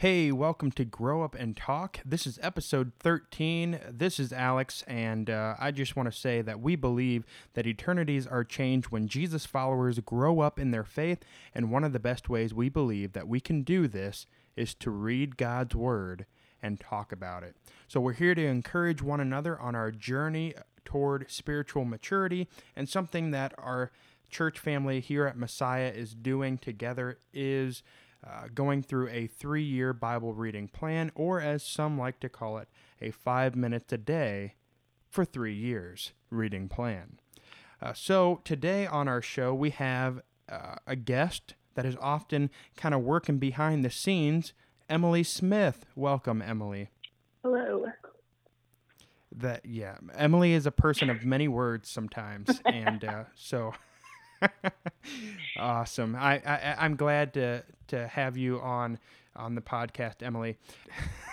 Hey, 0.00 0.32
welcome 0.32 0.72
to 0.72 0.86
Grow 0.86 1.22
Up 1.22 1.34
and 1.34 1.54
Talk. 1.54 1.98
This 2.06 2.26
is 2.26 2.38
episode 2.40 2.92
13. 3.00 3.78
This 3.90 4.18
is 4.18 4.32
Alex, 4.32 4.82
and 4.86 5.28
uh, 5.28 5.56
I 5.58 5.72
just 5.72 5.94
want 5.94 6.10
to 6.10 6.18
say 6.18 6.40
that 6.40 6.58
we 6.58 6.74
believe 6.74 7.26
that 7.52 7.66
eternities 7.66 8.26
are 8.26 8.42
changed 8.42 8.88
when 8.88 9.08
Jesus 9.08 9.44
followers 9.44 9.98
grow 9.98 10.40
up 10.40 10.58
in 10.58 10.70
their 10.70 10.84
faith, 10.84 11.18
and 11.54 11.70
one 11.70 11.84
of 11.84 11.92
the 11.92 11.98
best 11.98 12.30
ways 12.30 12.54
we 12.54 12.70
believe 12.70 13.12
that 13.12 13.28
we 13.28 13.40
can 13.40 13.60
do 13.60 13.86
this 13.86 14.26
is 14.56 14.72
to 14.76 14.90
read 14.90 15.36
God's 15.36 15.74
Word 15.74 16.24
and 16.62 16.80
talk 16.80 17.12
about 17.12 17.42
it. 17.42 17.54
So 17.86 18.00
we're 18.00 18.14
here 18.14 18.34
to 18.34 18.46
encourage 18.46 19.02
one 19.02 19.20
another 19.20 19.60
on 19.60 19.74
our 19.74 19.90
journey 19.90 20.54
toward 20.82 21.30
spiritual 21.30 21.84
maturity, 21.84 22.48
and 22.74 22.88
something 22.88 23.32
that 23.32 23.52
our 23.58 23.92
church 24.30 24.58
family 24.58 25.00
here 25.00 25.26
at 25.26 25.36
Messiah 25.36 25.92
is 25.94 26.14
doing 26.14 26.56
together 26.56 27.18
is 27.34 27.82
uh, 28.26 28.48
going 28.54 28.82
through 28.82 29.08
a 29.08 29.26
three 29.26 29.62
year 29.62 29.92
Bible 29.92 30.34
reading 30.34 30.68
plan, 30.68 31.10
or 31.14 31.40
as 31.40 31.62
some 31.62 31.98
like 31.98 32.20
to 32.20 32.28
call 32.28 32.58
it, 32.58 32.68
a 33.00 33.10
five 33.10 33.56
minutes 33.56 33.92
a 33.92 33.98
day 33.98 34.54
for 35.08 35.24
three 35.24 35.54
years 35.54 36.12
reading 36.30 36.68
plan. 36.68 37.18
Uh, 37.82 37.92
so 37.92 38.40
today 38.44 38.86
on 38.86 39.08
our 39.08 39.22
show, 39.22 39.54
we 39.54 39.70
have 39.70 40.20
uh, 40.50 40.76
a 40.86 40.96
guest 40.96 41.54
that 41.74 41.86
is 41.86 41.96
often 42.00 42.50
kind 42.76 42.94
of 42.94 43.00
working 43.02 43.38
behind 43.38 43.84
the 43.84 43.90
scenes, 43.90 44.52
Emily 44.88 45.22
Smith. 45.22 45.86
Welcome, 45.94 46.42
Emily. 46.42 46.90
Hello. 47.42 47.86
That 49.32 49.64
yeah, 49.64 49.96
Emily 50.14 50.52
is 50.52 50.66
a 50.66 50.72
person 50.72 51.08
of 51.08 51.24
many 51.24 51.48
words 51.48 51.88
sometimes, 51.88 52.60
and 52.66 53.04
uh, 53.04 53.24
so 53.34 53.72
awesome. 55.58 56.16
I, 56.16 56.42
I 56.44 56.76
I'm 56.78 56.96
glad 56.96 57.34
to 57.34 57.62
to 57.88 58.06
have 58.06 58.36
you 58.36 58.60
on 58.60 58.98
on 59.36 59.54
the 59.54 59.60
podcast, 59.60 60.22
Emily. 60.22 60.58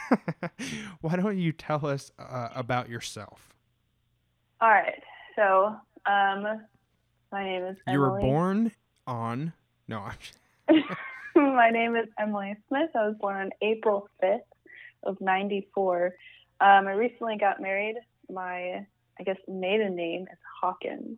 Why 1.01 1.15
don't 1.15 1.37
you 1.37 1.51
tell 1.51 1.85
us 1.85 2.11
uh, 2.19 2.49
about 2.55 2.89
yourself? 2.89 3.53
All 4.61 4.69
right. 4.69 5.03
So, 5.35 5.75
um, 6.05 6.61
my 7.31 7.43
name 7.43 7.63
is 7.63 7.77
Emily. 7.87 7.93
You 7.93 7.99
were 7.99 8.19
born 8.19 8.71
on 9.05 9.53
no. 9.87 10.09
my 11.35 11.69
name 11.69 11.95
is 11.95 12.07
Emily 12.19 12.55
Smith. 12.67 12.89
I 12.95 13.07
was 13.07 13.15
born 13.19 13.37
on 13.37 13.49
April 13.61 14.09
5th 14.23 14.39
of 15.03 15.19
94. 15.21 16.13
Um, 16.59 16.87
I 16.87 16.91
recently 16.91 17.37
got 17.37 17.61
married. 17.61 17.95
My, 18.29 18.85
I 19.19 19.23
guess, 19.23 19.37
maiden 19.47 19.95
name 19.95 20.23
is 20.23 20.39
Hawkins. 20.61 21.17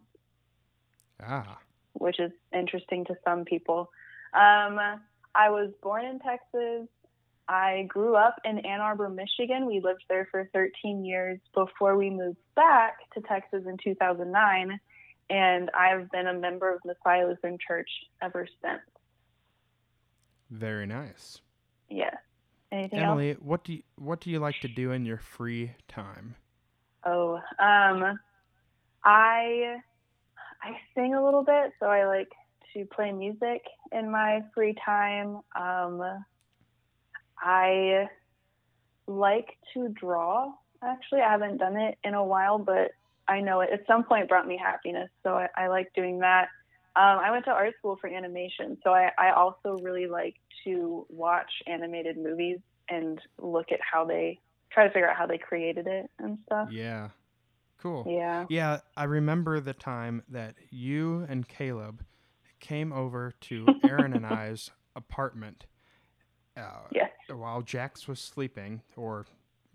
Ah 1.21 1.57
which 1.99 2.19
is 2.19 2.31
interesting 2.53 3.05
to 3.05 3.15
some 3.23 3.45
people. 3.45 3.89
Um, 4.33 4.79
I 5.35 5.49
was 5.49 5.71
born 5.81 6.05
in 6.05 6.19
Texas. 6.19 6.87
I 7.47 7.85
grew 7.87 8.15
up 8.15 8.35
in 8.45 8.59
Ann 8.59 8.79
Arbor, 8.79 9.09
Michigan. 9.09 9.65
We 9.65 9.81
lived 9.83 10.03
there 10.07 10.27
for 10.29 10.49
13 10.53 11.03
years 11.03 11.39
before 11.53 11.97
we 11.97 12.09
moved 12.09 12.37
back 12.55 12.97
to 13.13 13.21
Texas 13.21 13.63
in 13.65 13.77
2009. 13.83 14.79
And 15.31 15.69
I've 15.71 16.09
been 16.11 16.27
a 16.27 16.33
member 16.33 16.73
of 16.73 16.79
Messiah 16.85 17.27
Lutheran 17.27 17.57
Church 17.65 17.89
ever 18.21 18.47
since. 18.61 18.81
Very 20.51 20.85
nice. 20.85 21.41
Yeah. 21.89 22.15
Anything 22.71 22.99
Emily, 22.99 23.31
else? 23.31 23.39
what 23.41 23.63
do 23.63 23.73
you, 23.73 23.83
what 23.95 24.21
do 24.21 24.29
you 24.29 24.39
like 24.39 24.59
to 24.61 24.67
do 24.67 24.91
in 24.91 25.05
your 25.05 25.17
free 25.17 25.71
time? 25.87 26.35
Oh, 27.03 27.39
um, 27.59 28.19
I 29.03 29.77
I 30.61 30.77
sing 30.95 31.13
a 31.13 31.23
little 31.23 31.43
bit, 31.43 31.73
so 31.79 31.87
I 31.87 32.05
like 32.05 32.31
to 32.73 32.85
play 32.85 33.11
music 33.11 33.63
in 33.91 34.11
my 34.11 34.41
free 34.53 34.75
time. 34.85 35.39
Um, 35.55 36.23
I 37.37 38.07
like 39.07 39.57
to 39.73 39.89
draw. 39.89 40.51
Actually, 40.83 41.21
I 41.21 41.31
haven't 41.31 41.57
done 41.57 41.77
it 41.77 41.97
in 42.03 42.13
a 42.13 42.23
while, 42.23 42.59
but 42.59 42.91
I 43.27 43.41
know 43.41 43.61
it 43.61 43.69
at 43.71 43.85
some 43.87 44.03
point 44.03 44.27
brought 44.27 44.47
me 44.47 44.57
happiness, 44.57 45.09
so 45.23 45.33
I, 45.33 45.47
I 45.55 45.67
like 45.67 45.93
doing 45.93 46.19
that. 46.19 46.49
Um, 46.95 47.19
I 47.19 47.31
went 47.31 47.45
to 47.45 47.51
art 47.51 47.75
school 47.77 47.97
for 48.01 48.07
animation, 48.07 48.77
so 48.83 48.91
I, 48.91 49.11
I 49.17 49.31
also 49.31 49.77
really 49.81 50.07
like 50.07 50.35
to 50.65 51.05
watch 51.09 51.51
animated 51.67 52.17
movies 52.17 52.59
and 52.89 53.19
look 53.37 53.71
at 53.71 53.79
how 53.81 54.05
they 54.05 54.39
try 54.71 54.87
to 54.87 54.93
figure 54.93 55.09
out 55.09 55.15
how 55.15 55.27
they 55.27 55.37
created 55.37 55.87
it 55.87 56.09
and 56.19 56.39
stuff. 56.45 56.69
Yeah. 56.71 57.09
Cool. 57.81 58.05
Yeah. 58.07 58.45
Yeah, 58.49 58.79
I 58.97 59.05
remember 59.05 59.59
the 59.59 59.73
time 59.73 60.23
that 60.29 60.55
you 60.69 61.25
and 61.29 61.47
Caleb 61.47 62.03
came 62.59 62.91
over 62.91 63.33
to 63.41 63.65
Aaron 63.83 64.13
and 64.13 64.25
I's 64.25 64.71
apartment. 64.95 65.65
Uh, 66.57 66.81
yes. 66.91 67.11
While 67.29 67.61
Jax 67.61 68.07
was 68.07 68.19
sleeping 68.19 68.81
or 68.97 69.25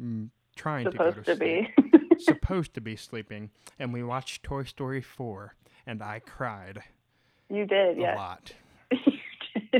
mm, 0.01 0.29
trying 0.55 0.91
supposed 0.91 1.17
to 1.17 1.23
go 1.23 1.35
to, 1.35 1.35
to 1.35 1.37
be. 1.37 1.75
supposed 2.19 2.75
to 2.75 2.81
be 2.81 2.97
sleeping, 2.97 3.51
and 3.79 3.93
we 3.93 4.03
watched 4.03 4.43
Toy 4.43 4.65
Story 4.65 5.01
4, 5.01 5.55
and 5.87 6.03
I 6.03 6.21
cried. 6.21 6.83
You 7.49 7.67
did, 7.67 7.99
a 7.99 8.01
yes. 8.01 8.17
lot. 8.17 8.53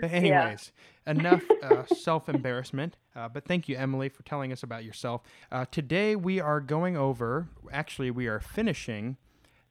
but 0.00 0.10
anyways, 0.10 0.72
yeah. 1.06 1.12
enough 1.12 1.44
uh, 1.62 1.84
self 1.86 2.28
embarrassment. 2.28 2.96
Uh, 3.16 3.28
but 3.28 3.44
thank 3.44 3.68
you, 3.68 3.76
Emily, 3.76 4.08
for 4.08 4.22
telling 4.24 4.52
us 4.52 4.62
about 4.62 4.84
yourself. 4.84 5.22
Uh, 5.52 5.64
today 5.70 6.16
we 6.16 6.40
are 6.40 6.60
going 6.60 6.96
over. 6.96 7.48
Actually, 7.72 8.10
we 8.10 8.26
are 8.26 8.40
finishing 8.40 9.16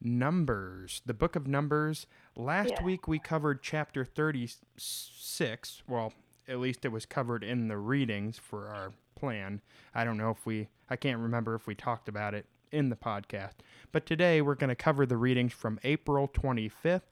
Numbers, 0.02 1.02
the 1.06 1.14
book 1.14 1.36
of 1.36 1.48
Numbers. 1.48 2.08
Last 2.36 2.72
Yeah. 2.72 2.84
week 2.84 3.08
we 3.08 3.20
covered 3.20 3.62
chapter 3.62 4.04
thirty-six. 4.06 5.84
Well, 5.88 6.14
at 6.48 6.60
least 6.60 6.84
it 6.86 6.90
was 6.90 7.06
covered 7.06 7.44
in 7.44 7.68
the 7.70 7.78
readings 7.78 8.38
for 8.38 8.68
our 8.68 8.92
plan. 9.16 9.62
I 9.96 10.04
don't 10.04 10.18
know 10.18 10.30
if 10.30 10.46
we. 10.46 10.68
I 10.90 10.96
can't 10.98 11.20
remember 11.20 11.56
if 11.56 11.68
we 11.68 11.76
talked 11.76 12.10
about 12.10 12.34
it 12.34 12.46
in 12.72 12.90
the 12.90 12.96
podcast. 12.98 13.54
But 13.92 14.06
today 14.06 14.42
we're 14.42 14.56
going 14.56 14.70
to 14.70 14.76
cover 14.76 15.06
the 15.06 15.18
readings 15.18 15.54
from 15.54 15.80
April 15.84 16.28
25th 16.28 17.04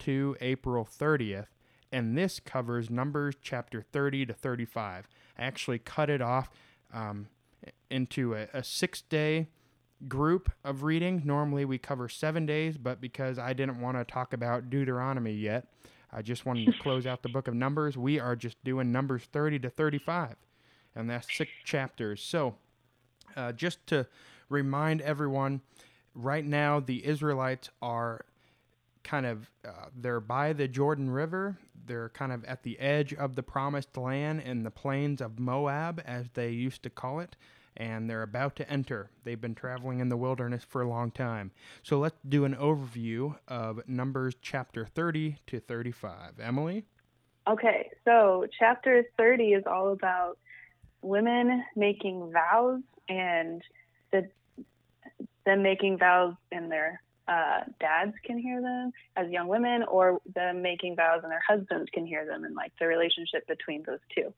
to 0.00 0.36
April 0.40 0.84
30th 0.86 1.48
and 1.92 2.16
this 2.16 2.38
covers 2.40 2.88
Numbers 2.88 3.34
chapter 3.42 3.82
30 3.82 4.26
to 4.26 4.32
35. 4.32 5.08
I 5.38 5.44
actually 5.44 5.78
cut 5.78 6.10
it 6.10 6.20
off 6.20 6.50
um, 6.92 7.28
into 7.90 8.34
a, 8.34 8.48
a 8.52 8.64
six 8.64 9.02
day 9.02 9.48
group 10.08 10.50
of 10.64 10.82
reading. 10.82 11.22
Normally 11.24 11.64
we 11.64 11.78
cover 11.78 12.08
seven 12.08 12.46
days, 12.46 12.78
but 12.78 13.00
because 13.00 13.38
I 13.38 13.52
didn't 13.52 13.80
want 13.80 13.96
to 13.96 14.04
talk 14.04 14.32
about 14.32 14.70
Deuteronomy 14.70 15.32
yet, 15.32 15.66
I 16.12 16.22
just 16.22 16.46
wanted 16.46 16.66
to 16.66 16.78
close 16.80 17.06
out 17.06 17.22
the 17.22 17.28
book 17.28 17.48
of 17.48 17.54
Numbers. 17.54 17.96
We 17.96 18.18
are 18.18 18.34
just 18.34 18.62
doing 18.64 18.90
Numbers 18.90 19.22
30 19.32 19.60
to 19.60 19.70
35, 19.70 20.36
and 20.94 21.08
that's 21.08 21.32
six 21.32 21.50
chapters. 21.64 22.22
So, 22.22 22.56
uh, 23.36 23.52
just 23.52 23.86
to 23.88 24.06
remind 24.48 25.02
everyone, 25.02 25.60
right 26.14 26.44
now 26.44 26.80
the 26.80 27.06
Israelites 27.06 27.70
are 27.80 28.24
kind 29.02 29.26
of 29.26 29.50
uh, 29.66 29.86
they're 29.96 30.20
by 30.20 30.52
the 30.52 30.68
Jordan 30.68 31.10
River. 31.10 31.58
They're 31.86 32.10
kind 32.10 32.32
of 32.32 32.44
at 32.44 32.62
the 32.62 32.78
edge 32.78 33.14
of 33.14 33.34
the 33.34 33.42
promised 33.42 33.96
land 33.96 34.42
in 34.42 34.62
the 34.62 34.70
plains 34.70 35.20
of 35.20 35.38
Moab, 35.38 36.02
as 36.04 36.26
they 36.34 36.50
used 36.50 36.82
to 36.84 36.90
call 36.90 37.20
it, 37.20 37.36
and 37.76 38.08
they're 38.08 38.22
about 38.22 38.56
to 38.56 38.70
enter. 38.70 39.10
They've 39.24 39.40
been 39.40 39.54
traveling 39.54 40.00
in 40.00 40.08
the 40.08 40.16
wilderness 40.16 40.64
for 40.64 40.82
a 40.82 40.88
long 40.88 41.10
time. 41.10 41.50
So 41.82 41.98
let's 41.98 42.18
do 42.28 42.44
an 42.44 42.54
overview 42.54 43.36
of 43.48 43.80
Numbers 43.88 44.34
chapter 44.40 44.86
30 44.86 45.36
to 45.48 45.60
35. 45.60 46.40
Emily? 46.40 46.84
Okay, 47.48 47.90
so 48.04 48.46
chapter 48.58 49.04
30 49.16 49.44
is 49.54 49.64
all 49.66 49.92
about 49.92 50.38
women 51.02 51.64
making 51.74 52.30
vows 52.32 52.82
and 53.08 53.62
the, 54.12 54.28
them 55.46 55.62
making 55.62 55.98
vows 55.98 56.34
in 56.52 56.68
their 56.68 57.00
uh, 57.30 57.60
dads 57.78 58.14
can 58.24 58.38
hear 58.38 58.60
them 58.60 58.92
as 59.16 59.30
young 59.30 59.46
women, 59.46 59.84
or 59.84 60.20
them 60.34 60.62
making 60.62 60.96
vows 60.96 61.20
and 61.22 61.30
their 61.30 61.42
husbands 61.46 61.88
can 61.94 62.04
hear 62.04 62.26
them, 62.26 62.44
and 62.44 62.56
like 62.56 62.72
the 62.80 62.86
relationship 62.86 63.46
between 63.46 63.84
those 63.84 64.00
two. 64.14 64.34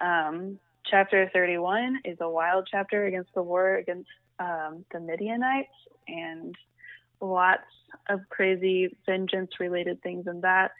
Um, 0.00 0.58
chapter 0.90 1.30
31 1.32 2.00
is 2.06 2.16
a 2.20 2.28
wild 2.28 2.66
chapter 2.70 3.04
against 3.04 3.34
the 3.34 3.42
war 3.42 3.76
against 3.76 4.08
um, 4.38 4.84
the 4.92 5.00
Midianites 5.00 5.68
and 6.08 6.56
lots 7.20 7.62
of 8.08 8.20
crazy 8.30 8.96
vengeance 9.06 9.50
related 9.60 10.02
things 10.02 10.26
in 10.26 10.40
that. 10.40 10.72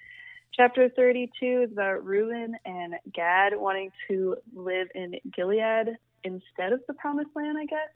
Chapter 0.54 0.88
32 0.88 1.66
is 1.66 1.72
about 1.72 2.04
Reuben 2.04 2.56
and 2.64 2.94
Gad 3.12 3.52
wanting 3.56 3.90
to 4.08 4.36
live 4.54 4.88
in 4.94 5.16
Gilead 5.34 5.96
instead 6.24 6.72
of 6.72 6.80
the 6.86 6.94
promised 6.94 7.30
land, 7.34 7.58
I 7.58 7.66
guess. 7.66 7.90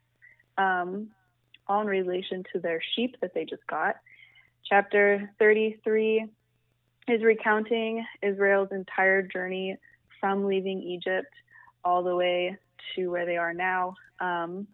Um, 0.57 1.09
all 1.67 1.81
in 1.81 1.87
relation 1.87 2.43
to 2.53 2.59
their 2.59 2.81
sheep 2.95 3.15
that 3.21 3.33
they 3.33 3.45
just 3.45 3.65
got. 3.67 3.95
Chapter 4.65 5.31
33 5.39 6.25
is 7.07 7.23
recounting 7.23 8.05
Israel's 8.21 8.69
entire 8.71 9.21
journey 9.21 9.77
from 10.19 10.45
leaving 10.45 10.81
Egypt 10.81 11.33
all 11.83 12.03
the 12.03 12.15
way 12.15 12.57
to 12.95 13.07
where 13.07 13.25
they 13.25 13.37
are 13.37 13.53
now. 13.53 13.93
Um, 14.19 14.67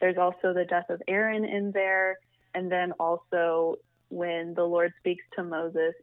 there's 0.00 0.16
also 0.16 0.52
the 0.52 0.64
death 0.64 0.88
of 0.88 1.02
Aaron 1.06 1.44
in 1.44 1.70
there, 1.72 2.18
and 2.54 2.70
then 2.70 2.92
also 2.92 3.76
when 4.08 4.54
the 4.54 4.64
Lord 4.64 4.92
speaks 4.98 5.24
to 5.36 5.44
Moses 5.44 5.94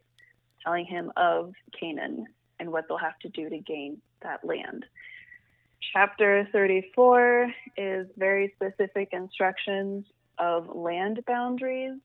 telling 0.64 0.86
him 0.86 1.12
of 1.18 1.54
Canaan 1.80 2.26
and 2.60 2.72
what 2.72 2.86
they'll 2.88 2.98
have 2.98 3.18
to 3.20 3.30
do 3.30 3.50
to 3.50 3.58
gain 3.60 4.02
that 4.22 4.44
land. 4.44 4.86
Chapter 5.94 6.48
34 6.52 7.52
is 7.76 8.08
very 8.16 8.54
specific 8.56 9.10
instructions 9.12 10.06
of 10.38 10.76
land 10.76 11.24
boundaries. 11.26 11.98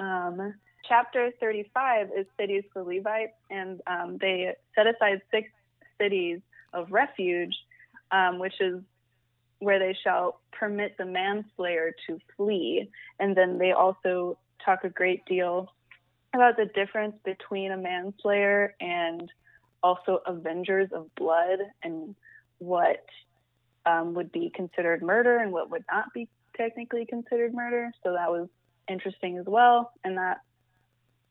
Um, 0.00 0.54
chapter 0.88 1.30
35 1.38 2.08
is 2.16 2.26
cities 2.38 2.64
for 2.72 2.82
Levites, 2.82 3.36
and 3.48 3.80
um, 3.86 4.18
they 4.20 4.54
set 4.74 4.88
aside 4.88 5.22
six 5.30 5.48
cities 6.00 6.40
of 6.72 6.90
refuge, 6.90 7.54
um, 8.10 8.40
which 8.40 8.60
is 8.60 8.82
where 9.60 9.78
they 9.78 9.96
shall 10.02 10.40
permit 10.50 10.96
the 10.98 11.04
manslayer 11.04 11.92
to 12.08 12.18
flee. 12.36 12.90
And 13.20 13.36
then 13.36 13.58
they 13.58 13.70
also 13.70 14.36
talk 14.64 14.82
a 14.82 14.88
great 14.88 15.24
deal 15.26 15.72
about 16.34 16.56
the 16.56 16.66
difference 16.66 17.14
between 17.24 17.70
a 17.70 17.76
manslayer 17.76 18.74
and 18.80 19.30
also 19.80 20.22
avengers 20.26 20.90
of 20.92 21.14
blood 21.14 21.60
and 21.84 22.16
what 22.60 23.04
um, 23.86 24.14
would 24.14 24.30
be 24.30 24.52
considered 24.54 25.02
murder 25.02 25.38
and 25.38 25.52
what 25.52 25.70
would 25.70 25.84
not 25.90 26.12
be 26.14 26.28
technically 26.56 27.06
considered 27.06 27.52
murder. 27.52 27.90
So 28.04 28.12
that 28.12 28.30
was 28.30 28.48
interesting 28.88 29.38
as 29.38 29.46
well. 29.46 29.92
And 30.04 30.16
that 30.16 30.38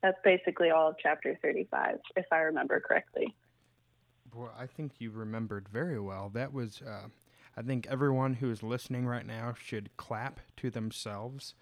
that's 0.02 0.18
basically 0.24 0.70
all 0.70 0.90
of 0.90 0.96
chapter 1.02 1.38
35, 1.42 2.00
if 2.16 2.26
I 2.32 2.38
remember 2.38 2.80
correctly. 2.80 3.36
Well, 4.34 4.54
I 4.58 4.66
think 4.66 4.94
you 5.00 5.12
remembered 5.12 5.68
very 5.68 6.00
well. 6.00 6.30
That 6.34 6.54
was, 6.54 6.82
uh, 6.86 7.08
I 7.58 7.62
think 7.62 7.88
everyone 7.88 8.36
who 8.36 8.50
is 8.50 8.64
listening 8.64 9.06
right 9.06 9.26
now 9.26 9.54
should 9.62 9.90
clap 9.98 10.40
to 10.58 10.70
themselves 10.70 11.54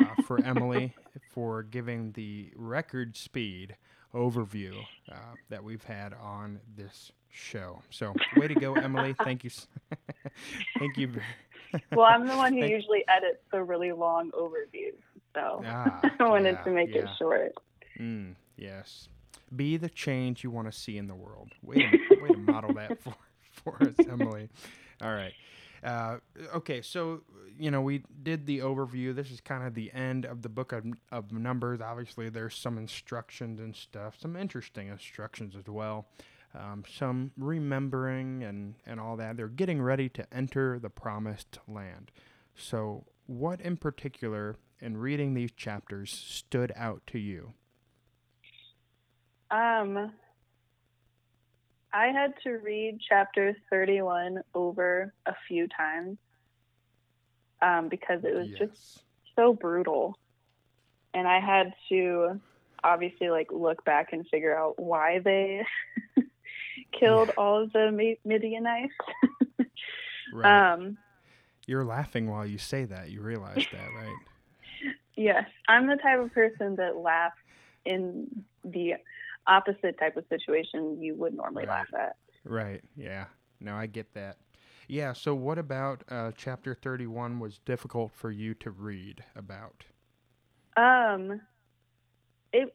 uh, 0.00 0.22
for 0.26 0.38
Emily 0.44 0.94
for 1.30 1.62
giving 1.62 2.12
the 2.12 2.50
record 2.56 3.16
speed 3.16 3.76
overview 4.14 4.74
uh, 5.10 5.34
that 5.48 5.64
we've 5.64 5.84
had 5.84 6.12
on 6.12 6.60
this 6.76 7.12
show. 7.30 7.82
So, 7.90 8.14
way 8.36 8.48
to 8.48 8.54
go, 8.54 8.74
Emily. 8.74 9.14
Thank 9.24 9.44
you. 9.44 9.50
Thank 10.78 10.96
you. 10.96 11.12
well, 11.92 12.06
I'm 12.06 12.26
the 12.26 12.36
one 12.36 12.52
who 12.54 12.60
Thank 12.60 12.72
usually 12.72 13.04
edits 13.08 13.42
the 13.52 13.62
really 13.62 13.92
long 13.92 14.30
overviews, 14.32 15.00
so 15.34 15.62
ah, 15.66 16.00
I 16.20 16.28
wanted 16.28 16.52
yeah, 16.52 16.64
to 16.64 16.70
make 16.70 16.94
yeah. 16.94 17.02
it 17.02 17.08
short. 17.18 17.52
Mm, 17.98 18.34
yes. 18.56 19.08
Be 19.54 19.76
the 19.76 19.88
change 19.88 20.44
you 20.44 20.50
want 20.50 20.70
to 20.70 20.78
see 20.78 20.98
in 20.98 21.06
the 21.06 21.14
world. 21.14 21.52
Way 21.62 21.76
to, 21.76 22.22
way 22.22 22.28
to 22.28 22.38
model 22.38 22.74
that 22.74 23.02
for, 23.02 23.14
for 23.50 23.82
us, 23.82 23.94
Emily. 24.06 24.48
All 25.00 25.12
right. 25.12 25.32
Uh, 25.82 26.16
okay, 26.54 26.82
so 26.82 27.22
you 27.58 27.70
know 27.70 27.80
we 27.80 28.02
did 28.22 28.46
the 28.46 28.58
overview. 28.58 29.14
This 29.14 29.30
is 29.30 29.40
kind 29.40 29.66
of 29.66 29.74
the 29.74 29.92
end 29.92 30.24
of 30.24 30.42
the 30.42 30.48
book 30.48 30.72
of, 30.72 30.84
of 31.12 31.32
Numbers. 31.32 31.80
Obviously, 31.80 32.28
there's 32.28 32.56
some 32.56 32.78
instructions 32.78 33.60
and 33.60 33.74
stuff, 33.74 34.16
some 34.20 34.36
interesting 34.36 34.88
instructions 34.88 35.54
as 35.56 35.66
well, 35.66 36.08
um, 36.54 36.84
some 36.88 37.32
remembering 37.36 38.42
and 38.42 38.74
and 38.86 39.00
all 39.00 39.16
that. 39.16 39.36
They're 39.36 39.48
getting 39.48 39.82
ready 39.82 40.08
to 40.10 40.26
enter 40.32 40.78
the 40.78 40.90
promised 40.90 41.58
land. 41.66 42.10
So, 42.54 43.04
what 43.26 43.60
in 43.60 43.76
particular 43.76 44.56
in 44.80 44.96
reading 44.96 45.34
these 45.34 45.50
chapters 45.52 46.10
stood 46.10 46.72
out 46.76 47.02
to 47.08 47.18
you? 47.18 47.52
Um, 49.50 50.12
I 51.92 52.06
had 52.06 52.34
to 52.44 52.58
read 52.58 53.00
chapter 53.06 53.56
31 53.70 54.42
over 54.54 55.14
a 55.26 55.34
few 55.46 55.68
times 55.68 56.18
um, 57.62 57.88
because 57.88 58.24
it 58.24 58.34
was 58.34 58.48
yes. 58.48 58.58
just 58.58 59.02
so 59.34 59.54
brutal. 59.54 60.18
And 61.14 61.26
I 61.26 61.40
had 61.40 61.72
to 61.88 62.40
obviously 62.84 63.30
like 63.30 63.50
look 63.50 63.84
back 63.84 64.12
and 64.12 64.26
figure 64.28 64.56
out 64.56 64.78
why 64.78 65.20
they 65.20 65.64
killed 66.98 67.30
all 67.36 67.62
of 67.62 67.72
the 67.72 68.16
Midianites. 68.24 68.94
right. 70.32 70.72
Um, 70.72 70.98
You're 71.66 71.84
laughing 71.84 72.30
while 72.30 72.46
you 72.46 72.58
say 72.58 72.84
that. 72.84 73.10
You 73.10 73.20
realize 73.20 73.64
that, 73.72 73.88
right? 73.96 74.16
Yes. 75.16 75.46
I'm 75.66 75.88
the 75.88 75.96
type 75.96 76.20
of 76.20 76.32
person 76.32 76.76
that 76.76 76.96
laughs 76.96 77.34
in 77.84 78.44
the 78.62 78.94
opposite 79.48 79.98
type 79.98 80.16
of 80.16 80.24
situation 80.28 81.02
you 81.02 81.16
would 81.16 81.34
normally 81.34 81.66
right. 81.66 81.84
laugh 81.92 82.00
at. 82.00 82.16
Right. 82.44 82.82
Yeah. 82.96 83.24
No, 83.60 83.74
I 83.74 83.86
get 83.86 84.14
that. 84.14 84.36
Yeah. 84.86 85.12
So, 85.12 85.34
what 85.34 85.58
about 85.58 86.04
uh, 86.08 86.30
chapter 86.36 86.72
31 86.72 87.40
was 87.40 87.58
difficult 87.64 88.12
for 88.12 88.30
you 88.30 88.54
to 88.54 88.70
read 88.70 89.24
about? 89.34 89.84
Um, 90.76 91.40
it 92.52 92.72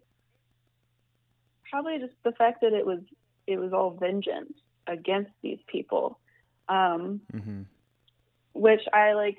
probably 1.72 1.98
just 2.00 2.14
the 2.24 2.34
fact 2.34 2.62
that 2.62 2.74
it 2.74 2.86
was 2.86 3.00
it 3.48 3.58
was 3.58 3.74
all 3.74 3.92
vengeance 3.92 4.54
against 4.88 5.32
these 5.42 5.60
people, 5.68 6.20
um, 6.70 7.22
mm-hmm. 7.34 7.62
which 8.54 8.82
I 8.92 9.14
like 9.14 9.38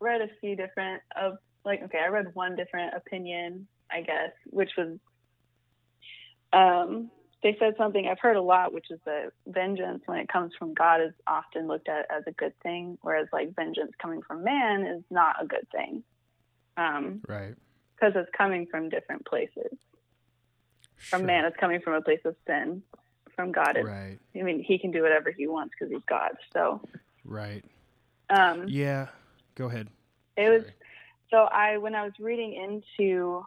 read 0.00 0.20
a 0.20 0.28
few 0.40 0.56
different 0.56 1.02
of 1.16 1.38
like 1.64 1.82
okay, 1.84 1.98
I 2.04 2.08
read 2.08 2.34
one 2.34 2.56
different 2.56 2.94
opinion, 2.94 3.66
I 3.90 4.02
guess, 4.02 4.32
which 4.46 4.70
was 4.76 4.98
um, 6.52 7.10
they 7.42 7.56
said 7.58 7.74
something 7.76 8.06
I've 8.06 8.18
heard 8.18 8.36
a 8.36 8.42
lot, 8.42 8.72
which 8.72 8.90
is 8.90 8.98
that 9.04 9.30
vengeance, 9.46 10.02
when 10.06 10.18
it 10.18 10.28
comes 10.28 10.52
from 10.58 10.74
God, 10.74 11.00
is 11.00 11.12
often 11.26 11.68
looked 11.68 11.88
at 11.88 12.06
as 12.10 12.24
a 12.26 12.32
good 12.32 12.52
thing, 12.62 12.98
whereas 13.02 13.28
like 13.32 13.54
vengeance 13.54 13.92
coming 14.00 14.22
from 14.22 14.42
man 14.42 14.86
is 14.86 15.04
not 15.10 15.36
a 15.40 15.46
good 15.46 15.66
thing. 15.70 16.02
Um, 16.76 17.20
right. 17.28 17.54
Because 17.94 18.14
it's 18.16 18.30
coming 18.36 18.66
from 18.70 18.88
different 18.88 19.24
places. 19.24 19.76
Sure. 20.96 21.18
From 21.18 21.26
man, 21.26 21.44
it's 21.44 21.56
coming 21.58 21.80
from 21.80 21.94
a 21.94 22.02
place 22.02 22.20
of 22.24 22.34
sin. 22.46 22.82
From 23.38 23.52
God, 23.52 23.76
it's, 23.76 23.86
right. 23.86 24.18
I 24.34 24.42
mean, 24.42 24.64
he 24.66 24.80
can 24.80 24.90
do 24.90 25.00
whatever 25.00 25.30
he 25.30 25.46
wants 25.46 25.72
because 25.78 25.92
he's 25.92 26.02
God. 26.08 26.32
So. 26.52 26.80
Right. 27.24 27.64
Um, 28.30 28.64
yeah. 28.66 29.06
Go 29.54 29.66
ahead. 29.66 29.86
It 30.36 30.46
Sorry. 30.46 30.58
was 30.58 30.64
so 31.30 31.36
I 31.44 31.76
when 31.76 31.94
I 31.94 32.02
was 32.02 32.14
reading 32.18 32.54
into 32.54 33.46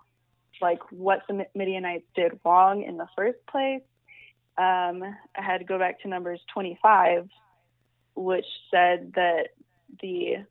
like 0.62 0.80
what 0.92 1.24
the 1.28 1.46
Midianites 1.54 2.06
did 2.16 2.40
wrong 2.46 2.84
in 2.84 2.96
the 2.96 3.08
first 3.18 3.40
place. 3.50 3.82
Um, 4.58 5.04
I 5.04 5.42
had 5.42 5.58
to 5.58 5.66
go 5.66 5.78
back 5.78 6.02
to 6.04 6.08
Numbers 6.08 6.40
25, 6.54 7.28
which 8.16 8.46
said 8.74 9.12
that 9.16 9.50
the 10.02 10.46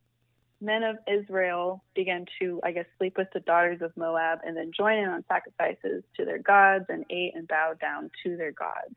men 0.60 0.82
of 0.82 0.96
Israel 1.08 1.82
began 1.94 2.26
to, 2.40 2.60
I 2.62 2.72
guess, 2.72 2.84
sleep 2.98 3.16
with 3.16 3.28
the 3.32 3.40
daughters 3.40 3.80
of 3.80 3.96
Moab 3.96 4.40
and 4.44 4.54
then 4.54 4.72
join 4.76 4.98
in 4.98 5.08
on 5.08 5.24
sacrifices 5.28 6.04
to 6.18 6.26
their 6.26 6.38
gods 6.38 6.84
and 6.90 7.06
ate 7.08 7.34
and 7.34 7.48
bowed 7.48 7.80
down 7.80 8.10
to 8.24 8.36
their 8.36 8.52
gods, 8.52 8.96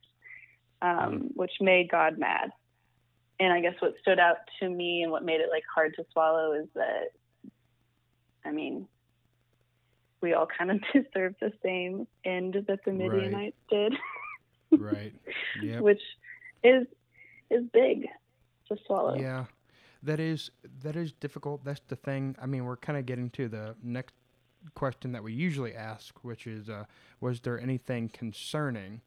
um, 0.83 1.13
hmm. 1.13 1.27
which 1.33 1.53
made 1.59 1.89
God 1.89 2.19
mad. 2.19 2.51
And 3.39 3.51
I 3.51 3.61
guess 3.61 3.73
what 3.79 3.95
stood 4.01 4.19
out 4.19 4.37
to 4.59 4.69
me 4.69 5.01
and 5.01 5.11
what 5.11 5.25
made 5.25 5.41
it 5.41 5.49
like 5.49 5.63
hard 5.73 5.95
to 5.95 6.05
swallow 6.11 6.53
is 6.53 6.67
that, 6.75 7.09
I 8.45 8.51
mean, 8.51 8.87
we 10.21 10.33
all 10.33 10.47
kind 10.57 10.69
of 10.69 10.79
deserve 10.93 11.35
the 11.41 11.51
same 11.63 12.07
end 12.23 12.57
that 12.67 12.85
the 12.85 12.91
Midianites 12.91 13.55
right. 13.71 13.89
did. 14.69 14.79
right. 14.79 15.13
Yep. 15.61 15.81
Which 15.81 16.01
is 16.63 16.87
is 17.49 17.63
big 17.71 18.07
to 18.67 18.77
swallow. 18.85 19.15
Yeah. 19.15 19.45
That 20.01 20.19
is 20.19 20.51
that 20.81 20.95
is 20.95 21.13
difficult. 21.13 21.63
That's 21.63 21.81
the 21.87 21.95
thing. 21.95 22.35
I 22.41 22.45
mean, 22.45 22.65
we're 22.65 22.77
kind 22.77 22.97
of 22.97 23.05
getting 23.05 23.29
to 23.31 23.47
the 23.47 23.75
next 23.83 24.15
question 24.75 25.11
that 25.11 25.23
we 25.23 25.33
usually 25.33 25.75
ask, 25.75 26.23
which 26.23 26.47
is, 26.47 26.69
uh, 26.69 26.85
was 27.19 27.41
there 27.41 27.59
anything 27.59 28.09
concerning? 28.09 29.01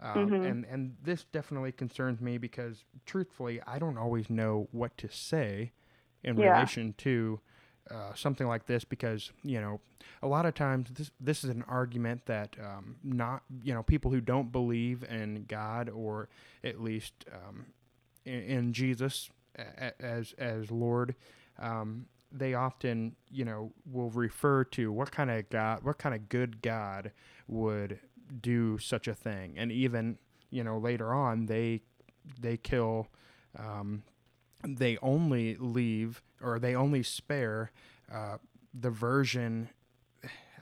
Um, 0.00 0.14
mm-hmm. 0.14 0.44
And 0.44 0.64
and 0.64 0.96
this 1.02 1.24
definitely 1.24 1.72
concerns 1.72 2.20
me 2.20 2.38
because, 2.38 2.84
truthfully, 3.04 3.60
I 3.66 3.78
don't 3.78 3.98
always 3.98 4.30
know 4.30 4.68
what 4.70 4.96
to 4.98 5.08
say 5.08 5.72
in 6.22 6.36
yeah. 6.36 6.52
relation 6.52 6.94
to 6.98 7.40
uh, 7.90 8.14
something 8.14 8.46
like 8.46 8.66
this 8.66 8.84
because 8.84 9.32
you 9.42 9.60
know 9.60 9.80
a 10.22 10.26
lot 10.26 10.44
of 10.44 10.54
times 10.54 10.90
this 10.92 11.10
this 11.20 11.42
is 11.42 11.50
an 11.50 11.64
argument 11.66 12.20
that 12.26 12.54
um, 12.62 12.96
not 13.02 13.42
you 13.62 13.72
know 13.72 13.82
people 13.82 14.10
who 14.10 14.20
don't 14.20 14.52
believe 14.52 15.02
in 15.04 15.44
God 15.48 15.88
or 15.88 16.28
at 16.62 16.80
least 16.82 17.14
um, 17.32 17.66
in, 18.24 18.42
in, 18.42 18.72
Jesus 18.72 19.30
as 20.00 20.34
as 20.36 20.70
Lord 20.70 21.14
um, 21.58 22.06
they 22.30 22.52
often 22.52 23.16
you 23.30 23.44
know 23.46 23.72
will 23.90 24.10
refer 24.10 24.64
to 24.64 24.92
what 24.92 25.10
kind 25.10 25.30
of 25.30 25.48
God 25.48 25.82
what 25.82 25.96
kind 25.96 26.14
of 26.14 26.28
good 26.28 26.60
God 26.60 27.10
would 27.46 28.00
do 28.40 28.78
such 28.78 29.08
a 29.08 29.14
thing 29.14 29.54
and 29.56 29.72
even 29.72 30.18
you 30.50 30.62
know 30.62 30.78
later 30.78 31.12
on 31.12 31.46
they 31.46 31.80
they 32.40 32.56
kill 32.56 33.08
um, 33.58 34.02
they 34.66 34.98
only 34.98 35.56
leave 35.56 36.22
or 36.42 36.58
they 36.58 36.74
only 36.74 37.02
spare 37.02 37.70
uh, 38.12 38.38
the 38.78 38.90
virgin, 38.90 39.68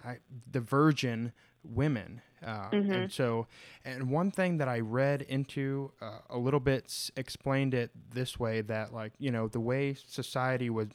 I, 0.05 0.19
the 0.51 0.61
virgin 0.61 1.33
women. 1.63 2.23
Uh, 2.45 2.71
mm-hmm. 2.71 2.93
And 2.93 3.13
so, 3.13 3.47
and 3.85 4.11
one 4.11 4.31
thing 4.31 4.59
that 4.59 4.69
I 4.69 4.81
read 4.81 5.23
into 5.23 5.93
uh, 6.01 6.19
a 6.31 6.39
little 6.39 6.61
bit 6.61 7.11
explained 7.17 7.75
it 7.75 7.91
this 8.13 8.39
way 8.39 8.61
that, 8.63 8.93
like, 8.93 9.13
you 9.19 9.31
know, 9.31 9.49
the 9.49 9.61
way 9.61 9.95
society 9.95 10.71
was 10.71 10.89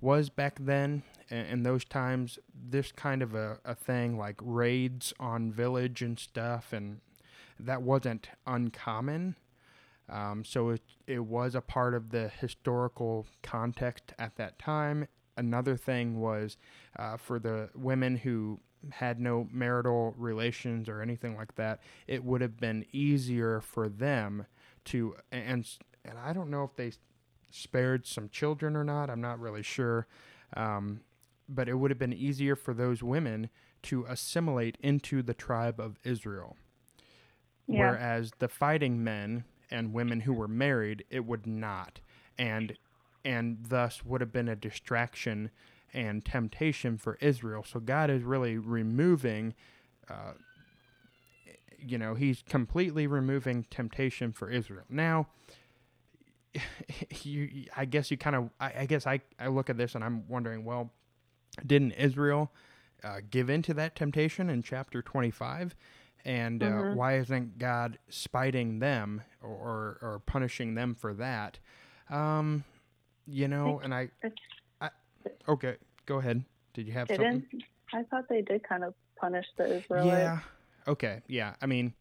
was 0.00 0.28
back 0.30 0.58
then 0.60 1.04
in, 1.32 1.62
those 1.62 1.84
times, 1.84 2.38
this 2.54 2.92
kind 2.92 3.22
of 3.22 3.34
a, 3.34 3.58
a 3.64 3.74
thing 3.74 4.18
like 4.18 4.36
raids 4.40 5.12
on 5.18 5.52
village 5.52 6.02
and 6.02 6.18
stuff, 6.18 6.72
and 6.72 7.00
that 7.58 7.82
wasn't 7.82 8.28
uncommon. 8.46 9.36
Um, 10.08 10.44
so 10.44 10.70
it, 10.70 10.82
it 11.06 11.20
was 11.20 11.54
a 11.54 11.60
part 11.60 11.94
of 11.94 12.10
the 12.10 12.28
historical 12.28 13.26
context 13.42 14.12
at 14.18 14.36
that 14.36 14.58
time. 14.58 15.08
Another 15.36 15.76
thing 15.76 16.20
was 16.20 16.56
uh, 16.98 17.16
for 17.16 17.38
the 17.38 17.70
women 17.74 18.16
who 18.16 18.60
had 18.90 19.20
no 19.20 19.48
marital 19.50 20.14
relations 20.18 20.88
or 20.88 21.00
anything 21.00 21.36
like 21.36 21.54
that, 21.54 21.80
it 22.06 22.24
would 22.24 22.40
have 22.40 22.58
been 22.58 22.84
easier 22.92 23.60
for 23.60 23.88
them 23.88 24.46
to 24.84 25.14
and 25.30 25.68
and 26.04 26.18
I 26.18 26.32
don't 26.32 26.50
know 26.50 26.64
if 26.64 26.74
they 26.74 26.92
spared 27.50 28.06
some 28.06 28.28
children 28.28 28.76
or 28.76 28.84
not. 28.84 29.08
I'm 29.10 29.20
not 29.20 29.38
really 29.38 29.62
sure, 29.62 30.06
um, 30.56 31.00
but 31.54 31.68
it 31.68 31.74
would 31.74 31.90
have 31.90 31.98
been 31.98 32.12
easier 32.12 32.56
for 32.56 32.74
those 32.74 33.02
women 33.02 33.48
to 33.82 34.04
assimilate 34.08 34.78
into 34.80 35.22
the 35.22 35.34
tribe 35.34 35.80
of 35.80 35.98
Israel. 36.04 36.56
Yeah. 37.66 37.90
Whereas 37.90 38.32
the 38.38 38.48
fighting 38.48 39.02
men 39.02 39.44
and 39.70 39.92
women 39.92 40.20
who 40.20 40.32
were 40.32 40.48
married, 40.48 41.04
it 41.10 41.24
would 41.24 41.46
not, 41.46 42.00
and 42.38 42.76
and 43.24 43.58
thus 43.68 44.04
would 44.04 44.20
have 44.20 44.32
been 44.32 44.48
a 44.48 44.56
distraction 44.56 45.50
and 45.94 46.24
temptation 46.24 46.96
for 46.96 47.18
Israel. 47.20 47.64
So 47.64 47.78
God 47.80 48.10
is 48.10 48.22
really 48.22 48.58
removing, 48.58 49.54
uh, 50.08 50.32
you 51.78 51.98
know, 51.98 52.14
He's 52.14 52.42
completely 52.42 53.06
removing 53.06 53.64
temptation 53.70 54.32
for 54.32 54.50
Israel. 54.50 54.84
Now, 54.88 55.28
you, 57.22 57.66
I 57.76 57.84
guess 57.84 58.10
you 58.10 58.16
kind 58.16 58.36
of, 58.36 58.50
I, 58.58 58.72
I, 58.80 58.86
guess 58.86 59.06
I, 59.06 59.20
I 59.38 59.48
look 59.48 59.70
at 59.70 59.76
this 59.76 59.94
and 59.94 60.02
I'm 60.02 60.26
wondering, 60.28 60.64
well, 60.64 60.90
didn't 61.66 61.92
Israel 61.92 62.50
uh, 63.04 63.20
give 63.30 63.50
into 63.50 63.74
that 63.74 63.96
temptation 63.96 64.48
in 64.48 64.62
chapter 64.62 65.02
25? 65.02 65.74
And 66.24 66.62
uh, 66.62 66.66
Mhm. 66.66 66.94
why 66.94 67.16
isn't 67.18 67.58
God 67.58 67.98
spiting 68.08 68.78
them 68.78 69.22
or, 69.40 69.98
or 70.00 70.22
punishing 70.24 70.74
them 70.74 70.94
for 70.94 71.12
that? 71.14 71.58
Um, 72.08 72.64
you 73.26 73.48
know, 73.48 73.80
and 73.82 73.92
I, 73.94 74.10
I, 74.80 74.90
okay, 75.48 75.76
go 76.06 76.18
ahead. 76.18 76.44
Did 76.74 76.86
you 76.86 76.92
have 76.92 77.08
something? 77.08 77.40
Didn't 77.50 77.64
I 77.92 78.02
thought 78.04 78.28
they 78.28 78.42
did 78.42 78.62
kind 78.62 78.84
of 78.84 78.94
punish 79.16 79.46
the 79.56 79.78
Israelites? 79.78 80.06
Yeah. 80.06 80.38
Okay. 80.86 81.22
Yeah. 81.26 81.54
I 81.60 81.66
mean, 81.66 81.92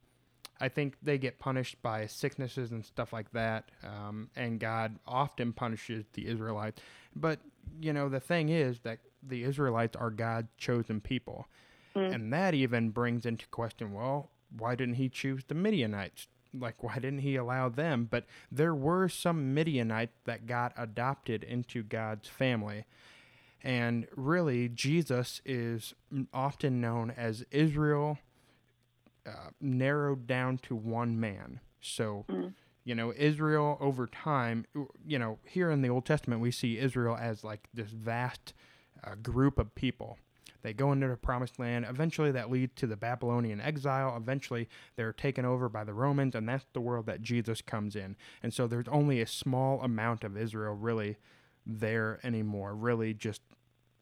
I 0.60 0.70
think 0.70 0.96
they 1.02 1.18
get 1.18 1.40
punished 1.40 1.82
by 1.82 2.06
sicknesses 2.06 2.72
and 2.72 2.86
stuff 2.86 3.12
like 3.12 3.32
that. 3.32 3.70
Um, 3.84 4.30
and 4.36 4.60
God 4.60 5.00
often 5.08 5.52
punishes 5.54 6.06
the 6.14 6.28
Israelites. 6.28 6.82
But, 7.16 7.40
you 7.82 7.92
know, 7.94 8.10
the 8.10 8.20
thing 8.20 8.50
is 8.50 8.80
that 8.82 9.00
the 9.22 9.44
Israelites 9.44 9.96
are 9.96 10.10
God's 10.10 10.50
chosen 10.58 11.02
people. 11.02 11.48
Mm. 11.96 12.14
And 12.16 12.34
that 12.34 12.54
even 12.54 12.90
brings 12.90 13.26
into 13.26 13.48
question 13.48 13.94
well, 13.94 14.30
why 14.56 14.76
didn't 14.76 14.96
he 14.96 15.10
choose 15.10 15.44
the 15.48 15.56
Midianites? 15.56 16.28
Like, 16.54 16.84
why 16.84 16.96
didn't 16.96 17.20
he 17.20 17.38
allow 17.38 17.70
them? 17.70 18.08
But 18.10 18.26
there 18.52 18.76
were 18.76 19.08
some 19.08 19.54
Midianites 19.54 20.18
that 20.26 20.46
got 20.48 20.74
adopted 20.78 21.44
into 21.44 21.82
God's 21.84 22.28
family. 22.28 22.86
And 23.64 24.08
really, 24.16 24.68
Jesus 24.68 25.42
is 25.46 25.94
often 26.34 26.82
known 26.82 27.12
as 27.12 27.46
Israel 27.52 28.18
uh, 29.26 29.52
narrowed 29.62 30.26
down 30.28 30.58
to 30.60 30.76
one 30.76 31.20
man. 31.20 31.60
So, 31.80 32.26
Mm. 32.28 32.54
you 32.84 32.96
know, 32.96 33.14
Israel 33.16 33.78
over 33.80 34.08
time, 34.08 34.66
you 35.06 35.20
know, 35.20 35.40
here 35.46 35.70
in 35.70 35.82
the 35.84 35.90
Old 35.90 36.06
Testament, 36.06 36.42
we 36.42 36.52
see 36.52 36.80
Israel 36.80 37.16
as 37.16 37.44
like 37.44 37.70
this 37.74 37.92
vast 37.92 38.54
uh, 39.04 39.16
group 39.16 39.60
of 39.60 39.74
people. 39.76 40.18
They 40.62 40.74
go 40.74 40.92
into 40.92 41.08
the 41.08 41.18
promised 41.18 41.60
land. 41.60 41.86
Eventually, 41.90 42.32
that 42.32 42.52
leads 42.52 42.74
to 42.76 42.88
the 42.88 42.96
Babylonian 42.96 43.60
exile. 43.60 44.16
Eventually, 44.16 44.70
they're 44.96 45.14
taken 45.14 45.46
over 45.46 45.70
by 45.70 45.84
the 45.84 45.94
Romans, 45.94 46.36
and 46.36 46.48
that's 46.48 46.66
the 46.74 46.82
world 46.82 47.06
that 47.08 47.22
Jesus 47.22 47.62
comes 47.62 47.96
in. 47.96 48.16
And 48.44 48.54
so, 48.54 48.68
there's 48.68 48.88
only 48.88 49.22
a 49.22 49.28
small 49.28 49.82
amount 49.82 50.24
of 50.24 50.38
Israel 50.38 50.76
really 50.76 51.18
there 51.66 52.20
anymore. 52.24 52.76
Really, 52.76 53.14
just 53.14 53.42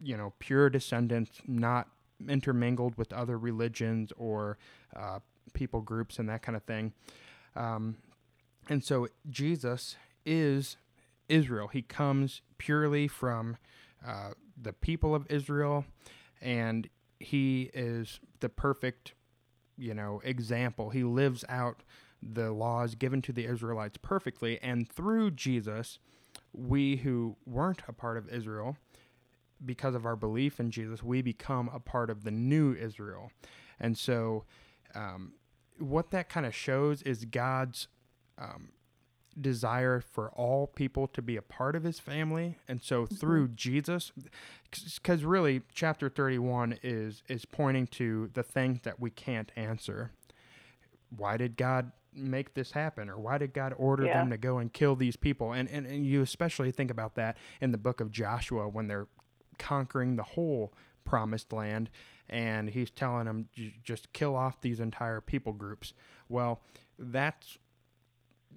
you 0.02 0.18
know, 0.18 0.34
pure 0.40 0.70
descendants, 0.70 1.42
not 1.48 1.88
intermingled 2.28 2.98
with 2.98 3.14
other 3.14 3.38
religions 3.38 4.12
or 4.18 4.58
uh, 4.96 5.20
people 5.54 5.82
groups 5.82 6.20
and 6.20 6.28
that 6.30 6.42
kind 6.42 6.56
of 6.56 6.64
thing. 6.64 6.94
Um, 7.56 7.98
and 8.68 8.84
so, 8.84 9.08
Jesus 9.30 9.96
is 10.26 10.78
Israel. 11.30 11.70
He 11.70 11.82
comes 11.82 12.42
purely 12.58 13.08
from 13.08 13.58
uh, 14.06 14.32
the 14.62 14.74
people 14.74 15.16
of 15.16 15.26
Israel, 15.30 15.86
and 16.42 16.90
he 17.20 17.70
is 17.74 18.20
the 18.40 18.50
perfect, 18.50 19.14
you 19.78 19.94
know, 19.94 20.22
example. 20.24 20.90
He 20.90 21.04
lives 21.04 21.44
out 21.50 21.84
the 22.22 22.52
laws 22.52 22.96
given 22.96 23.22
to 23.24 23.34
the 23.34 23.46
Israelites 23.46 23.98
perfectly, 24.02 24.60
and 24.62 24.90
through 24.90 25.32
Jesus, 25.32 26.00
we 26.54 26.98
who 26.98 27.38
weren't 27.46 27.82
a 27.88 27.94
part 27.94 28.18
of 28.18 28.30
Israel, 28.30 28.78
because 29.66 29.96
of 29.96 30.06
our 30.06 30.16
belief 30.16 30.60
in 30.60 30.72
Jesus, 30.72 31.04
we 31.04 31.22
become 31.22 31.70
a 31.74 31.80
part 31.80 32.10
of 32.10 32.24
the 32.24 32.32
new 32.32 32.74
Israel. 32.74 33.32
And 33.80 33.98
so, 33.98 34.46
um, 34.96 35.34
what 35.78 36.12
that 36.12 36.30
kind 36.30 36.46
of 36.46 36.56
shows 36.56 37.02
is 37.04 37.26
God's 37.26 37.88
um, 38.38 38.70
desire 39.42 40.02
for 40.02 40.30
all 40.32 40.68
people 40.68 41.08
to 41.08 41.22
be 41.22 41.38
a 41.38 41.42
part 41.42 41.76
of 41.76 41.84
his 41.84 42.00
family. 42.00 42.58
And 42.68 42.82
so, 42.82 43.04
mm-hmm. 43.04 43.16
through 43.16 43.50
Jesus, 43.50 44.12
because 44.96 45.24
really, 45.24 45.62
chapter 45.74 46.10
31 46.10 46.80
is, 46.84 47.24
is 47.28 47.46
pointing 47.46 47.88
to 47.88 48.30
the 48.34 48.44
things 48.44 48.82
that 48.84 49.00
we 49.00 49.10
can't 49.10 49.52
answer. 49.56 50.12
Why 51.16 51.38
did 51.38 51.58
God 51.58 51.92
make 52.14 52.54
this 52.54 52.72
happen? 52.72 53.10
Or 53.10 53.18
why 53.18 53.38
did 53.38 53.54
God 53.54 53.74
order 53.78 54.06
Yeah. 54.06 54.20
them 54.20 54.30
to 54.32 54.38
go 54.38 54.58
and 54.58 54.72
kill 54.72 54.96
these 54.96 55.16
people? 55.16 55.54
And, 55.54 55.70
and, 55.70 55.86
and 55.86 56.06
you 56.06 56.22
especially 56.22 56.72
think 56.72 56.92
about 56.92 57.16
that 57.16 57.38
in 57.62 57.72
the 57.72 57.78
book 57.78 58.02
of 58.02 58.12
Joshua 58.12 58.68
when 58.68 58.88
they're 58.88 59.08
conquering 59.58 60.16
the 60.16 60.24
whole 60.24 60.74
promised 61.04 61.52
land 61.52 61.90
and 62.30 62.70
he's 62.70 62.92
telling 62.92 63.26
them 63.26 63.50
"J- 63.54 63.74
just 63.84 64.14
kill 64.14 64.36
off 64.36 64.62
these 64.62 64.80
entire 64.80 65.20
people 65.22 65.54
groups 65.54 65.94
well 66.30 66.62
that's 67.00 67.58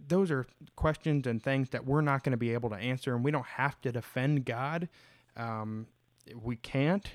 those 0.09 0.31
are 0.31 0.47
questions 0.77 1.27
and 1.27 1.43
things 1.43 1.71
that 1.71 1.85
we're 1.87 2.01
not 2.01 2.23
going 2.25 2.33
to 2.33 2.37
be 2.39 2.53
able 2.53 2.71
to 2.71 2.77
answer 2.77 3.15
and 3.15 3.25
we 3.25 3.31
don't 3.31 3.47
have 3.47 3.81
to 3.81 3.93
defend 3.93 4.45
god 4.45 4.89
um, 5.37 5.87
we 6.41 6.57
can't 6.57 7.13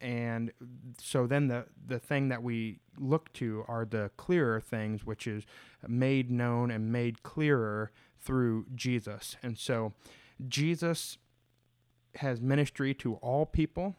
and 0.00 0.50
so 0.98 1.26
then 1.26 1.48
the 1.48 1.66
the 1.86 1.98
thing 1.98 2.28
that 2.28 2.42
we 2.42 2.78
look 2.98 3.32
to 3.32 3.64
are 3.68 3.84
the 3.84 4.10
clearer 4.16 4.60
things 4.60 5.04
which 5.04 5.26
is 5.26 5.44
made 5.86 6.30
known 6.30 6.70
and 6.70 6.90
made 6.90 7.22
clearer 7.22 7.90
through 8.20 8.66
jesus 8.74 9.36
and 9.42 9.58
so 9.58 9.92
jesus 10.48 11.18
has 12.16 12.40
ministry 12.40 12.94
to 12.94 13.14
all 13.16 13.46
people. 13.46 13.96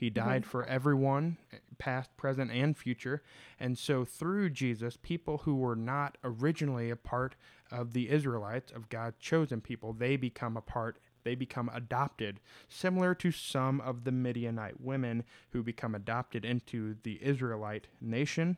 He 0.00 0.10
mm-hmm. 0.10 0.26
died 0.26 0.46
for 0.46 0.64
everyone, 0.64 1.36
eh, 1.52 1.58
past, 1.76 2.16
present, 2.16 2.50
and 2.50 2.74
future. 2.74 3.22
And 3.60 3.76
so, 3.76 4.06
through 4.06 4.48
Jesus, 4.50 4.96
people 4.96 5.38
who 5.38 5.54
were 5.56 5.76
not 5.76 6.16
originally 6.24 6.88
a 6.88 6.96
part 6.96 7.36
of 7.70 7.92
the 7.92 8.08
Israelites, 8.08 8.72
of 8.72 8.88
God's 8.88 9.18
chosen 9.18 9.60
people, 9.60 9.92
they 9.92 10.16
become 10.16 10.56
a 10.56 10.62
part, 10.62 10.98
they 11.22 11.34
become 11.34 11.70
adopted, 11.74 12.40
similar 12.66 13.14
to 13.16 13.30
some 13.30 13.78
of 13.82 14.04
the 14.04 14.10
Midianite 14.10 14.80
women 14.80 15.22
who 15.50 15.62
become 15.62 15.94
adopted 15.94 16.46
into 16.46 16.96
the 17.02 17.18
Israelite 17.22 17.88
nation. 18.00 18.56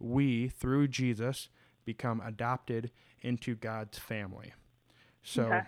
We, 0.00 0.48
through 0.48 0.88
Jesus, 0.88 1.50
become 1.84 2.20
adopted 2.20 2.90
into 3.22 3.54
God's 3.54 3.96
family. 3.98 4.54
So, 5.22 5.44
Okay. 5.44 5.62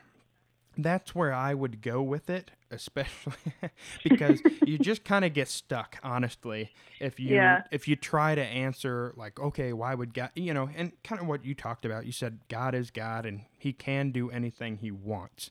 that's 0.77 1.15
where 1.15 1.33
I 1.33 1.55
would 1.55 1.81
go 1.81 2.03
with 2.03 2.29
it, 2.29 2.51
especially 2.73 3.35
because 4.03 4.43
you 4.65 4.79
just 4.79 5.05
kind 5.05 5.25
of 5.25 5.33
get 5.33 5.49
stuck, 5.49 5.99
honestly. 6.03 6.71
If 7.01 7.21
you 7.21 7.37
Yeah. 7.37 7.63
if 7.71 7.87
you 7.87 7.97
try 7.97 8.35
to 8.35 8.43
answer 8.43 9.13
like, 9.17 9.39
okay, 9.39 9.73
why 9.73 9.95
would 9.95 10.15
God, 10.15 10.31
you 10.35 10.53
know, 10.55 10.69
and 10.75 10.93
kind 11.05 11.21
of 11.21 11.27
what 11.29 11.45
you 11.45 11.55
talked 11.55 11.85
about, 11.85 12.07
you 12.07 12.13
said 12.13 12.41
God 12.49 12.75
is 12.75 12.91
God 12.91 13.27
and 13.27 13.43
He 13.59 13.73
can 13.73 14.11
do 14.11 14.31
anything 14.31 14.79
He 14.79 14.91
wants. 14.91 15.51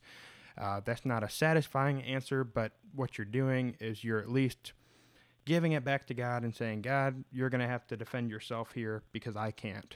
Uh, 0.57 0.81
that's 0.83 1.05
not 1.05 1.23
a 1.23 1.29
satisfying 1.29 2.03
answer, 2.03 2.43
but 2.43 2.73
what 2.93 3.17
you're 3.17 3.25
doing 3.25 3.75
is 3.79 4.03
you're 4.03 4.19
at 4.19 4.29
least 4.29 4.73
giving 5.45 5.71
it 5.71 5.83
back 5.83 6.05
to 6.07 6.13
God 6.13 6.43
and 6.43 6.53
saying, 6.55 6.81
God, 6.81 7.23
you're 7.31 7.49
going 7.49 7.61
to 7.61 7.67
have 7.67 7.87
to 7.87 7.97
defend 7.97 8.29
yourself 8.29 8.71
here 8.73 9.01
because 9.11 9.35
I 9.35 9.51
can't. 9.51 9.95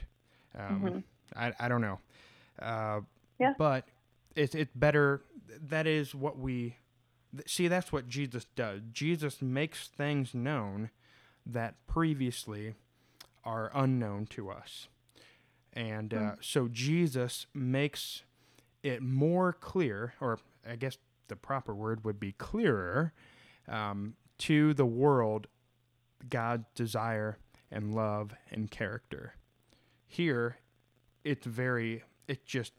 Um, 0.58 0.80
Mhm. 0.82 1.02
I, 1.36 1.52
I 1.60 1.68
don't 1.68 1.82
know. 1.82 1.98
Uh, 2.60 3.00
Yeah. 3.38 3.52
But 3.58 3.86
it's, 4.34 4.54
it's 4.54 4.72
better. 4.74 5.22
That 5.68 5.86
is 5.86 6.14
what 6.14 6.38
we 6.38 6.76
see. 7.46 7.68
That's 7.68 7.92
what 7.92 8.08
Jesus 8.08 8.46
does. 8.56 8.80
Jesus 8.92 9.42
makes 9.42 9.88
things 9.88 10.34
known 10.34 10.90
that 11.44 11.74
previously 11.86 12.74
are 13.44 13.70
unknown 13.74 14.26
to 14.26 14.50
us. 14.50 14.88
And 15.72 16.14
uh, 16.14 16.32
so 16.40 16.68
Jesus 16.68 17.46
makes 17.54 18.22
it 18.82 19.02
more 19.02 19.52
clear, 19.52 20.14
or 20.20 20.38
I 20.68 20.76
guess 20.76 20.96
the 21.28 21.36
proper 21.36 21.74
word 21.74 22.04
would 22.04 22.18
be 22.18 22.32
clearer, 22.32 23.12
um, 23.68 24.14
to 24.38 24.74
the 24.74 24.86
world 24.86 25.48
God's 26.28 26.66
desire 26.74 27.38
and 27.70 27.94
love 27.94 28.34
and 28.50 28.70
character. 28.70 29.34
Here, 30.06 30.58
it's 31.24 31.46
very, 31.46 32.04
it 32.26 32.46
just 32.46 32.72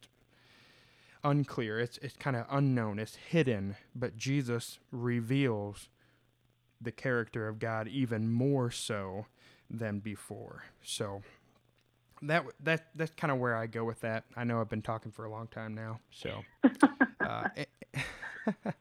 unclear. 1.28 1.80
It's 1.80 1.98
it's 2.00 2.16
kind 2.16 2.36
of 2.36 2.46
unknown. 2.50 3.00
It's 3.00 3.16
hidden, 3.16 3.76
but 3.94 4.16
Jesus 4.18 4.80
reveals 4.92 5.90
the 6.80 6.92
character 6.92 7.48
of 7.48 7.60
God 7.60 7.88
even 7.88 8.32
more 8.32 8.72
so 8.72 9.26
than 9.70 10.00
before. 10.00 10.64
So 10.82 11.22
that 12.22 12.46
that 12.64 12.88
that's 12.96 13.12
kind 13.16 13.32
of 13.32 13.40
where 13.40 13.56
I 13.56 13.68
go 13.68 13.84
with 13.84 14.02
that. 14.02 14.24
I 14.36 14.44
know 14.44 14.62
I've 14.62 14.70
been 14.70 14.82
talking 14.82 15.12
for 15.12 15.26
a 15.26 15.30
long 15.30 15.48
time 15.48 15.74
now, 15.74 16.00
so 16.12 16.44
uh, 17.20 17.50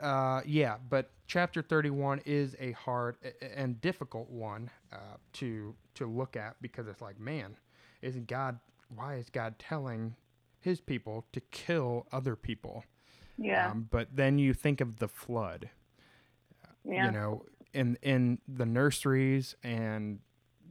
uh, 0.00 0.40
yeah. 0.46 0.76
But 0.88 1.10
chapter 1.26 1.62
thirty-one 1.62 2.20
is 2.26 2.54
a 2.60 2.72
hard 2.72 3.16
and 3.56 3.80
difficult 3.80 4.28
one 4.28 4.70
uh, 4.92 5.16
to 5.34 5.74
to 5.94 6.06
look 6.06 6.36
at 6.36 6.56
because 6.60 6.88
it's 6.88 7.00
like, 7.00 7.18
man, 7.18 7.56
is 8.02 8.16
God? 8.26 8.58
Why 8.94 9.14
is 9.14 9.30
God 9.30 9.58
telling 9.58 10.14
His 10.64 10.80
people 10.80 11.26
to 11.32 11.40
kill 11.40 12.06
other 12.10 12.36
people? 12.36 12.84
Yeah. 13.36 13.70
Um, 13.70 13.86
but 13.90 14.08
then 14.16 14.38
you 14.38 14.54
think 14.54 14.80
of 14.80 14.96
the 14.96 15.08
flood. 15.08 15.68
yeah. 16.86 17.04
You 17.06 17.10
know, 17.12 17.44
in 17.74 17.98
in 18.00 18.38
the 18.48 18.64
nurseries 18.64 19.56
and 19.62 20.20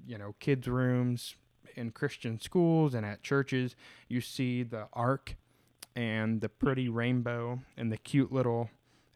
you 0.07 0.17
know 0.17 0.33
kids' 0.39 0.67
rooms 0.67 1.35
in 1.75 1.91
Christian 1.91 2.39
schools 2.39 2.95
and 2.95 3.05
at 3.05 3.21
churches, 3.21 3.75
you 4.07 4.19
see 4.19 4.63
the 4.63 4.87
ark 4.93 5.35
and 5.95 6.41
the 6.41 6.49
pretty 6.49 6.89
rainbow 7.01 7.59
and 7.77 7.91
the 7.91 7.97
cute 7.97 8.31
little 8.31 8.71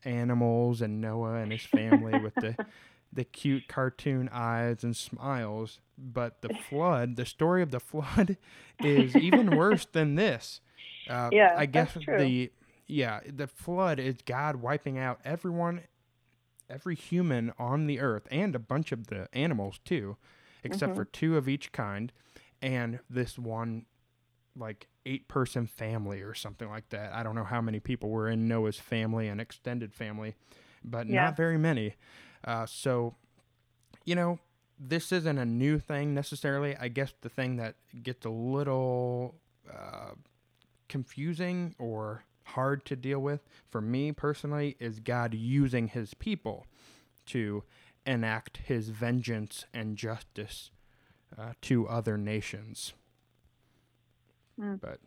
animals 0.06 0.80
and 0.80 1.02
Noah 1.02 1.38
and 1.38 1.52
his 1.52 1.64
family 1.64 2.20
with 2.20 2.36
the 2.36 2.56
the 3.12 3.24
cute 3.24 3.68
cartoon 3.68 4.30
eyes 4.32 4.84
and 4.84 4.96
smiles. 4.96 5.80
But 5.98 6.44
the 6.44 6.50
flood, 6.70 7.16
the 7.16 7.26
story 7.26 7.64
of 7.64 7.72
the 7.72 7.80
flood, 7.80 8.38
is 8.80 9.16
even 9.16 9.58
worse 9.58 9.88
than 9.92 10.14
this. 10.14 10.62
Uh, 11.10 11.32
Yeah, 11.32 11.50
I 11.56 11.66
guess 11.66 11.94
the 12.18 12.52
yeah 12.88 13.20
the 13.28 13.48
flood 13.48 14.00
is 14.00 14.16
God 14.26 14.58
wiping 14.58 14.98
out 14.98 15.20
everyone, 15.26 15.82
every 16.70 16.96
human 16.96 17.54
on 17.60 17.88
the 17.88 18.00
earth, 18.00 18.28
and 18.32 18.56
a 18.56 18.60
bunch 18.60 18.92
of 18.92 19.08
the 19.08 19.28
animals 19.34 19.80
too, 19.84 20.18
except 20.64 20.92
Mhm. 20.92 20.96
for 20.96 21.06
two 21.06 21.38
of 21.38 21.48
each 21.48 21.72
kind, 21.72 22.12
and 22.62 23.00
this 23.10 23.38
one 23.40 23.86
like 24.56 24.88
eight 25.06 25.28
person 25.28 25.68
family 25.68 26.22
or 26.22 26.34
something 26.34 26.70
like 26.70 26.90
that. 26.90 27.14
I 27.14 27.24
don't 27.24 27.36
know 27.36 27.44
how 27.46 27.62
many 27.62 27.80
people 27.80 28.10
were 28.10 28.28
in 28.30 28.48
Noah's 28.48 28.80
family 28.80 29.28
and 29.28 29.40
extended 29.40 29.94
family, 29.94 30.36
but 30.84 31.08
Yeah. 31.08 31.26
not 31.26 31.38
very 31.38 31.58
many. 31.58 31.96
Uh, 32.44 32.66
so, 32.66 33.16
you 34.06 34.16
know, 34.16 34.40
this 34.80 35.12
isn't 35.12 35.38
a 35.38 35.46
new 35.46 35.80
thing 35.80 36.14
necessarily. 36.14 36.76
I 36.78 36.88
guess 36.90 37.14
the 37.22 37.30
thing 37.30 37.58
that 37.58 37.76
gets 38.04 38.26
a 38.26 38.30
little 38.30 39.36
uh, 39.72 40.12
confusing 40.88 41.76
or 41.78 42.24
hard 42.44 42.86
to 42.86 42.96
deal 42.96 43.20
with 43.20 43.42
for 43.70 43.82
me 43.82 44.12
personally 44.12 44.78
is 44.80 45.00
God 45.00 45.34
using 45.34 45.90
his 45.90 46.14
people 46.14 46.66
to 47.26 47.64
enact 48.06 48.58
his 48.66 48.90
vengeance 48.90 49.66
and 49.74 49.98
justice 49.98 50.72
uh, 51.38 51.52
to 51.62 51.88
other 51.88 52.18
nations. 52.18 52.94
Mm. 54.60 54.80
But 54.80 55.00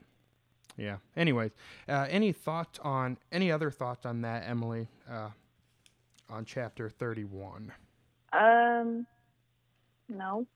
yeah. 0.76 0.96
Anyways, 1.16 1.52
uh, 1.88 2.06
any 2.10 2.32
thoughts 2.32 2.78
on 2.82 3.18
any 3.32 3.50
other 3.50 3.70
thoughts 3.70 4.04
on 4.06 4.20
that, 4.22 4.44
Emily? 4.46 4.88
Uh, 5.10 5.30
on 6.28 6.44
chapter 6.44 6.88
thirty-one. 6.88 7.72
Um, 8.32 9.06
no. 10.08 10.46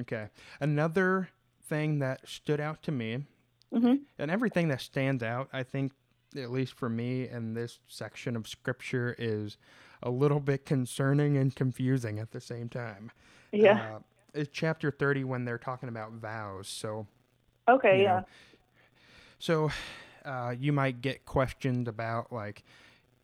Okay. 0.00 0.28
Another 0.60 1.28
thing 1.62 2.00
that 2.00 2.28
stood 2.28 2.60
out 2.60 2.82
to 2.82 2.90
me, 2.90 3.26
hmm 3.72 3.94
and 4.18 4.30
everything 4.30 4.68
that 4.68 4.80
stands 4.80 5.22
out, 5.22 5.48
I 5.52 5.62
think, 5.62 5.92
at 6.36 6.50
least 6.50 6.74
for 6.74 6.88
me 6.88 7.28
in 7.28 7.54
this 7.54 7.78
section 7.88 8.36
of 8.36 8.48
scripture, 8.48 9.14
is 9.18 9.56
a 10.02 10.10
little 10.10 10.40
bit 10.40 10.64
concerning 10.66 11.36
and 11.36 11.54
confusing 11.54 12.18
at 12.18 12.32
the 12.32 12.40
same 12.40 12.68
time. 12.68 13.10
Yeah. 13.52 13.80
Uh, 13.80 13.98
it's 14.34 14.50
chapter 14.52 14.90
30 14.90 15.24
when 15.24 15.44
they're 15.44 15.58
talking 15.58 15.88
about 15.88 16.12
vows. 16.12 16.68
So, 16.68 17.06
okay. 17.68 18.02
Yeah. 18.02 18.20
know, 18.20 18.24
so 19.38 19.70
uh, 20.24 20.54
you 20.58 20.72
might 20.72 21.00
get 21.00 21.24
questioned 21.24 21.88
about 21.88 22.32
like 22.32 22.64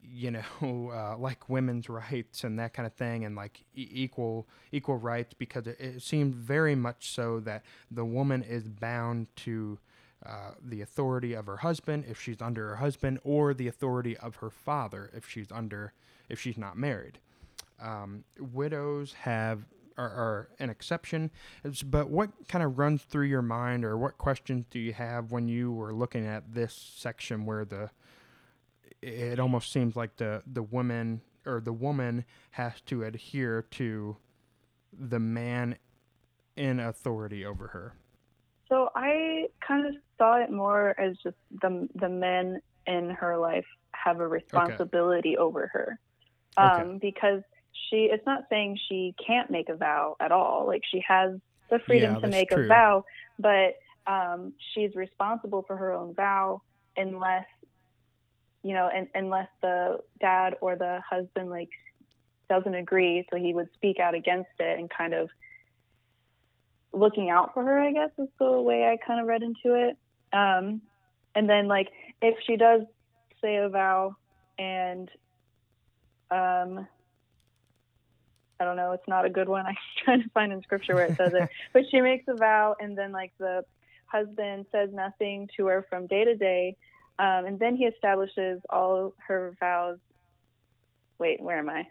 you 0.02 0.30
know 0.30 0.42
uh, 0.94 1.16
like 1.18 1.48
women's 1.48 1.88
rights 1.88 2.44
and 2.44 2.58
that 2.58 2.72
kind 2.74 2.86
of 2.86 2.92
thing 2.94 3.24
and 3.24 3.36
like 3.36 3.64
e- 3.74 3.88
equal 3.92 4.46
equal 4.72 4.96
rights 4.96 5.34
because 5.34 5.66
it, 5.66 5.78
it 5.80 6.02
seems 6.02 6.34
very 6.34 6.74
much 6.74 7.10
so 7.10 7.40
that 7.40 7.64
the 7.90 8.04
woman 8.04 8.42
is 8.42 8.68
bound 8.68 9.26
to 9.36 9.78
uh, 10.26 10.52
the 10.62 10.80
authority 10.80 11.34
of 11.34 11.46
her 11.46 11.58
husband 11.58 12.04
if 12.08 12.20
she's 12.20 12.40
under 12.40 12.68
her 12.70 12.76
husband 12.76 13.18
or 13.24 13.52
the 13.54 13.68
authority 13.68 14.16
of 14.16 14.36
her 14.36 14.50
father 14.50 15.10
if 15.14 15.28
she's 15.28 15.52
under 15.52 15.92
if 16.28 16.40
she's 16.40 16.56
not 16.56 16.76
married. 16.78 17.18
Um, 17.80 18.24
widows 18.38 19.12
have 19.14 19.66
are, 19.96 20.08
are 20.08 20.48
an 20.58 20.70
exception. 20.70 21.30
It's- 21.62 21.82
but 21.82 22.08
what 22.08 22.30
kind 22.48 22.64
of 22.64 22.78
runs 22.78 23.02
through 23.02 23.26
your 23.26 23.42
mind 23.42 23.84
or 23.84 23.96
what 23.98 24.18
questions 24.18 24.64
do 24.70 24.78
you 24.78 24.92
have 24.94 25.30
when 25.30 25.46
you 25.46 25.72
were 25.72 25.92
looking 25.92 26.26
at 26.26 26.54
this 26.54 26.72
section 26.74 27.44
where 27.46 27.64
the 27.64 27.90
it 29.02 29.38
almost 29.38 29.70
seems 29.70 29.96
like 29.96 30.16
the 30.16 30.42
the 30.46 30.62
woman 30.62 31.20
or 31.44 31.60
the 31.60 31.72
woman 31.72 32.24
has 32.52 32.80
to 32.82 33.02
adhere 33.04 33.62
to 33.70 34.16
the 34.92 35.18
man 35.20 35.76
in 36.56 36.80
authority 36.80 37.44
over 37.44 37.68
her? 37.68 37.94
So 38.68 38.90
I 38.94 39.48
kind 39.60 39.86
of 39.86 39.94
saw 40.18 40.42
it 40.42 40.50
more 40.50 40.98
as 40.98 41.16
just 41.22 41.36
the 41.62 41.88
the 41.94 42.08
men 42.08 42.60
in 42.86 43.10
her 43.10 43.38
life 43.38 43.64
have 43.94 44.20
a 44.20 44.28
responsibility 44.28 45.36
over 45.36 45.70
her, 45.72 45.98
um, 46.56 46.70
Okay. 46.70 46.98
because 47.00 47.42
she. 47.90 48.08
It's 48.10 48.26
not 48.26 48.44
saying 48.50 48.78
she 48.88 49.14
can't 49.26 49.50
make 49.50 49.68
a 49.68 49.76
vow 49.76 50.16
at 50.20 50.32
all. 50.32 50.66
Like 50.66 50.82
she 50.90 51.02
has 51.06 51.32
the 51.70 51.78
freedom 51.86 52.14
Yeah, 52.14 52.20
to 52.20 52.28
make 52.28 52.50
true. 52.50 52.64
a 52.64 52.68
vow, 52.68 53.04
but 53.38 53.74
um, 54.06 54.52
she's 54.72 54.94
responsible 54.94 55.64
for 55.66 55.76
her 55.76 55.92
own 55.92 56.14
vow 56.14 56.60
unless 56.96 57.46
you 58.62 58.72
know, 58.72 58.88
and, 58.92 59.08
unless 59.14 59.48
the 59.60 59.98
dad 60.20 60.54
or 60.62 60.74
the 60.74 61.00
husband 61.08 61.50
like 61.50 61.68
doesn't 62.48 62.74
agree, 62.74 63.24
so 63.30 63.38
he 63.38 63.54
would 63.54 63.68
speak 63.74 64.00
out 64.00 64.14
against 64.14 64.50
it 64.58 64.78
and 64.78 64.90
kind 64.90 65.12
of 65.14 65.28
looking 66.92 67.28
out 67.28 67.52
for 67.52 67.62
her, 67.62 67.78
I 67.78 67.92
guess 67.92 68.10
is 68.18 68.28
the 68.40 68.60
way 68.60 68.84
I 68.84 68.96
kind 69.06 69.20
of 69.20 69.26
read 69.26 69.42
into 69.42 69.74
it. 69.74 69.96
Um, 70.34 70.82
and 71.34 71.48
then 71.48 71.68
like 71.68 71.88
if 72.20 72.36
she 72.46 72.56
does 72.56 72.82
say 73.40 73.56
a 73.56 73.68
vow 73.68 74.16
and 74.58 75.08
um, 76.30 76.86
I 78.60 78.64
don't 78.64 78.76
know, 78.76 78.92
it's 78.92 79.08
not 79.08 79.24
a 79.24 79.30
good 79.30 79.48
one. 79.48 79.66
I'm 79.66 79.76
trying 80.04 80.22
to 80.22 80.28
find 80.30 80.52
in 80.52 80.62
scripture 80.62 80.94
where 80.94 81.06
it 81.06 81.16
says 81.16 81.32
it, 81.34 81.48
but 81.72 81.84
she 81.90 82.00
makes 82.00 82.24
a 82.28 82.34
vow 82.34 82.74
and 82.80 82.96
then 82.98 83.12
like 83.12 83.32
the 83.38 83.62
husband 84.06 84.66
says 84.72 84.90
nothing 84.92 85.48
to 85.56 85.66
her 85.66 85.86
from 85.88 86.06
day 86.06 86.24
to 86.24 86.34
day. 86.36 86.76
Um, 87.18 87.46
and 87.46 87.58
then 87.58 87.76
he 87.76 87.84
establishes 87.84 88.60
all 88.70 89.14
her 89.26 89.54
vows. 89.60 89.98
Wait, 91.18 91.40
where 91.40 91.58
am 91.58 91.70
I? 91.70 91.84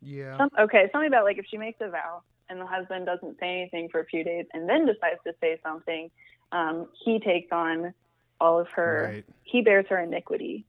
yeah 0.00 0.38
Some, 0.38 0.50
okay, 0.58 0.88
something 0.92 1.08
about 1.08 1.24
like 1.24 1.38
if 1.38 1.46
she 1.50 1.58
makes 1.58 1.78
a 1.80 1.90
vow 1.90 2.22
and 2.48 2.60
the 2.60 2.66
husband 2.66 3.06
doesn't 3.06 3.38
say 3.38 3.60
anything 3.60 3.88
for 3.90 4.00
a 4.00 4.06
few 4.06 4.24
days 4.24 4.46
and 4.54 4.68
then 4.68 4.86
decides 4.86 5.20
to 5.26 5.32
say 5.40 5.58
something, 5.62 6.10
um, 6.52 6.88
he 7.04 7.18
takes 7.18 7.50
on 7.52 7.92
all 8.40 8.60
of 8.60 8.68
her. 8.70 9.10
right 9.12 9.24
He 9.44 9.62
bears 9.62 9.86
her 9.88 9.98
iniquity. 9.98 10.64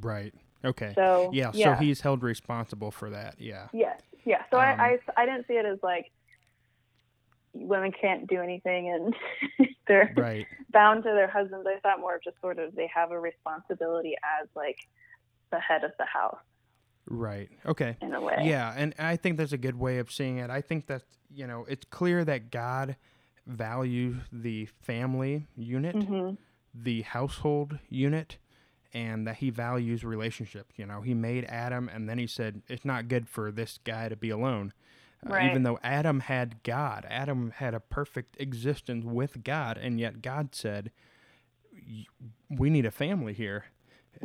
right 0.00 0.34
okay 0.64 0.92
So 0.94 1.30
yeah, 1.32 1.50
yeah, 1.54 1.76
so 1.76 1.82
he's 1.82 2.00
held 2.00 2.22
responsible 2.22 2.90
for 2.90 3.10
that 3.10 3.36
yeah 3.38 3.68
yes, 3.72 4.00
yeah. 4.24 4.42
So 4.50 4.58
Um, 4.58 4.64
I, 4.80 4.98
I 5.16 5.22
I 5.22 5.26
didn't 5.26 5.46
see 5.46 5.54
it 5.54 5.64
as 5.66 5.78
like 5.82 6.10
women 7.54 7.92
can't 7.98 8.26
do 8.28 8.40
anything 8.40 8.90
and 8.90 9.68
they're 9.88 10.12
right 10.16 10.46
bound 10.72 11.02
to 11.04 11.10
their 11.10 11.28
husbands. 11.28 11.66
I 11.66 11.80
thought 11.80 12.00
more 12.00 12.16
of 12.16 12.22
just 12.22 12.40
sort 12.40 12.58
of 12.58 12.74
they 12.74 12.90
have 12.94 13.10
a 13.10 13.18
responsibility 13.18 14.14
as 14.40 14.48
like 14.54 14.76
the 15.50 15.58
head 15.58 15.82
of 15.84 15.92
the 15.98 16.04
house 16.04 16.38
right 17.06 17.48
okay 17.64 17.96
in 18.02 18.12
a 18.12 18.20
way. 18.20 18.36
Yeah, 18.42 18.74
and 18.76 18.94
I 18.98 19.16
think 19.16 19.38
that's 19.38 19.52
a 19.52 19.58
good 19.58 19.78
way 19.78 19.98
of 19.98 20.12
seeing 20.12 20.38
it. 20.38 20.50
I 20.50 20.60
think 20.60 20.86
that 20.88 21.02
you 21.34 21.46
know 21.46 21.64
it's 21.68 21.86
clear 21.88 22.24
that 22.24 22.50
God 22.50 22.96
values 23.48 24.16
the 24.32 24.66
family 24.82 25.46
unit, 25.56 25.96
hmm 25.96 26.34
the 26.74 27.02
household 27.02 27.78
unit, 27.88 28.38
and 28.92 29.26
that 29.26 29.36
He 29.36 29.50
values 29.50 30.04
relationships. 30.04 30.74
You 30.78 30.86
know, 30.86 31.00
He 31.02 31.14
made 31.14 31.44
Adam, 31.46 31.88
and 31.88 32.08
then 32.08 32.18
He 32.18 32.26
said 32.26 32.62
it's 32.68 32.84
not 32.84 33.08
good 33.08 33.28
for 33.28 33.50
this 33.50 33.78
guy 33.84 34.08
to 34.08 34.16
be 34.16 34.30
alone. 34.30 34.72
Uh, 35.26 35.38
even 35.40 35.62
though 35.64 35.78
Adam 35.82 36.20
had 36.20 36.62
God, 36.62 37.04
Adam 37.08 37.50
had 37.56 37.74
a 37.74 37.80
perfect 37.80 38.36
existence 38.40 39.04
with 39.04 39.42
God, 39.44 39.76
and 39.78 39.98
yet 40.00 40.22
God 40.22 40.54
said, 40.54 40.92
"Y- 41.72 42.06
"We 42.48 42.70
need 42.70 42.86
a 42.86 42.90
family 42.92 43.34
here." 43.34 43.66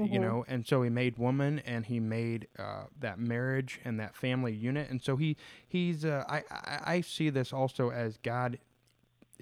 you 0.01 0.17
Mhm. 0.17 0.21
know 0.21 0.43
and 0.47 0.65
so 0.65 0.81
he 0.81 0.89
made 0.89 1.17
woman 1.19 1.59
and 1.59 1.85
he 1.85 1.99
made 1.99 2.47
uh, 2.57 2.85
that 2.99 3.19
marriage 3.19 3.79
and 3.85 3.99
that 3.99 4.15
family 4.15 4.51
unit 4.51 4.89
and 4.89 5.01
so 5.03 5.17
he 5.17 5.37
he's 5.67 6.03
uh, 6.03 6.23
I, 6.27 6.43
I 6.49 6.79
i 6.95 7.01
see 7.01 7.29
this 7.29 7.53
also 7.53 7.91
as 7.91 8.17
god 8.17 8.57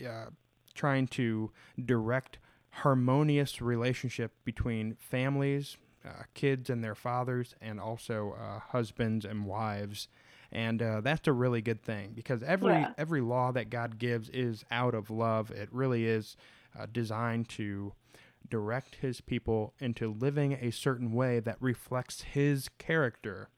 uh, 0.05 0.29
trying 0.73 1.07
to 1.07 1.51
direct 1.83 2.37
harmonious 2.71 3.61
relationship 3.61 4.31
between 4.45 4.95
families 4.99 5.77
uh, 6.05 6.23
kids 6.33 6.69
and 6.69 6.83
their 6.83 6.95
fathers 6.95 7.53
and 7.61 7.79
also 7.79 8.35
uh, 8.39 8.59
husbands 8.71 9.25
and 9.25 9.45
wives 9.45 10.07
and 10.51 10.81
uh, 10.81 11.01
that's 11.01 11.27
a 11.27 11.33
really 11.33 11.61
good 11.61 11.81
thing 11.81 12.11
because 12.15 12.41
every 12.43 12.81
Yeah. 12.81 12.93
every 12.97 13.21
law 13.21 13.51
that 13.51 13.69
god 13.69 13.99
gives 13.99 14.29
is 14.29 14.63
out 14.71 14.93
of 14.95 15.09
love 15.09 15.51
it 15.51 15.69
really 15.71 16.05
is 16.05 16.35
uh, 16.79 16.85
designed 16.91 17.47
to 17.49 17.93
direct 18.49 18.95
his 18.95 19.21
people 19.21 19.73
into 19.79 20.11
living 20.13 20.53
a 20.53 20.71
certain 20.71 21.11
way 21.13 21.39
that 21.39 21.57
reflects 21.61 22.21
his 22.21 22.69
character. 22.77 23.49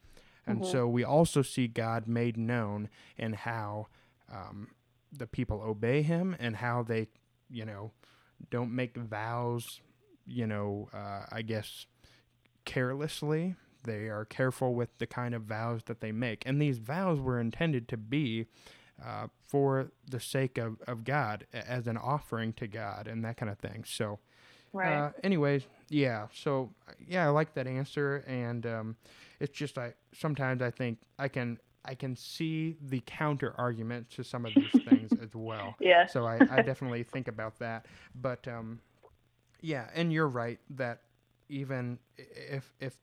And 0.45 0.59
Mhm. 0.59 0.65
so 0.65 0.87
we 0.87 1.03
also 1.03 1.41
see 1.41 1.67
God 1.67 2.07
made 2.07 2.37
known 2.37 2.89
in 3.17 3.33
how 3.33 3.87
um, 4.31 4.69
the 5.17 5.27
people 5.27 5.61
obey 5.61 6.01
him 6.01 6.35
and 6.39 6.57
how 6.57 6.83
they, 6.83 7.07
you 7.49 7.65
know, 7.65 7.91
don't 8.49 8.73
make 8.73 8.97
vows, 8.97 9.81
you 10.25 10.47
know, 10.47 10.89
uh, 10.93 11.25
I 11.31 11.41
guess 11.41 11.85
carelessly. 12.65 13.55
They 13.83 14.07
are 14.07 14.25
careful 14.25 14.73
with 14.75 14.97
the 14.97 15.07
kind 15.07 15.33
of 15.35 15.43
vows 15.43 15.81
that 15.85 16.01
they 16.01 16.11
make. 16.11 16.43
And 16.45 16.61
these 16.61 16.77
vows 16.77 17.19
were 17.19 17.39
intended 17.39 17.87
to 17.89 17.97
be 17.97 18.47
uh, 19.03 19.27
for 19.47 19.91
the 20.09 20.19
sake 20.19 20.57
of, 20.57 20.77
of 20.87 21.03
God, 21.03 21.45
as 21.53 21.87
an 21.87 21.97
offering 21.97 22.53
to 22.53 22.67
God 22.67 23.07
and 23.07 23.23
that 23.25 23.37
kind 23.37 23.51
of 23.51 23.57
thing. 23.59 23.83
So, 23.85 24.19
Right. 24.73 24.89
uh, 24.89 25.11
anyways, 25.23 25.63
yeah. 25.89 26.27
So 26.33 26.73
yeah, 27.05 27.25
I 27.25 27.29
like 27.29 27.53
that 27.55 27.67
answer, 27.67 28.23
and 28.27 28.65
um, 28.65 28.95
it's 29.39 29.57
just 29.57 29.77
I 29.77 29.93
sometimes 30.13 30.61
I 30.61 30.71
think 30.71 30.99
I 31.19 31.27
can 31.27 31.57
I 31.85 31.95
can 31.95 32.15
see 32.15 32.77
the 32.81 33.01
counter 33.05 33.53
argument 33.57 34.09
to 34.11 34.23
some 34.23 34.45
of 34.45 34.55
these 34.55 34.79
things 35.07 35.23
as 35.23 35.35
well. 35.35 35.75
yeah. 35.79 36.05
So 36.07 36.25
I, 36.25 36.41
I 36.49 36.61
definitely 36.63 37.03
think 37.03 37.27
about 37.27 37.59
that. 37.59 37.85
But 38.15 38.47
um, 38.47 38.79
yeah, 39.61 39.87
and 39.93 40.11
you're 40.11 40.27
right 40.27 40.59
that 40.71 41.01
even 41.49 41.99
if 42.17 42.73
if 42.79 42.95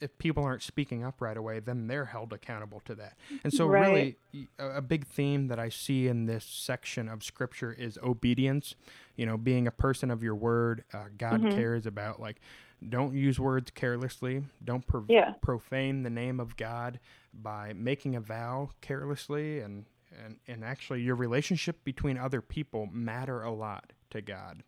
if 0.00 0.18
people 0.18 0.44
aren't 0.44 0.62
speaking 0.62 1.02
up 1.04 1.20
right 1.22 1.36
away, 1.36 1.60
then 1.60 1.86
they're 1.86 2.04
held 2.06 2.32
accountable 2.32 2.82
to 2.84 2.94
that. 2.96 3.16
And 3.42 3.54
so, 3.54 3.66
Right. 3.66 4.16
really, 4.34 4.48
a 4.58 4.82
big 4.82 5.06
theme 5.06 5.46
that 5.48 5.58
I 5.58 5.68
see 5.70 6.08
in 6.08 6.26
this 6.26 6.44
section 6.44 7.08
of 7.08 7.22
scripture 7.22 7.72
is 7.72 7.96
obedience. 8.02 8.74
You 9.16 9.24
know, 9.24 9.38
being 9.38 9.66
a 9.66 9.70
person 9.70 10.10
of 10.10 10.22
your 10.22 10.34
word. 10.34 10.84
Uh, 10.92 11.04
God 11.16 11.42
Mhm. 11.42 11.50
cares 11.50 11.86
about 11.86 12.20
like, 12.20 12.40
don't 12.86 13.14
use 13.14 13.38
words 13.40 13.70
carelessly. 13.70 14.44
Don't 14.62 14.86
pro- 14.86 15.06
Yeah. 15.08 15.34
profane 15.40 16.02
the 16.02 16.10
name 16.10 16.38
of 16.40 16.56
God 16.56 16.98
by 17.32 17.72
making 17.72 18.14
a 18.16 18.20
vow 18.20 18.70
carelessly, 18.82 19.60
and 19.60 19.86
and 20.24 20.36
and 20.46 20.64
actually, 20.64 21.02
your 21.02 21.16
relationship 21.16 21.82
between 21.84 22.18
other 22.18 22.40
people 22.40 22.88
matter 22.92 23.42
a 23.42 23.52
lot 23.52 23.92
to 24.10 24.20
God. 24.20 24.62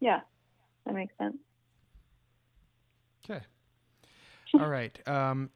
Yeah. 0.00 0.20
That 0.86 0.94
makes 0.94 1.16
sense. 1.18 1.36
Okay. 3.24 3.44
All 4.54 4.68
right. 4.68 4.96
Um, 5.08 5.50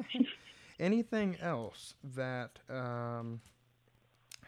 anything 0.80 1.36
else 1.40 1.94
that 2.14 2.58
um, 2.70 3.40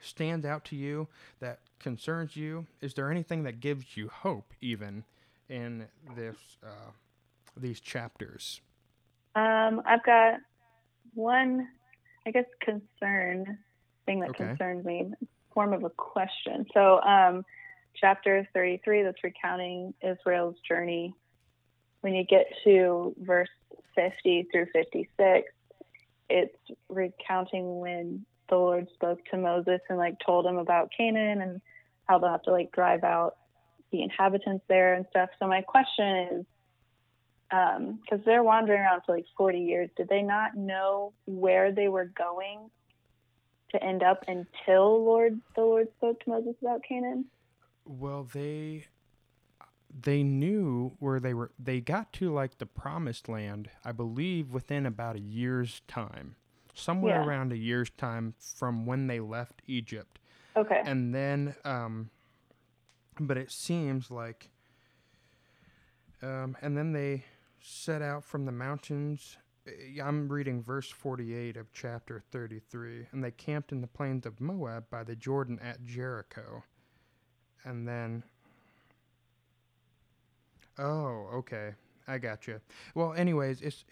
stands 0.01 0.47
out 0.47 0.65
to 0.67 0.77
you 0.77 1.09
that 1.41 1.61
concerns 1.79 2.37
you? 2.37 2.67
Is 2.81 2.95
there 2.95 3.11
anything 3.11 3.43
that 3.43 3.61
gives 3.61 3.97
you 3.97 4.09
hope, 4.09 4.55
even 4.61 5.05
in 5.49 5.87
this 6.15 6.37
uh, 6.65 6.93
these 7.57 7.81
chapters? 7.81 8.61
Um, 9.35 9.83
I've 9.85 10.05
got 10.05 10.35
one, 11.15 11.69
I 12.27 12.31
guess, 12.31 12.45
concern 12.61 13.59
thing 14.05 14.21
that 14.21 14.31
Okay. 14.31 14.47
concerns 14.47 14.85
me, 14.85 15.13
form 15.55 15.73
of 15.73 15.85
a 15.85 15.91
question. 15.91 16.67
So, 16.75 17.01
um, 17.01 17.45
chapter 17.95 18.47
33, 18.53 19.03
that's 19.03 19.23
recounting 19.23 19.95
Israel's 20.03 20.57
journey. 20.69 21.15
When 22.01 22.15
you 22.15 22.25
get 22.25 22.47
to 22.65 23.15
verse 23.19 23.49
50 23.95 24.49
through 24.53 24.67
56, 24.73 25.49
it's 26.29 26.57
recounting 26.89 27.79
when 27.79 28.27
the 28.49 28.57
Lord 28.57 28.89
spoke 28.95 29.25
to 29.31 29.39
Moses 29.39 29.81
and 29.89 29.99
like 29.99 30.17
told 30.25 30.47
him 30.47 30.59
about 30.59 30.91
Canaan 30.97 31.41
and 31.41 31.61
how 32.05 32.19
they'll 32.19 32.31
have 32.31 32.43
to 32.43 32.53
like 32.53 32.73
drive 32.73 33.05
out 33.05 33.37
the 33.93 34.03
inhabitants 34.03 34.65
there 34.69 34.95
and 34.95 35.07
stuff. 35.11 35.31
So 35.39 35.47
my 35.47 35.63
question 35.63 36.29
is, 36.33 36.47
because 37.51 38.25
they're 38.25 38.43
wandering 38.43 38.81
around 38.81 39.03
for 39.07 39.15
like 39.17 39.27
40 39.37 39.59
years, 39.61 39.91
did 39.97 40.09
they 40.09 40.23
not 40.23 40.57
know 40.57 41.13
where 41.27 41.73
they 41.73 41.89
were 41.89 42.07
going 42.17 42.71
to 43.71 43.83
end 43.83 44.03
up 44.03 44.25
until 44.29 45.05
Lord 45.05 45.41
the 45.55 45.63
Lord 45.63 45.89
spoke 45.97 46.21
to 46.25 46.31
Moses 46.31 46.55
about 46.61 46.81
Canaan? 46.89 47.27
Well, 47.85 48.25
they 48.33 48.87
they 50.03 50.23
knew 50.23 50.97
where 50.99 51.21
they 51.21 51.35
were. 51.35 51.53
They 51.59 51.81
got 51.81 52.13
to 52.15 52.33
like 52.33 52.59
the 52.59 52.67
promised 52.67 53.29
land, 53.29 53.71
I 53.85 53.93
believe, 53.93 54.51
within 54.51 54.85
about 54.87 55.17
a 55.17 55.21
year's 55.21 55.81
time, 55.89 56.37
somewhere 56.75 57.21
Yeah. 57.21 57.25
around 57.27 57.53
a 57.53 57.57
year's 57.57 57.91
time 57.91 58.35
from 58.57 58.87
when 58.87 59.07
they 59.07 59.21
left 59.21 59.63
Egypt. 59.67 60.19
Okay. 60.57 60.81
and 60.87 61.15
then 61.15 61.55
um 61.67 62.09
but 63.21 63.37
it 63.37 63.51
seems 63.53 64.11
like 64.11 64.49
um 66.23 66.57
and 66.63 66.79
then 66.79 66.93
they 66.93 67.25
set 67.69 68.01
out 68.03 68.23
from 68.25 68.45
the 68.47 68.53
mountains. 68.53 69.37
Uh, 69.67 70.01
i'm 70.03 70.29
reading 70.29 70.63
verse 70.63 70.89
48 70.89 71.57
of 71.57 71.73
chapter 71.73 72.23
33 72.31 73.09
and 73.11 73.25
they 73.25 73.33
camped 73.33 73.73
in 73.73 73.81
the 73.81 73.89
plains 73.89 74.25
of 74.25 74.41
moab 74.41 74.85
by 74.91 75.03
the 75.03 75.17
jordan 75.17 75.59
at 75.61 75.85
jericho. 75.85 76.63
And 77.65 77.87
then 77.89 78.23
oh 80.79 81.29
okay. 81.35 81.75
I 82.09 82.19
got 82.19 82.47
you 82.47 82.61
well 82.95 83.13
anyways 83.15 83.61
it's 83.61 83.85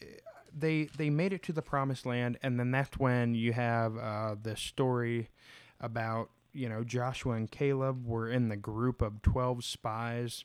they 0.57 0.85
they 0.97 1.11
made 1.11 1.33
it 1.33 1.43
to 1.45 1.53
the 1.53 1.63
promised 1.63 2.07
land 2.07 2.39
and 2.43 2.61
then 2.61 2.71
that's 2.71 2.97
when 2.99 3.35
you 3.35 3.53
have 3.53 3.97
uh 3.97 4.37
the 4.41 4.57
story 4.57 5.31
about 5.81 6.31
you 6.53 6.69
know 6.69 6.85
Joshua 6.85 7.33
and 7.35 7.51
Caleb 7.51 8.07
were 8.07 8.29
in 8.31 8.49
the 8.49 8.57
group 8.57 9.03
of 9.03 9.21
12 9.23 9.65
spies. 9.65 10.45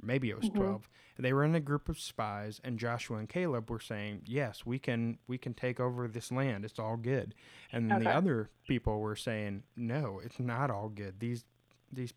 Maybe 0.00 0.30
it 0.30 0.40
was 0.40 0.48
Mhm. 0.48 0.54
12 0.54 0.88
they 1.18 1.32
were 1.32 1.44
in 1.44 1.54
a 1.54 1.60
group 1.60 1.88
of 1.88 1.98
spies 1.98 2.60
and 2.64 2.78
Joshua 2.78 3.18
and 3.18 3.28
Caleb 3.28 3.70
were 3.70 3.80
saying 3.80 4.22
yes 4.24 4.64
we 4.64 4.78
can 4.78 5.18
we 5.26 5.38
can 5.38 5.54
take 5.54 5.80
over 5.80 6.08
this 6.08 6.32
land. 6.32 6.64
It's 6.64 6.78
all 6.78 6.96
good. 6.96 7.34
And 7.70 7.90
then 7.90 8.04
the 8.04 8.10
other 8.10 8.50
people 8.66 9.00
were 9.00 9.16
saying 9.16 9.64
no 9.76 10.20
it's 10.24 10.38
not 10.38 10.70
all 10.70 10.88
good. 10.88 11.20
These 11.20 11.44
these 11.92 12.14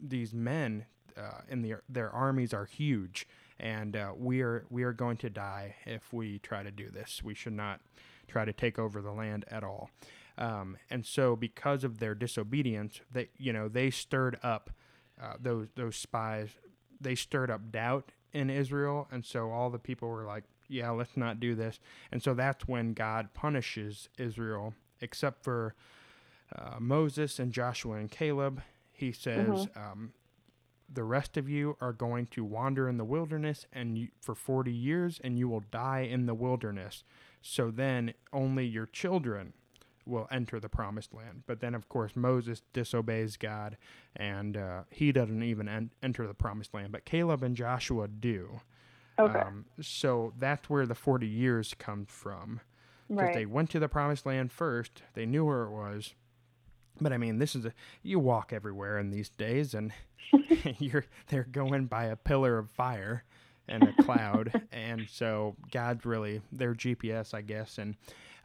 these 0.00 0.32
men 0.32 0.86
uh, 1.16 1.40
in 1.48 1.62
the 1.62 1.74
their 1.88 2.10
armies 2.10 2.54
are 2.54 2.64
huge 2.64 3.26
and 3.60 3.96
uh, 3.96 4.12
we 4.16 4.40
are 4.40 4.64
we 4.70 4.82
are 4.82 4.92
going 4.92 5.16
to 5.18 5.30
die 5.30 5.76
if 5.84 6.12
we 6.12 6.38
try 6.38 6.62
to 6.62 6.70
do 6.70 6.90
this. 6.90 7.22
We 7.22 7.34
should 7.34 7.54
not 7.54 7.80
try 8.28 8.44
to 8.44 8.52
take 8.52 8.78
over 8.78 9.00
the 9.00 9.12
land 9.12 9.44
at 9.50 9.64
all. 9.64 9.90
Um, 10.36 10.76
and 10.88 11.04
so 11.04 11.34
because 11.34 11.82
of 11.82 11.98
their 11.98 12.14
disobedience, 12.14 13.00
they 13.10 13.28
you 13.36 13.52
know 13.52 13.68
they 13.68 13.90
stirred 13.90 14.38
up 14.42 14.70
uh, 15.20 15.34
those 15.40 15.68
those 15.74 15.96
spies. 15.96 16.50
They 17.00 17.14
stirred 17.14 17.50
up 17.50 17.70
doubt 17.70 18.12
in 18.32 18.50
Israel, 18.50 19.08
and 19.10 19.24
so 19.24 19.50
all 19.50 19.70
the 19.70 19.78
people 19.78 20.08
were 20.08 20.24
like, 20.24 20.44
"Yeah, 20.68 20.90
let's 20.90 21.16
not 21.16 21.40
do 21.40 21.54
this." 21.54 21.80
And 22.12 22.22
so 22.22 22.34
that's 22.34 22.68
when 22.68 22.92
God 22.92 23.32
punishes 23.34 24.08
Israel, 24.18 24.74
except 25.00 25.44
for 25.44 25.74
uh, 26.54 26.76
Moses 26.78 27.38
and 27.38 27.52
Joshua 27.52 27.96
and 27.96 28.10
Caleb. 28.10 28.62
He 28.92 29.12
says, 29.12 29.68
um, 29.76 30.12
"The 30.92 31.04
rest 31.04 31.36
of 31.36 31.48
you 31.48 31.76
are 31.80 31.92
going 31.92 32.26
to 32.28 32.44
wander 32.44 32.88
in 32.88 32.96
the 32.98 33.04
wilderness, 33.04 33.66
and 33.72 33.98
you, 33.98 34.08
for 34.20 34.34
forty 34.34 34.72
years, 34.72 35.20
and 35.22 35.38
you 35.38 35.48
will 35.48 35.64
die 35.70 36.00
in 36.00 36.26
the 36.26 36.34
wilderness." 36.34 37.04
So 37.40 37.70
then, 37.70 38.14
only 38.32 38.66
your 38.66 38.86
children 38.86 39.52
will 40.08 40.26
enter 40.30 40.58
the 40.58 40.68
promised 40.68 41.14
land. 41.14 41.42
But 41.46 41.60
then, 41.60 41.74
of 41.74 41.88
course, 41.88 42.16
Moses 42.16 42.62
disobeys 42.72 43.36
God, 43.36 43.76
and 44.16 44.56
uh, 44.56 44.82
he 44.90 45.12
doesn't 45.12 45.42
even 45.42 45.68
en- 45.68 45.90
enter 46.02 46.26
the 46.26 46.34
promised 46.34 46.74
land. 46.74 46.92
But 46.92 47.04
Caleb 47.04 47.42
and 47.42 47.56
Joshua 47.56 48.08
do. 48.08 48.60
Okay. 49.18 49.38
Um, 49.38 49.66
so 49.80 50.32
that's 50.38 50.70
where 50.70 50.86
the 50.86 50.94
40 50.94 51.26
years 51.26 51.74
comes 51.78 52.08
from. 52.10 52.60
Because 53.08 53.24
right. 53.24 53.34
they 53.34 53.46
went 53.46 53.70
to 53.70 53.80
the 53.80 53.88
promised 53.88 54.26
land 54.26 54.52
first, 54.52 55.02
they 55.14 55.24
knew 55.24 55.44
where 55.44 55.62
it 55.62 55.70
was. 55.70 56.14
But 57.00 57.12
I 57.12 57.16
mean, 57.16 57.38
this 57.38 57.54
is 57.54 57.64
a 57.64 57.72
you 58.02 58.18
walk 58.18 58.52
everywhere 58.52 58.98
in 58.98 59.10
these 59.10 59.30
days, 59.30 59.72
and 59.72 59.92
you're 60.78 61.04
they're 61.28 61.48
going 61.50 61.86
by 61.86 62.06
a 62.06 62.16
pillar 62.16 62.58
of 62.58 62.70
fire 62.70 63.24
and 63.66 63.82
a 63.84 64.02
cloud, 64.02 64.62
and 64.72 65.06
so 65.08 65.56
God's 65.70 66.04
really 66.04 66.40
their 66.52 66.74
GPS, 66.74 67.34
I 67.34 67.42
guess. 67.42 67.78
And 67.78 67.96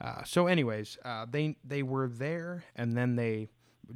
uh, 0.03 0.23
so, 0.23 0.47
anyways, 0.47 0.97
uh, 1.05 1.25
they 1.29 1.55
they 1.63 1.83
were 1.83 2.07
there, 2.07 2.63
and 2.75 2.97
then 2.97 3.15
they 3.15 3.49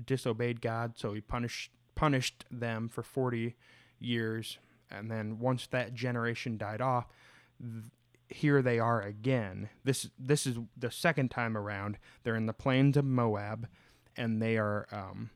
disobeyed 0.05 0.61
God, 0.61 0.97
so 0.97 1.13
He 1.13 1.21
punished 1.21 1.71
punished 1.95 2.45
them 2.49 2.89
for 2.89 3.03
forty 3.03 3.55
years 3.99 4.59
and 4.89 5.11
then 5.11 5.39
once 5.39 5.67
that 5.67 5.93
generation 5.93 6.57
died 6.57 6.81
off, 6.81 7.07
th- 7.61 7.85
here 8.29 8.61
they 8.61 8.79
are 8.79 9.01
again. 9.01 9.69
This 9.83 10.09
this 10.19 10.45
is 10.45 10.57
the 10.75 10.91
second 10.91 11.31
time 11.31 11.57
around. 11.57 11.97
They're 12.23 12.35
in 12.35 12.45
the 12.45 12.53
plains 12.53 12.97
of 12.97 13.05
Moab, 13.05 13.67
and 14.15 14.41
they 14.41 14.57
are 14.57 14.87
um, 14.91 15.29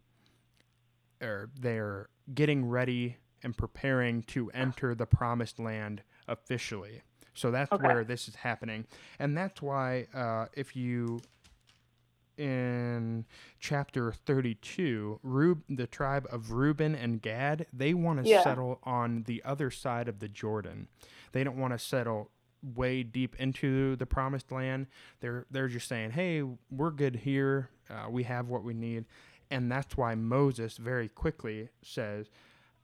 or 1.22 1.50
they're 1.58 2.10
getting 2.34 2.66
ready 2.66 3.18
and 3.44 3.58
preparing 3.58 4.24
to 4.24 4.52
enter 4.52 4.94
the 4.94 5.06
promised 5.06 5.60
land 5.60 6.04
officially. 6.28 7.02
So 7.34 7.50
that's 7.52 7.72
Okay. 7.72 7.84
where 7.84 8.04
this 8.04 8.28
is 8.28 8.36
happening, 8.36 8.86
and 9.20 9.38
that's 9.38 9.62
why 9.62 10.08
uh, 10.14 10.48
if 10.54 10.76
you 10.76 11.22
in 12.38 13.26
chapter 13.60 14.12
32, 14.12 15.20
Rub- 15.22 15.62
the 15.70 15.86
tribe 15.86 16.28
of 16.32 16.52
Reuben 16.52 16.96
and 16.96 17.22
Gad, 17.22 17.68
they 17.72 17.94
want 17.94 18.24
to 18.24 18.30
Yeah. 18.30 18.42
settle 18.42 18.80
on 18.84 19.24
the 19.24 19.44
other 19.44 19.70
side 19.70 20.08
of 20.08 20.20
the 20.20 20.28
Jordan. 20.28 20.88
They 21.34 21.44
don't 21.44 21.58
want 21.58 21.74
to 21.74 21.80
settle 21.80 22.32
way 22.64 23.04
deep 23.04 23.36
into 23.36 23.96
the 23.96 24.06
promised 24.06 24.52
land. 24.52 24.88
They're 25.20 25.46
they're 25.52 25.68
just 25.68 25.88
saying, 25.88 26.12
"Hey, 26.12 26.42
we're 26.70 26.92
good 26.92 27.18
here. 27.18 27.70
Uh, 27.90 28.08
we 28.10 28.24
have 28.24 28.48
what 28.48 28.64
we 28.64 28.74
need." 28.74 29.06
And 29.50 29.72
that's 29.72 29.98
why 29.98 30.16
Moses 30.16 30.78
very 30.78 31.10
quickly 31.10 31.70
says, 31.84 32.30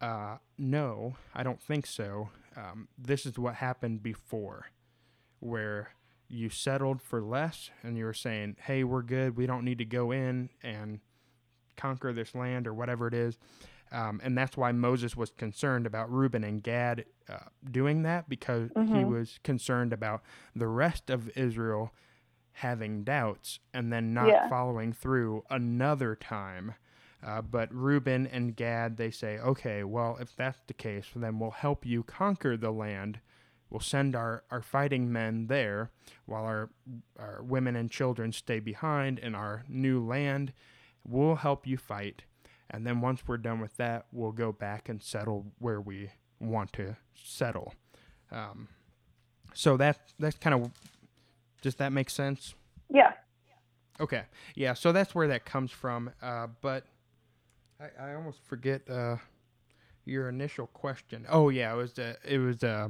uh, 0.02 0.38
"No, 0.58 1.16
I 1.34 1.44
don't 1.44 1.62
think 1.62 1.86
so. 1.86 2.30
Um, 2.58 2.88
this 2.98 3.26
is 3.26 3.38
what 3.38 3.56
happened 3.56 4.02
before, 4.02 4.66
where 5.40 5.92
you 6.28 6.50
settled 6.50 7.02
for 7.02 7.22
less, 7.22 7.70
and 7.84 7.98
you 7.98 8.04
were 8.06 8.14
saying, 8.14 8.58
"Hey, 8.62 8.84
we're 8.84 9.04
good. 9.04 9.38
We 9.38 9.46
don't 9.46 9.64
need 9.64 9.78
to 9.78 9.86
go 9.86 10.12
in 10.12 10.50
and 10.64 11.00
conquer 11.78 12.12
this 12.12 12.34
land 12.34 12.66
or 12.68 12.74
whatever 12.74 13.08
it 13.08 13.14
is." 13.14 13.38
Um, 13.92 14.20
and 14.24 14.38
that's 14.38 14.58
why 14.58 14.72
Moses 14.74 15.16
was 15.16 15.30
concerned 15.30 15.86
about 15.86 16.12
Reuben 16.12 16.44
and 16.44 16.62
Gad 16.62 17.06
uh, 17.30 17.38
doing 17.72 18.02
that 18.04 18.28
because 18.28 18.70
he 18.76 19.04
Mhm. 19.04 19.08
was 19.08 19.40
concerned 19.44 19.94
about 19.94 20.24
the 20.56 20.68
rest 20.68 21.10
of 21.10 21.30
Israel 21.38 21.94
having 22.54 23.04
doubts 23.04 23.60
and 23.74 23.94
then 23.94 24.14
not 24.14 24.28
Yeah. 24.30 24.50
following 24.50 24.92
through 24.92 25.44
another 25.50 26.16
time. 26.16 26.74
Uh, 27.26 27.42
but 27.42 27.74
Reuben 27.74 28.28
and 28.28 28.56
Gad, 28.56 28.98
they 28.98 29.12
say, 29.12 29.40
okay, 29.40 29.84
well, 29.84 30.18
if 30.22 30.36
that's 30.36 30.60
the 30.68 30.74
case, 30.74 31.06
then 31.16 31.40
we'll 31.40 31.52
help 31.52 31.86
you 31.86 32.04
conquer 32.04 32.56
the 32.56 32.72
land. 32.72 33.20
We'll 33.70 33.82
send 33.82 34.16
our, 34.16 34.44
our 34.52 34.62
fighting 34.62 35.12
men 35.12 35.48
there 35.48 35.92
while 36.26 36.46
our, 36.46 36.70
our 37.20 37.42
women 37.42 37.76
and 37.76 37.92
children 37.92 38.32
stay 38.32 38.60
behind 38.60 39.20
in 39.20 39.36
our 39.36 39.66
new 39.68 40.06
land. 40.06 40.54
We'll 41.04 41.36
help 41.36 41.66
you 41.68 41.78
fight. 41.78 42.24
And 42.70 42.86
then 42.86 43.02
once 43.02 43.24
we're 43.28 43.38
done 43.38 43.60
with 43.60 43.76
that, 43.78 44.06
we'll 44.12 44.32
go 44.32 44.52
back 44.52 44.88
and 44.90 45.02
settle 45.02 45.48
where 45.60 45.82
we 45.82 46.12
want 46.40 46.74
to 46.74 46.96
settle. 47.16 47.74
Um, 48.32 48.68
so 49.54 49.78
that 49.78 50.00
that's 50.20 50.38
kind 50.38 50.54
of 50.54 50.72
does 51.62 51.76
that 51.76 51.92
make 51.92 52.10
sense? 52.10 52.54
Yeah. 52.90 53.14
Okay, 54.00 54.24
yeah. 54.56 54.74
So 54.74 54.92
that's 54.92 55.16
where 55.16 55.28
that 55.30 55.46
comes 55.46 55.72
from. 55.72 56.12
Uh, 56.22 56.48
but 56.62 56.86
I, 57.80 58.10
I 58.12 58.16
almost 58.16 58.40
forget 58.44 58.90
uh, 58.90 59.18
your 60.06 60.30
initial 60.30 60.68
question. 60.68 61.26
Oh 61.30 61.50
yeah, 61.50 61.74
it 61.74 61.78
was 61.78 61.98
uh, 62.00 62.16
it 62.26 62.40
was. 62.40 62.64
Uh, 62.64 62.90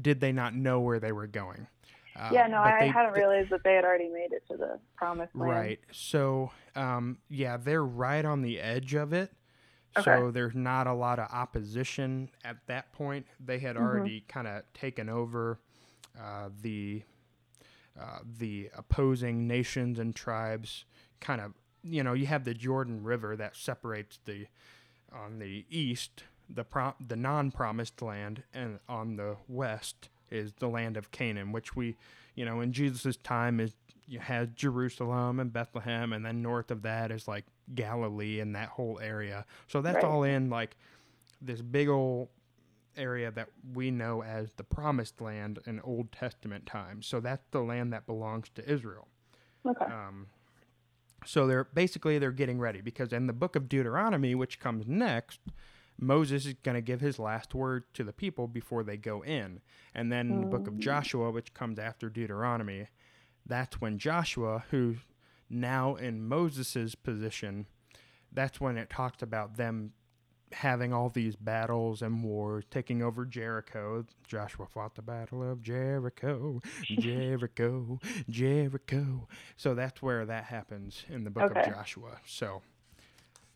did 0.00 0.20
they 0.20 0.32
not 0.32 0.54
know 0.54 0.80
where 0.80 1.00
they 1.00 1.12
were 1.12 1.26
going? 1.26 1.66
Uh, 2.14 2.28
yeah, 2.32 2.46
no, 2.46 2.58
I 2.58 2.80
they- 2.80 2.88
hadn't 2.88 3.14
realized 3.14 3.50
that 3.50 3.64
they 3.64 3.74
had 3.74 3.84
already 3.84 4.08
made 4.08 4.32
it 4.32 4.46
to 4.50 4.56
the 4.56 4.78
promised 4.96 5.34
land. 5.34 5.50
Right. 5.50 5.80
So, 5.90 6.50
um, 6.76 7.18
yeah, 7.30 7.56
they're 7.56 7.84
right 7.84 8.24
on 8.24 8.42
the 8.42 8.60
edge 8.60 8.94
of 8.94 9.12
it. 9.14 9.32
Okay. 9.96 10.04
So 10.04 10.30
there's 10.30 10.54
not 10.54 10.86
a 10.86 10.92
lot 10.92 11.18
of 11.18 11.28
opposition 11.32 12.30
at 12.44 12.58
that 12.66 12.92
point. 12.92 13.26
They 13.40 13.58
had 13.58 13.76
Mhm. 13.76 13.80
already 13.80 14.20
kind 14.28 14.46
of 14.46 14.62
taken 14.74 15.08
over 15.08 15.58
uh, 16.20 16.50
the 16.60 17.02
uh, 17.98 18.20
the 18.38 18.70
opposing 18.76 19.46
nations 19.46 19.98
and 19.98 20.14
tribes. 20.14 20.84
Kind 21.20 21.40
of, 21.42 21.52
you 21.82 22.02
know, 22.02 22.12
you 22.12 22.26
have 22.26 22.44
the 22.44 22.54
Jordan 22.54 23.02
River 23.02 23.36
that 23.36 23.56
separates 23.56 24.18
the 24.24 24.46
on 25.12 25.38
the 25.38 25.64
east 25.70 26.24
the 26.48 26.64
pro- 26.64 26.94
the 27.06 27.16
non-promised 27.16 28.02
land, 28.02 28.42
and 28.52 28.78
on 28.88 29.16
the 29.16 29.36
west 29.48 30.08
is 30.30 30.52
the 30.58 30.68
land 30.68 30.96
of 30.96 31.10
Canaan, 31.10 31.50
which 31.52 31.74
we, 31.76 31.96
you 32.34 32.44
know, 32.44 32.60
in 32.60 32.72
Jesus' 32.72 33.16
time 33.16 33.58
is 33.60 33.74
you 34.06 34.18
had 34.18 34.56
Jerusalem 34.56 35.40
and 35.40 35.52
Bethlehem, 35.52 36.12
and 36.12 36.26
then 36.26 36.42
north 36.42 36.70
of 36.70 36.82
that 36.82 37.10
is 37.10 37.26
like 37.28 37.44
Galilee 37.74 38.40
and 38.40 38.54
that 38.54 38.70
whole 38.70 38.98
area. 39.00 39.46
So 39.66 39.80
that's 39.80 39.96
Right. 39.96 40.04
all 40.04 40.24
in 40.24 40.50
like 40.50 40.76
this 41.40 41.62
big 41.62 41.88
old 41.88 42.28
area 42.96 43.30
that 43.30 43.48
we 43.72 43.90
know 43.90 44.22
as 44.22 44.52
the 44.54 44.64
promised 44.64 45.20
land 45.22 45.58
in 45.64 45.80
Old 45.80 46.12
Testament 46.12 46.66
times. 46.66 47.06
So 47.06 47.20
that's 47.20 47.46
the 47.50 47.62
land 47.62 47.92
that 47.94 48.04
belongs 48.06 48.50
to 48.56 48.70
Israel. 48.70 49.08
Okay. 49.64 49.84
Um, 49.86 50.26
so 51.24 51.46
they're 51.46 51.64
basically 51.64 52.18
they're 52.18 52.32
getting 52.32 52.58
ready 52.58 52.80
because 52.80 53.12
in 53.12 53.26
the 53.26 53.32
book 53.32 53.56
of 53.56 53.68
Deuteronomy, 53.68 54.34
which 54.34 54.58
comes 54.60 54.86
next, 54.86 55.40
Moses 55.98 56.46
is 56.46 56.54
going 56.62 56.74
to 56.74 56.80
give 56.80 57.00
his 57.00 57.18
last 57.18 57.54
word 57.54 57.84
to 57.94 58.02
the 58.04 58.12
people 58.12 58.48
before 58.48 58.82
they 58.82 58.96
go 58.96 59.22
in, 59.22 59.60
and 59.94 60.10
then 60.10 60.30
in 60.30 60.40
the 60.40 60.46
book 60.46 60.66
of 60.66 60.74
Mm. 60.74 60.80
Joshua, 60.80 61.30
which 61.30 61.54
comes 61.54 61.78
after 61.78 62.08
Deuteronomy, 62.08 62.88
that's 63.46 63.80
when 63.80 63.98
Joshua, 63.98 64.64
who's 64.70 64.98
now 65.50 65.94
in 65.96 66.26
Moses's 66.26 66.94
position, 66.94 67.66
that's 68.32 68.60
when 68.60 68.76
it 68.78 68.88
talks 68.90 69.22
about 69.22 69.56
them 69.56 69.92
having 70.52 70.92
all 70.92 71.08
these 71.08 71.36
battles 71.36 72.02
and 72.02 72.22
wars, 72.24 72.64
taking 72.70 73.02
over 73.02 73.24
Jericho. 73.24 74.04
Joshua 74.26 74.66
fought 74.66 74.94
the 74.94 75.02
battle 75.02 75.42
of 75.42 75.62
Jericho, 75.62 76.60
Jericho, 76.90 77.98
Jericho. 78.28 79.28
So 79.56 79.74
that's 79.74 80.02
where 80.02 80.24
that 80.26 80.44
happens 80.44 81.04
in 81.08 81.24
the 81.24 81.30
book 81.30 81.50
Okay. 81.50 81.60
of 81.60 81.66
Joshua. 81.66 82.18
So, 82.26 82.62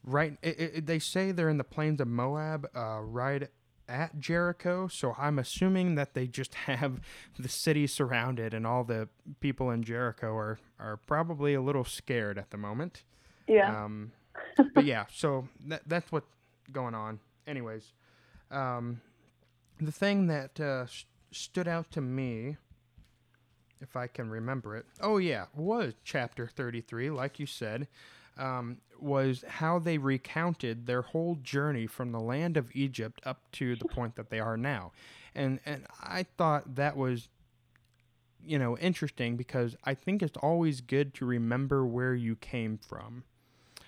right, 0.05 0.37
it, 0.43 0.61
it, 0.61 0.87
they 0.87 0.99
say 0.99 1.33
they're 1.33 1.49
in 1.49 1.59
the 1.59 1.65
plains 1.65 2.01
of 2.01 2.09
Moab, 2.09 2.69
uh, 2.75 3.01
right 3.03 3.49
at 3.89 4.19
Jericho. 4.19 4.89
So 4.89 5.15
I'm 5.19 5.39
assuming 5.39 5.95
that 5.95 6.15
they 6.15 6.27
just 6.27 6.55
have 6.67 7.01
the 7.39 7.49
city 7.49 7.87
surrounded, 7.87 8.55
and 8.55 8.67
all 8.67 8.85
the 8.85 9.09
people 9.41 9.71
in 9.71 9.83
Jericho 9.83 10.35
are 10.37 10.59
are 10.79 10.97
probably 10.97 11.55
a 11.55 11.61
little 11.63 11.85
scared 11.85 12.39
at 12.39 12.51
the 12.51 12.57
moment. 12.59 13.03
yeah. 13.47 13.85
Um, 13.85 14.13
but 14.75 14.85
yeah, 14.85 15.07
so 15.13 15.49
that 15.67 15.83
that's 15.87 16.11
what's 16.13 16.27
going 16.73 16.95
on. 16.95 17.21
Anyways, 17.47 17.93
um, 18.51 19.01
the 19.81 19.93
thing 19.93 20.27
that 20.27 20.59
uh, 20.59 20.87
stood 21.31 21.69
out 21.69 21.91
to 21.93 22.01
me, 22.01 22.57
if 23.81 23.97
I 23.97 24.07
can 24.07 24.31
remember 24.31 24.77
it, 24.77 24.87
oh 25.01 25.19
yeah, 25.19 25.47
was 25.55 25.95
chapter 26.05 26.47
thirty-three, 26.47 27.11
like 27.11 27.39
you 27.39 27.47
said, 27.47 27.89
um, 28.39 28.79
was 28.99 29.45
how 29.47 29.79
they 29.79 29.99
recounted 29.99 30.87
their 30.87 31.03
whole 31.03 31.37
journey 31.43 31.87
from 31.87 32.13
the 32.13 32.21
land 32.21 32.57
of 32.57 32.71
Egypt 32.75 33.21
up 33.25 33.51
to 33.53 33.77
the 33.77 33.85
point 33.85 34.17
that 34.17 34.31
they 34.31 34.41
are 34.41 34.57
now, 34.57 34.93
and 35.35 35.61
and 35.67 35.87
I 36.03 36.25
thought 36.37 36.77
that 36.77 36.97
was 36.97 37.29
you 38.43 38.59
know 38.59 38.79
interesting 38.79 39.37
because 39.37 39.77
I 39.85 39.95
think 39.95 40.23
it's 40.23 40.39
always 40.39 40.81
good 40.81 41.15
to 41.15 41.27
remember 41.27 41.85
where 41.85 42.15
you 42.15 42.37
came 42.37 42.79
from. 42.79 43.25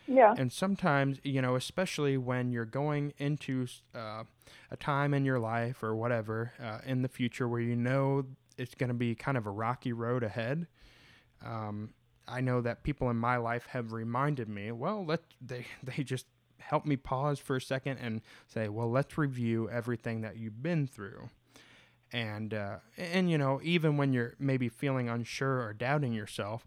Yeah. 0.08 0.34
And 0.36 0.50
sometimes, 0.50 1.18
you 1.22 1.42
know, 1.42 1.54
especially 1.54 2.16
when 2.16 2.50
you're 2.50 2.64
going 2.64 3.12
into 3.18 3.66
uh, 3.94 4.24
a 4.70 4.76
time 4.76 5.12
in 5.12 5.24
your 5.24 5.38
life 5.38 5.82
or 5.82 5.94
whatever 5.94 6.52
uh, 6.62 6.78
in 6.86 7.02
the 7.02 7.08
future 7.08 7.46
where 7.46 7.60
you 7.60 7.76
know 7.76 8.24
it's 8.56 8.74
going 8.74 8.88
to 8.88 8.94
be 8.94 9.14
kind 9.14 9.36
of 9.36 9.46
a 9.46 9.50
rocky 9.50 9.92
road 9.92 10.22
ahead. 10.22 10.66
Um, 11.44 11.90
I 12.26 12.40
know 12.40 12.60
that 12.62 12.82
people 12.82 13.10
in 13.10 13.16
my 13.16 13.36
life 13.36 13.66
have 13.68 13.92
reminded 13.92 14.48
me. 14.48 14.72
Well, 14.72 15.04
let 15.04 15.20
they 15.40 15.66
they 15.82 16.02
just 16.02 16.26
help 16.58 16.86
me 16.86 16.96
pause 16.96 17.38
for 17.38 17.56
a 17.56 17.60
second 17.60 17.98
and 17.98 18.20
say, 18.46 18.68
well, 18.68 18.90
let's 18.90 19.16
review 19.16 19.70
everything 19.70 20.22
that 20.22 20.36
you've 20.36 20.62
been 20.62 20.86
through. 20.86 21.28
And 22.12 22.54
uh, 22.54 22.76
and 22.96 23.30
you 23.30 23.36
know, 23.36 23.60
even 23.62 23.98
when 23.98 24.14
you're 24.14 24.34
maybe 24.38 24.70
feeling 24.70 25.10
unsure 25.10 25.60
or 25.60 25.74
doubting 25.74 26.14
yourself, 26.14 26.66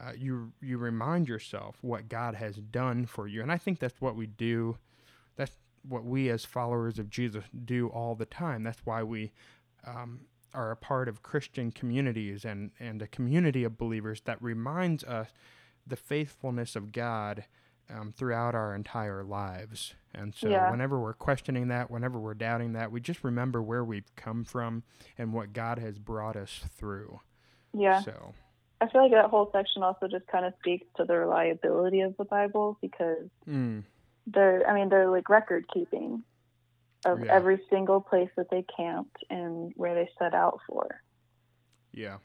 uh, 0.00 0.12
you 0.16 0.52
you 0.60 0.78
remind 0.78 1.28
yourself 1.28 1.76
what 1.80 2.08
God 2.08 2.34
has 2.34 2.56
done 2.56 3.06
for 3.06 3.26
you, 3.26 3.42
and 3.42 3.50
I 3.52 3.58
think 3.58 3.78
that's 3.78 4.00
what 4.00 4.16
we 4.16 4.26
do. 4.26 4.76
That's 5.36 5.52
what 5.88 6.04
we 6.04 6.28
as 6.30 6.44
followers 6.44 6.98
of 6.98 7.10
Jesus 7.10 7.44
do 7.64 7.88
all 7.88 8.14
the 8.14 8.26
time. 8.26 8.62
That's 8.62 8.84
why 8.84 9.02
we 9.02 9.32
um, 9.86 10.20
are 10.54 10.70
a 10.70 10.76
part 10.76 11.08
of 11.08 11.22
Christian 11.22 11.70
communities 11.72 12.44
and 12.44 12.70
and 12.78 13.02
a 13.02 13.06
community 13.06 13.64
of 13.64 13.78
believers 13.78 14.20
that 14.22 14.40
reminds 14.42 15.04
us 15.04 15.28
the 15.86 15.96
faithfulness 15.96 16.76
of 16.76 16.92
God 16.92 17.44
um, 17.90 18.12
throughout 18.12 18.54
our 18.54 18.74
entire 18.74 19.24
lives. 19.24 19.94
And 20.14 20.34
so, 20.34 20.50
Yeah. 20.50 20.70
whenever 20.70 21.00
we're 21.00 21.14
questioning 21.14 21.68
that, 21.68 21.90
whenever 21.90 22.18
we're 22.20 22.34
doubting 22.34 22.72
that, 22.74 22.92
we 22.92 23.00
just 23.00 23.24
remember 23.24 23.62
where 23.62 23.84
we've 23.84 24.14
come 24.16 24.44
from 24.44 24.82
and 25.16 25.32
what 25.32 25.52
God 25.54 25.78
has 25.78 25.98
brought 25.98 26.36
us 26.36 26.62
through. 26.76 27.20
Yeah. 27.72 28.02
So, 28.02 28.34
I 28.80 28.88
feel 28.88 29.02
like 29.02 29.12
that 29.12 29.30
whole 29.30 29.50
section 29.52 29.82
also 29.82 30.06
just 30.08 30.26
kind 30.28 30.44
of 30.44 30.54
speaks 30.60 30.86
to 30.96 31.04
the 31.04 31.16
reliability 31.18 32.00
of 32.00 32.16
the 32.16 32.24
Bible 32.24 32.78
because 32.80 33.28
mm, 33.48 33.82
they're, 34.26 34.68
I 34.68 34.74
mean, 34.74 34.88
they're 34.88 35.10
like 35.10 35.28
record 35.28 35.64
keeping. 35.72 36.22
of 37.04 37.24
Yeah. 37.24 37.32
every 37.32 37.60
single 37.70 38.00
place 38.00 38.28
that 38.36 38.50
they 38.50 38.64
camped 38.76 39.22
and 39.30 39.72
where 39.76 39.94
they 39.94 40.10
set 40.18 40.34
out 40.34 40.58
for. 40.66 41.00
Yeah. 41.92 42.18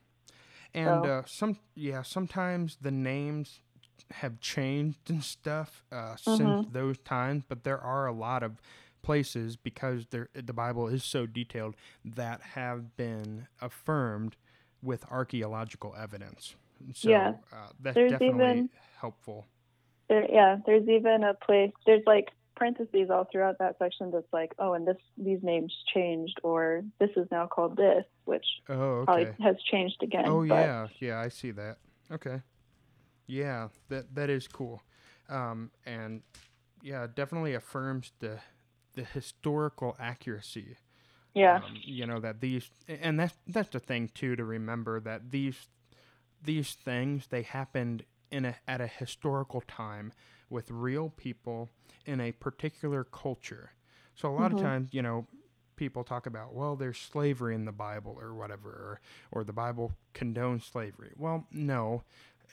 And 0.74 1.04
So- 1.06 1.10
uh, 1.12 1.24
some 1.28 1.60
yeah, 1.76 2.02
sometimes 2.02 2.78
the 2.82 2.90
names 2.90 3.62
have 4.10 4.40
changed 4.40 5.12
and 5.12 5.24
stuff 5.24 5.84
uh, 5.92 6.16
since 6.16 6.66
Mhm. 6.66 6.74
those 6.74 6.98
times, 6.98 7.44
but 7.48 7.64
there 7.64 7.80
are 7.80 8.08
a 8.08 8.12
lot 8.12 8.42
of 8.42 8.60
places 9.04 9.58
because 9.58 10.08
the 10.08 10.54
Bible 10.54 10.88
is 10.88 11.04
so 11.04 11.28
detailed 11.28 11.76
that 12.04 12.42
have 12.42 12.98
been 12.98 13.48
affirmed 13.62 14.36
with 14.84 15.06
archaeological 15.10 15.96
evidence. 15.98 16.56
So 16.94 17.10
Yeah. 17.10 17.34
uh, 17.52 17.70
that's 17.80 17.96
There's 17.96 18.12
definitely 18.12 18.44
even- 18.52 18.70
helpful. 19.00 19.46
There, 20.10 20.30
yeah, 20.30 20.58
there's 20.66 20.88
even 20.90 21.24
a 21.24 21.34
place. 21.34 21.72
There's 21.86 22.04
like 22.06 22.30
parentheses 22.56 23.10
all 23.10 23.24
throughout 23.32 23.58
that 23.60 23.78
section 23.80 24.12
that's 24.12 24.32
like, 24.34 24.54
oh, 24.60 24.74
and 24.74 24.86
this 24.86 24.98
these 25.18 25.42
names 25.42 25.74
changed, 25.94 26.40
or 26.44 26.84
this 27.00 27.10
is 27.16 27.26
now 27.32 27.48
called 27.48 27.78
this, 27.78 28.06
which 28.26 28.46
Oh, 28.70 29.04
probably 29.06 29.28
okay. 29.28 29.44
has 29.44 29.56
changed 29.64 30.04
again. 30.04 30.26
Oh 30.28 30.46
but- 30.46 30.54
yeah, 30.56 30.88
yeah, 31.00 31.20
I 31.20 31.30
see 31.30 31.52
that. 31.52 31.78
Okay. 32.12 32.42
Yeah, 33.28 33.70
that 33.88 34.14
that 34.16 34.30
is 34.30 34.48
cool. 34.48 34.84
Um, 35.30 35.72
and 35.86 36.22
yeah, 36.82 37.08
definitely 37.08 37.54
affirms 37.54 38.12
the 38.20 38.42
the 38.96 39.06
historical 39.06 39.96
accuracy. 40.00 40.76
Yeah, 41.34 41.62
Um, 41.62 41.80
you 41.84 42.06
know 42.06 42.20
that 42.20 42.42
these 42.42 42.70
and 42.88 43.20
that's 43.20 43.36
that's 43.48 43.70
the 43.70 43.80
thing 43.80 44.10
too 44.14 44.36
to 44.36 44.44
remember 44.46 45.00
that 45.02 45.32
these 45.32 45.68
these 46.44 46.74
things 46.74 47.28
they 47.28 47.44
happened 47.44 48.04
in 48.32 48.46
a 48.46 48.56
at 48.68 48.82
a 48.82 48.88
historical 48.88 49.62
time 49.62 50.12
with 50.50 50.70
real 50.72 51.10
people 51.10 51.70
in 52.06 52.20
a 52.20 52.32
particular 52.32 53.04
culture. 53.04 53.72
So 54.16 54.30
a 54.30 54.36
lot 54.36 54.52
Mhm. 54.52 54.52
of 54.52 54.58
times, 54.58 54.90
you 54.94 55.02
know, 55.02 55.28
people 55.76 56.04
talk 56.04 56.26
about, 56.28 56.54
well, 56.54 56.76
there's 56.76 56.98
slavery 57.00 57.56
in 57.56 57.66
the 57.66 57.72
Bible 57.72 58.18
or 58.20 58.34
whatever, 58.34 58.70
or, 58.70 59.02
or 59.32 59.44
the 59.44 59.54
Bible 59.54 59.94
condones 60.14 60.64
slavery. 60.72 61.12
Well, 61.18 61.48
no, 61.52 62.04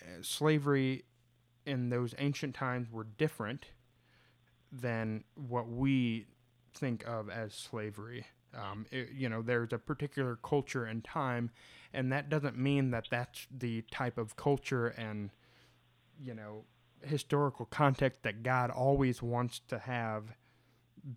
uh, 0.02 0.22
slavery 0.22 1.04
in 1.66 1.90
those 1.90 2.14
ancient 2.18 2.54
times 2.54 2.90
were 2.90 3.04
different 3.18 3.66
than 4.72 5.24
what 5.34 5.68
we 5.68 6.26
think 6.74 7.06
of 7.06 7.28
as 7.28 7.54
slavery. 7.54 8.26
Um, 8.54 8.86
it- 8.90 9.12
you 9.12 9.28
know, 9.28 9.42
there's 9.42 9.72
a 9.72 9.78
particular 9.78 10.36
culture 10.36 10.84
and 10.84 11.04
time, 11.04 11.50
and 11.92 12.10
that 12.12 12.28
doesn't 12.28 12.58
mean 12.58 12.90
that 12.90 13.08
that's 13.10 13.46
the 13.50 13.82
type 13.82 14.18
of 14.18 14.36
culture 14.36 14.88
and, 14.88 15.30
you 16.18 16.34
know, 16.34 16.64
historical 17.02 17.64
context 17.66 18.22
that 18.22 18.42
God 18.42 18.70
always 18.70 19.22
wants 19.22 19.60
to 19.68 19.78
have 19.78 20.36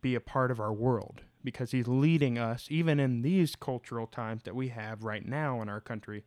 be 0.02 0.16
a 0.16 0.22
part 0.22 0.50
of 0.50 0.60
our 0.62 0.72
world 0.72 1.24
because 1.44 1.72
He's 1.72 1.88
leading 1.88 2.38
us, 2.38 2.68
even 2.70 3.00
in 3.00 3.22
these 3.22 3.56
cultural 3.56 4.08
times 4.08 4.44
that 4.44 4.56
we 4.56 4.70
have 4.70 5.04
right 5.04 5.26
now 5.26 5.62
in 5.62 5.68
our 5.68 5.82
country. 5.82 6.24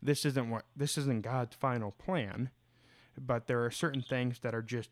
This 0.00 0.24
isn't 0.24 0.48
what 0.48 0.64
this 0.74 0.96
isn't 0.96 1.22
God's 1.22 1.54
final 1.54 1.90
plan, 1.90 2.50
but 3.18 3.46
there 3.46 3.62
are 3.64 3.70
certain 3.70 4.02
things 4.02 4.38
that 4.40 4.54
are 4.54 4.62
just 4.62 4.90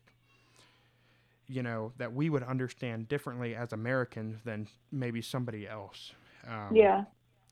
you 1.53 1.61
know, 1.61 1.93
that 1.97 2.13
we 2.13 2.29
would 2.29 2.43
understand 2.43 3.07
differently 3.07 3.55
as 3.55 3.71
Americans 3.71 4.39
than 4.43 4.67
maybe 4.91 5.21
somebody 5.21 5.67
else. 5.67 6.13
Um, 6.47 6.75
yeah, 6.75 7.05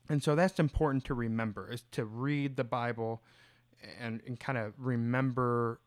And 0.08 0.22
so 0.22 0.34
that's 0.34 0.58
important 0.58 1.04
to 1.06 1.14
remember 1.14 1.70
is 1.70 1.84
to 1.92 2.04
read 2.04 2.56
the 2.56 2.64
Bible 2.64 3.22
and, 4.00 4.20
and 4.26 4.38
kind 4.38 4.58
of 4.58 4.74
remember, 4.76 5.80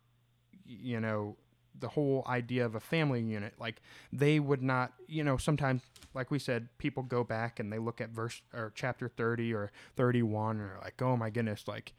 you 0.66 1.00
know, 1.00 1.36
the 1.78 1.90
whole 1.90 2.24
idea 2.28 2.66
of 2.66 2.76
a 2.76 2.80
family 2.80 3.22
unit. 3.22 3.54
Like 3.60 3.82
they 4.14 4.40
would 4.40 4.64
not, 4.64 4.94
you 5.08 5.24
know, 5.24 5.38
sometimes, 5.38 5.82
like 6.14 6.32
we 6.32 6.40
said, 6.40 6.70
people 6.78 7.04
go 7.04 7.24
back 7.24 7.60
and 7.60 7.72
they 7.72 7.80
look 7.80 8.00
at 8.00 8.10
verse 8.10 8.42
or 8.54 8.72
chapter 8.76 9.10
30 9.10 9.54
or 9.54 9.72
31 9.98 10.62
and 10.62 10.70
are 10.72 10.80
like, 10.82 11.02
oh 11.02 11.18
my 11.18 11.30
goodness, 11.30 11.68
like 11.68 11.94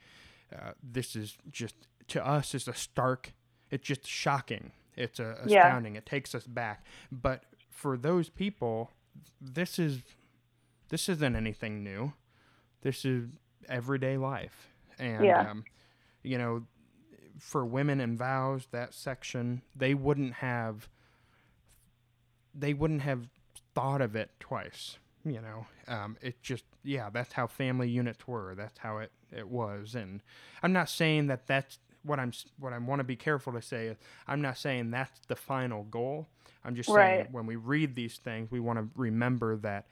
uh, 0.55 0.73
this 0.83 1.15
is 1.15 1.37
just, 1.51 1.75
to 2.09 2.27
us, 2.27 2.55
is 2.55 2.69
a 2.69 2.75
stark, 2.75 3.33
it's 3.71 3.87
just 3.87 4.07
shocking. 4.07 4.73
It's 4.97 5.21
uh, 5.21 5.37
Yeah. 5.45 5.47
astounding. 5.47 5.97
It 5.97 6.07
takes 6.07 6.35
us 6.35 6.47
back. 6.47 6.85
But 7.13 7.45
for 7.71 7.97
those 7.97 8.29
people, 8.31 8.91
this 9.41 9.79
is 9.79 10.03
this 10.89 11.09
isn't 11.09 11.37
anything 11.37 11.83
new. 11.83 12.13
This 12.83 13.05
is 13.05 13.29
everyday 13.69 14.17
life. 14.17 14.73
And 14.99 15.25
Yeah. 15.25 15.41
um, 15.41 15.65
you 16.23 16.39
know, 16.39 16.65
for 17.39 17.65
women 17.65 18.01
and 18.01 18.19
vows, 18.19 18.69
that 18.73 18.95
section, 18.95 19.63
they 19.75 19.95
wouldn't 19.95 20.35
have 20.35 20.89
they 22.55 22.75
wouldn't 22.75 23.03
have 23.03 23.29
thought 23.75 24.01
of 24.01 24.17
it 24.17 24.31
twice. 24.41 24.99
You 25.25 25.41
know, 25.41 25.67
um, 25.89 26.17
it 26.23 26.43
just 26.43 26.65
yeah, 26.85 27.11
that's 27.11 27.33
how 27.33 27.47
family 27.47 27.89
units 27.89 28.27
were. 28.29 28.55
That's 28.55 28.79
how 28.79 28.99
it 28.99 29.13
it 29.33 29.49
was. 29.49 29.95
And 29.95 30.21
I'm 30.63 30.73
not 30.73 30.89
saying 30.89 31.27
that 31.27 31.47
that's 31.47 31.79
what 32.07 32.19
I'm 32.21 32.33
what 32.59 32.73
I 32.73 32.79
want 32.79 33.01
to 33.01 33.05
be 33.05 33.17
careful 33.17 33.53
to 33.53 33.63
say 33.63 33.87
is 33.89 33.97
I'm 34.27 34.41
not 34.41 34.57
saying 34.59 34.91
that's 34.91 35.21
the 35.29 35.37
final 35.37 35.85
goal. 35.85 36.29
I'm 36.65 36.75
just 36.75 36.89
saying 36.89 37.19
Right. 37.19 37.31
when 37.33 37.47
we 37.47 37.57
read 37.57 37.95
these 37.95 38.17
things, 38.19 38.51
we 38.51 38.61
want 38.61 38.79
to 38.79 38.89
remember 38.95 39.57
that 39.57 39.87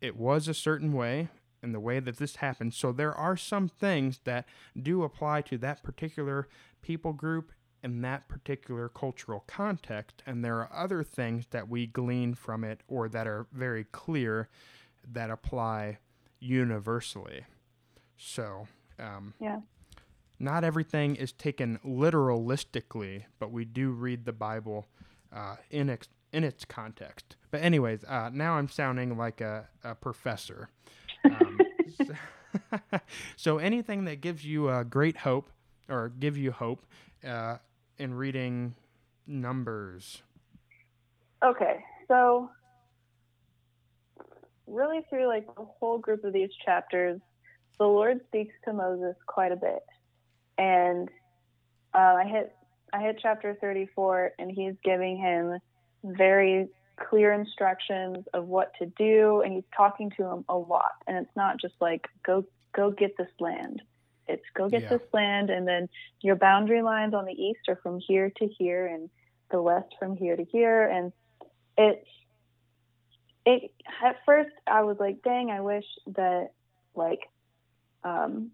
it 0.00 0.16
was 0.16 0.48
a 0.48 0.54
certain 0.54 0.92
way 0.92 1.28
and 1.62 1.74
the 1.74 1.80
way 1.80 1.98
that 2.00 2.18
this 2.18 2.36
happened. 2.36 2.72
So 2.74 2.92
there 2.92 3.12
are 3.14 3.36
some 3.36 3.68
things 3.68 4.20
that 4.24 4.46
do 4.80 5.02
apply 5.02 5.42
to 5.42 5.58
that 5.58 5.82
particular 5.82 6.46
people 6.82 7.12
group 7.12 7.50
in 7.82 8.00
that 8.02 8.28
particular 8.28 8.88
cultural 8.88 9.44
context, 9.46 10.22
and 10.26 10.44
there 10.44 10.58
are 10.58 10.70
other 10.72 11.02
things 11.04 11.46
that 11.50 11.68
we 11.68 11.86
glean 11.86 12.34
from 12.34 12.64
it 12.64 12.80
or 12.88 13.08
that 13.08 13.26
are 13.26 13.46
very 13.52 13.84
clear 13.84 14.48
that 15.06 15.30
apply 15.30 15.98
universally. 16.40 17.44
So, 18.16 18.66
um, 18.98 19.34
yeah, 19.40 19.60
not 20.38 20.64
everything 20.64 21.16
is 21.16 21.32
taken 21.32 21.78
literalistically, 21.84 23.24
but 23.38 23.50
we 23.50 23.64
do 23.64 23.90
read 23.90 24.24
the 24.24 24.32
Bible 24.32 24.86
uh, 25.32 25.56
in 25.70 25.90
ex- 25.90 26.08
in 26.32 26.44
its 26.44 26.64
context. 26.64 27.36
But 27.50 27.62
anyways, 27.62 28.04
uh, 28.04 28.30
now 28.32 28.54
I'm 28.54 28.68
sounding 28.68 29.16
like 29.16 29.40
a, 29.40 29.66
a 29.82 29.94
professor. 29.94 30.68
Um, 31.24 31.58
so, 31.96 33.00
so 33.36 33.58
anything 33.58 34.04
that 34.04 34.20
gives 34.20 34.44
you 34.44 34.68
a 34.68 34.84
great 34.84 35.16
hope 35.16 35.50
or 35.88 36.12
give 36.20 36.36
you 36.36 36.52
hope 36.52 36.84
uh, 37.26 37.56
in 37.96 38.14
reading 38.14 38.74
numbers. 39.26 40.22
Okay, 41.42 41.84
so 42.08 42.50
really 44.66 45.00
through 45.08 45.28
like 45.28 45.46
the 45.56 45.64
whole 45.64 45.98
group 45.98 46.24
of 46.24 46.32
these 46.32 46.50
chapters, 46.64 47.20
the 47.78 47.86
Lord 47.86 48.20
speaks 48.26 48.54
to 48.64 48.72
Moses 48.72 49.14
quite 49.26 49.52
a 49.52 49.56
bit, 49.56 49.82
and 50.58 51.08
uh, 51.94 52.14
I 52.18 52.24
hit 52.24 52.52
I 52.92 53.02
hit 53.02 53.18
chapter 53.22 53.56
34, 53.60 54.32
and 54.38 54.50
he's 54.50 54.74
giving 54.84 55.16
him 55.18 55.58
very 56.04 56.68
clear 57.08 57.32
instructions 57.32 58.24
of 58.34 58.46
what 58.46 58.72
to 58.80 58.86
do, 58.98 59.42
and 59.42 59.52
he's 59.52 59.64
talking 59.76 60.10
to 60.16 60.24
him 60.24 60.44
a 60.48 60.56
lot, 60.56 60.92
and 61.06 61.16
it's 61.16 61.36
not 61.36 61.60
just 61.60 61.74
like 61.80 62.06
go 62.26 62.44
go 62.74 62.90
get 62.90 63.16
this 63.16 63.28
land. 63.40 63.82
It's 64.26 64.44
go 64.56 64.68
get 64.68 64.82
Yeah. 64.82 64.98
this 64.98 65.06
land, 65.12 65.50
and 65.50 65.66
then 65.66 65.88
your 66.22 66.36
boundary 66.36 66.82
lines 66.82 67.14
on 67.14 67.24
the 67.24 67.32
east 67.32 67.60
are 67.68 67.78
from 67.82 67.98
here 68.06 68.30
to 68.38 68.46
here, 68.58 68.86
and 68.86 69.10
the 69.50 69.62
west 69.62 69.94
from 69.98 70.16
here 70.16 70.36
to 70.36 70.44
here, 70.44 70.86
and 70.86 71.12
it's 71.76 72.08
it 73.46 73.70
at 74.04 74.16
first 74.26 74.50
I 74.66 74.82
was 74.82 74.98
like, 74.98 75.22
dang, 75.22 75.50
I 75.50 75.60
wish 75.60 75.86
that 76.08 76.50
like 76.94 77.20
um 78.04 78.50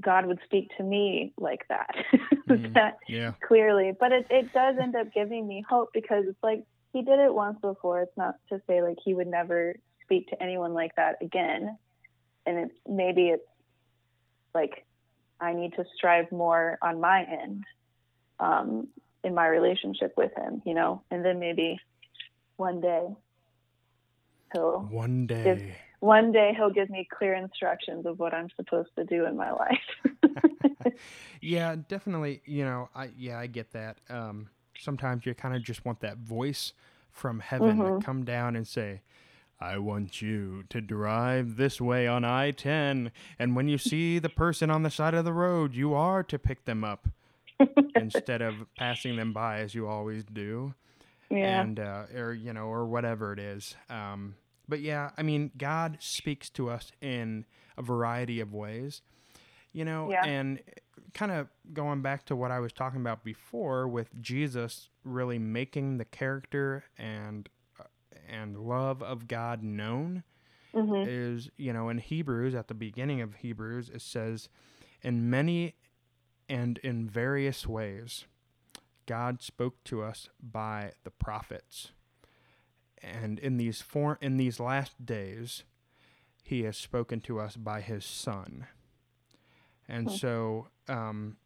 God 0.00 0.26
would 0.26 0.40
speak 0.44 0.70
to 0.76 0.82
me 0.82 1.32
like 1.38 1.66
that. 1.68 1.94
Mhm. 2.48 2.74
that 2.74 2.96
Yeah. 3.06 3.34
clearly. 3.44 3.92
But 3.98 4.10
it, 4.10 4.26
it 4.28 4.52
does 4.52 4.74
end 4.80 4.96
up 4.96 5.12
giving 5.14 5.46
me 5.46 5.64
hope 5.68 5.90
because 5.94 6.24
it's 6.26 6.42
like 6.42 6.64
he 6.92 7.02
did 7.02 7.20
it 7.20 7.32
once 7.32 7.58
before. 7.60 8.02
It's 8.02 8.16
not 8.16 8.34
to 8.48 8.60
say 8.66 8.82
like 8.82 8.96
he 9.04 9.14
would 9.14 9.28
never 9.28 9.76
speak 10.02 10.28
to 10.30 10.42
anyone 10.42 10.74
like 10.74 10.90
that 10.96 11.16
again. 11.22 11.78
And 12.46 12.58
it's 12.58 12.74
maybe 12.88 13.28
it's 13.28 13.44
like 14.52 14.84
I 15.40 15.52
need 15.54 15.74
to 15.74 15.84
strive 15.96 16.32
more 16.32 16.76
on 16.82 17.00
my 17.00 17.22
end 17.22 17.64
um, 18.40 18.88
in 19.22 19.34
my 19.34 19.46
relationship 19.46 20.12
with 20.16 20.32
him, 20.36 20.62
you 20.66 20.74
know, 20.74 21.04
and 21.10 21.24
then 21.24 21.38
maybe 21.38 21.78
one 22.56 22.80
day 22.80 23.06
he'll 24.52 24.80
One 24.90 25.26
day. 25.26 25.76
One 26.00 26.32
day 26.32 26.52
he'll 26.56 26.70
give 26.70 26.90
me 26.90 27.06
clear 27.10 27.34
instructions 27.34 28.06
of 28.06 28.18
what 28.18 28.34
I'm 28.34 28.48
supposed 28.56 28.90
to 28.96 29.04
do 29.04 29.26
in 29.26 29.36
my 29.36 29.52
life. 29.52 30.92
yeah, 31.40 31.76
definitely. 31.88 32.42
You 32.44 32.64
know, 32.64 32.88
I 32.94 33.10
yeah, 33.16 33.38
I 33.38 33.46
get 33.46 33.72
that. 33.72 33.98
Um, 34.08 34.48
sometimes 34.78 35.26
you 35.26 35.34
kind 35.34 35.54
of 35.54 35.62
just 35.62 35.84
want 35.84 36.00
that 36.00 36.18
voice 36.18 36.72
from 37.10 37.40
heaven 37.40 37.76
Mhm. 37.78 37.98
to 38.00 38.04
come 38.04 38.24
down 38.24 38.56
and 38.56 38.66
say, 38.66 39.02
"I 39.60 39.78
want 39.78 40.22
you 40.22 40.64
to 40.70 40.80
drive 40.80 41.56
this 41.56 41.80
way 41.80 42.06
on 42.06 42.24
I-10, 42.24 43.10
and 43.38 43.54
when 43.56 43.68
you 43.68 43.78
see 43.78 44.18
the 44.18 44.28
person 44.28 44.70
on 44.70 44.82
the 44.82 44.90
side 44.90 45.14
of 45.14 45.24
the 45.24 45.32
road, 45.32 45.74
you 45.74 45.92
are 45.94 46.22
to 46.22 46.38
pick 46.38 46.64
them 46.64 46.82
up 46.84 47.08
instead 47.94 48.40
of 48.42 48.54
passing 48.76 49.16
them 49.16 49.32
by 49.32 49.58
as 49.60 49.74
you 49.74 49.86
always 49.86 50.24
do." 50.24 50.74
Yeah. 51.30 51.62
and 51.62 51.78
uh, 51.78 52.06
or 52.16 52.32
you 52.32 52.52
know 52.52 52.66
or 52.66 52.86
whatever 52.86 53.32
it 53.32 53.38
is. 53.38 53.76
Um, 53.88 54.34
but 54.70 54.80
yeah, 54.80 55.10
I 55.18 55.22
mean, 55.22 55.50
God 55.58 55.98
speaks 56.00 56.48
to 56.50 56.70
us 56.70 56.92
in 57.02 57.44
a 57.76 57.82
variety 57.82 58.40
of 58.40 58.54
ways, 58.54 59.02
you 59.72 59.84
know, 59.84 60.10
Yeah. 60.10 60.24
and 60.24 60.60
kind 61.14 61.32
of 61.32 61.48
going 61.74 62.02
back 62.02 62.24
to 62.26 62.36
what 62.36 62.50
I 62.50 62.60
was 62.60 62.72
talking 62.72 63.00
about 63.00 63.24
before 63.24 63.88
with 63.88 64.08
Jesus 64.22 64.88
really 65.04 65.38
making 65.38 65.98
the 65.98 66.04
character 66.04 66.84
and 66.98 67.48
uh, 67.78 67.84
and 68.28 68.56
love 68.56 69.02
of 69.02 69.28
God 69.28 69.62
known 69.62 70.22
hmm 70.72 71.02
is 71.04 71.50
you 71.56 71.72
know 71.72 71.88
in 71.88 71.98
Hebrews 71.98 72.54
at 72.54 72.68
the 72.68 72.74
beginning 72.74 73.20
of 73.20 73.34
Hebrews 73.36 73.90
it 73.92 74.02
says 74.02 74.48
in 75.02 75.28
many 75.28 75.74
and 76.48 76.78
in 76.78 77.08
various 77.08 77.66
ways 77.66 78.26
God 79.06 79.42
spoke 79.42 79.82
to 79.84 80.02
us 80.02 80.28
by 80.40 80.92
the 81.02 81.10
prophets 81.10 81.90
and 83.02 83.38
in 83.38 83.56
these 83.56 83.80
four 83.80 84.18
in 84.20 84.36
these 84.36 84.58
last 84.60 85.04
days 85.04 85.64
he 86.42 86.62
has 86.64 86.76
spoken 86.76 87.20
to 87.20 87.38
us 87.38 87.56
by 87.56 87.80
his 87.80 88.04
son. 88.04 88.66
And 89.88 90.08
Hmm. 90.08 90.14
so 90.16 90.68
um, 90.88 91.36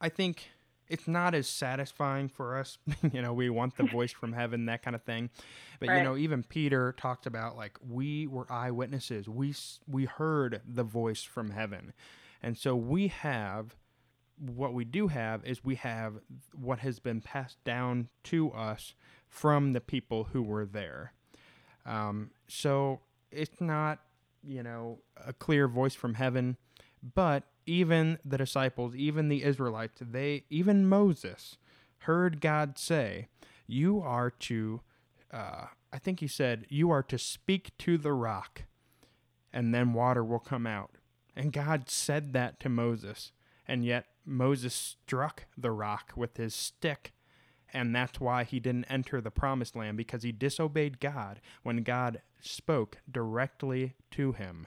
I 0.00 0.08
think 0.08 0.50
it's 0.88 1.06
not 1.06 1.34
as 1.34 1.48
satisfying 1.48 2.28
for 2.28 2.56
us 2.56 2.78
you 3.12 3.22
know 3.22 3.32
we 3.32 3.48
want 3.48 3.76
the 3.76 3.84
voice 3.84 4.10
from 4.12 4.32
heaven 4.32 4.66
that 4.66 4.82
kind 4.82 4.94
of 4.96 5.02
thing. 5.02 5.30
But 5.78 5.90
you 5.90 6.00
know 6.00 6.16
even 6.16 6.42
peter 6.42 6.92
talked 6.92 7.26
about 7.26 7.56
like 7.56 7.78
we 7.86 8.26
were 8.26 8.50
eyewitnesses. 8.50 9.28
We 9.28 9.54
we 9.86 10.04
heard 10.06 10.60
the 10.66 10.84
voice 10.84 11.22
from 11.22 11.50
heaven. 11.50 11.92
And 12.42 12.56
so 12.56 12.74
we 12.74 13.08
have 13.08 13.76
what 14.38 14.72
we 14.72 14.84
do 14.84 15.08
have 15.08 15.44
is 15.44 15.62
we 15.62 15.74
have 15.76 16.14
what 16.54 16.78
has 16.80 16.98
been 16.98 17.20
passed 17.20 17.62
down 17.64 18.08
to 18.24 18.50
us 18.52 18.94
from 19.30 19.72
the 19.72 19.80
people 19.80 20.24
who 20.32 20.42
were 20.42 20.66
there. 20.66 21.14
Um, 21.86 22.32
so 22.48 23.00
it's 23.30 23.60
not 23.60 24.00
you 24.42 24.62
know 24.62 24.98
a 25.24 25.32
clear 25.32 25.68
voice 25.68 25.94
from 25.94 26.14
heaven 26.14 26.56
but 27.14 27.44
even 27.66 28.18
the 28.24 28.38
disciples 28.38 28.94
even 28.94 29.28
the 29.28 29.42
israelites 29.44 30.00
they 30.00 30.44
even 30.50 30.88
moses 30.88 31.56
heard 31.98 32.40
god 32.40 32.78
say 32.78 33.28
you 33.66 34.00
are 34.00 34.30
to 34.30 34.80
uh, 35.32 35.66
i 35.92 35.98
think 35.98 36.20
he 36.20 36.26
said 36.26 36.66
you 36.68 36.90
are 36.90 37.02
to 37.02 37.18
speak 37.18 37.76
to 37.78 37.98
the 37.98 38.12
rock 38.12 38.62
and 39.52 39.74
then 39.74 39.92
water 39.92 40.22
will 40.22 40.38
come 40.38 40.64
out. 40.66 40.92
And 41.36 41.52
god 41.52 41.88
said 41.88 42.32
that 42.32 42.60
to 42.60 42.68
moses 42.68 43.32
and 43.66 43.84
yet 43.84 44.06
moses 44.24 44.74
struck 44.74 45.44
the 45.56 45.70
rock 45.70 46.12
with 46.16 46.36
his 46.36 46.54
stick 46.54 47.12
and 47.72 47.94
that's 47.94 48.20
why 48.20 48.44
he 48.44 48.60
didn't 48.60 48.84
enter 48.86 49.20
the 49.20 49.30
promised 49.30 49.76
land 49.76 49.96
because 49.96 50.22
he 50.22 50.32
disobeyed 50.32 51.00
God 51.00 51.40
when 51.62 51.82
God 51.82 52.22
spoke 52.40 52.98
directly 53.10 53.94
to 54.12 54.32
him. 54.32 54.66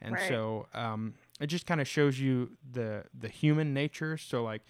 And 0.00 0.14
Right. 0.14 0.28
so 0.28 0.66
um, 0.74 1.14
it 1.40 1.46
just 1.46 1.66
kind 1.66 1.80
of 1.80 1.86
shows 1.88 2.18
you 2.20 2.56
the 2.70 3.04
the 3.18 3.28
human 3.28 3.72
nature. 3.72 4.16
So 4.16 4.42
like, 4.42 4.62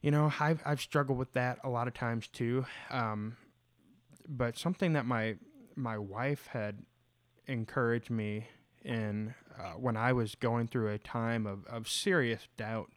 you 0.00 0.10
know, 0.10 0.32
I've 0.40 0.62
I've 0.64 0.80
struggled 0.80 1.18
with 1.18 1.32
that 1.34 1.58
a 1.62 1.68
lot 1.68 1.86
of 1.86 1.94
times 1.94 2.28
too. 2.28 2.64
Um, 2.90 3.36
but 4.28 4.56
something 4.58 4.94
that 4.94 5.06
my 5.06 5.36
my 5.76 5.98
wife 5.98 6.46
had 6.48 6.78
encouraged 7.46 8.10
me 8.10 8.46
in 8.84 9.34
uh, 9.58 9.72
when 9.72 9.96
I 9.96 10.12
was 10.12 10.34
going 10.34 10.66
through 10.68 10.88
a 10.88 10.98
time 10.98 11.46
of, 11.46 11.66
of 11.66 11.88
serious 11.88 12.48
doubt 12.56 12.90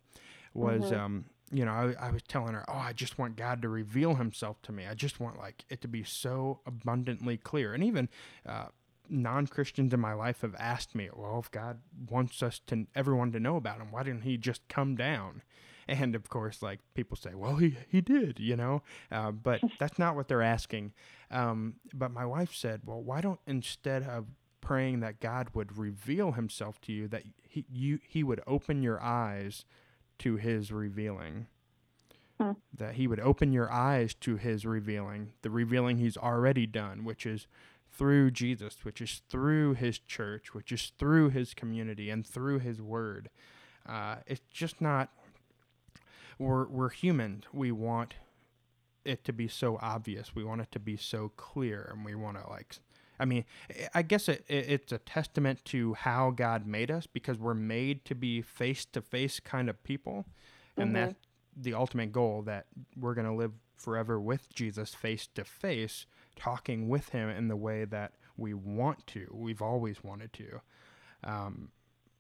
was 0.53 0.91
Mhm. 0.91 0.97
um, 0.99 1.26
you 1.52 1.64
know 1.64 1.72
I, 1.72 2.08
I 2.08 2.12
was 2.12 2.24
telling 2.24 2.54
her 2.54 2.66
oh 2.68 2.78
i 2.78 2.91
just 2.93 3.20
want 3.20 3.36
god 3.36 3.62
to 3.62 3.70
reveal 3.70 4.16
himself 4.16 4.62
to 4.64 4.72
me. 4.72 4.86
I 4.86 4.93
just 4.93 5.20
want 5.20 5.38
like 5.38 5.66
it 5.70 5.82
to 5.82 5.88
be 5.88 6.04
so 6.04 6.60
abundantly 6.66 7.38
clear. 7.38 7.74
And 7.74 7.84
even 7.84 8.10
uh, 8.46 8.66
non-christians 9.10 9.93
in 9.93 10.00
my 10.00 10.14
life 10.14 10.41
have 10.41 10.56
asked 10.58 10.96
me 10.96 11.10
well 11.16 11.39
if 11.39 11.52
god 11.52 11.80
wants 12.10 12.41
us 12.41 12.60
to 12.68 12.88
everyone 12.96 13.32
to 13.32 13.39
know 13.39 13.56
about 13.56 13.78
him 13.80 13.91
why 13.91 14.04
didn't 14.04 14.22
he 14.22 14.38
just 14.38 14.68
come 14.68 14.96
down? 14.96 15.41
And 15.88 16.16
of 16.16 16.30
course 16.30 16.62
like 16.64 16.80
people 16.96 17.16
say 17.16 17.36
well 17.36 17.58
he, 17.58 17.78
he 17.88 18.02
did 18.02 18.39
you 18.39 18.56
know? 18.56 18.82
Uh, 19.12 19.32
but 19.32 19.62
that's 19.80 20.00
not 20.00 20.16
what 20.16 20.28
they're 20.28 20.41
asking. 20.41 20.93
Um, 21.30 21.76
but 21.93 22.12
my 22.12 22.26
wife 22.26 22.54
said 22.54 22.82
well 22.86 23.02
why 23.02 23.22
don't 23.22 23.39
instead 23.46 24.04
of 24.04 24.26
praying 24.62 25.00
that 25.02 25.20
god 25.20 25.50
would 25.54 25.78
reveal 25.78 26.32
himself 26.32 26.82
to 26.82 26.91
you 26.91 27.08
that 27.08 27.22
he, 27.48 27.66
you, 27.72 28.00
he 28.08 28.24
would 28.24 28.41
open 28.48 28.82
your 28.82 29.00
eyes 29.00 29.64
to 30.20 30.36
his 30.36 30.72
revealing. 30.72 31.47
Hmm. 32.39 32.51
That 32.74 32.95
he 32.95 33.07
would 33.07 33.20
open 33.22 33.53
your 33.53 33.72
eyes 33.72 34.13
to 34.16 34.36
his 34.36 34.66
revealing, 34.66 35.32
the 35.41 35.49
revealing 35.49 35.97
he's 35.97 36.18
already 36.18 36.66
done, 36.66 37.05
which 37.05 37.26
is 37.26 37.47
through 37.89 38.32
Jesus, 38.32 38.84
which 38.84 39.01
is 39.01 39.22
through 39.30 39.76
his 39.76 39.99
church, 39.99 40.53
which 40.53 40.72
is 40.72 40.91
through 40.97 41.30
his 41.30 41.53
community 41.53 42.09
and 42.09 42.28
through 42.28 42.59
his 42.59 42.82
word. 42.82 43.30
Uh, 43.88 44.18
it's 44.28 44.41
just 44.51 44.82
not. 44.82 45.09
We're 46.38 46.68
we're 46.68 46.89
human. 46.89 47.43
We 47.53 47.72
want 47.72 48.16
it 49.05 49.24
to 49.26 49.34
be 49.34 49.47
so 49.47 49.80
obvious. 49.82 50.36
We 50.36 50.43
want 50.43 50.61
it 50.61 50.72
to 50.72 50.80
be 50.80 50.97
so 50.97 51.32
clear, 51.38 51.89
and 51.93 52.03
we 52.03 52.16
want 52.16 52.38
to 52.41 52.49
like. 52.49 52.80
I 53.20 53.26
mean, 53.26 53.45
I- 53.93 54.01
guess 54.01 54.28
it, 54.30 54.43
it, 54.47 54.70
it's 54.70 54.91
a 54.91 54.97
testament 54.97 55.63
to 55.66 55.93
how 55.93 56.32
God 56.32 56.66
made 56.68 56.91
us 56.91 57.07
because 57.07 57.38
we're 57.39 57.53
made 57.53 58.03
to 58.05 58.16
be 58.16 58.41
face 58.41 58.86
to 58.86 59.01
face 59.01 59.39
kind 59.39 59.70
of 59.70 59.82
people, 59.84 60.26
and 60.78 60.89
Mhm. 60.91 60.93
that's 60.93 61.16
the 61.55 61.74
ultimate 61.74 62.11
goal 62.11 62.41
that 62.43 62.66
we're 62.97 63.13
going 63.13 63.28
to 63.28 63.34
live 63.34 63.53
forever 63.78 64.20
with 64.20 64.53
Jesus 64.53 64.93
face 64.93 65.28
to 65.36 65.43
face, 65.45 66.05
talking 66.36 66.89
with 66.89 67.09
Him 67.09 67.30
in 67.30 67.47
the 67.47 67.55
way 67.55 67.86
that 67.86 68.13
we 68.38 68.53
want 68.53 69.05
to. 69.07 69.28
We've 69.34 69.61
always 69.61 70.03
wanted 70.03 70.34
to. 70.34 70.61
Um, 71.24 71.72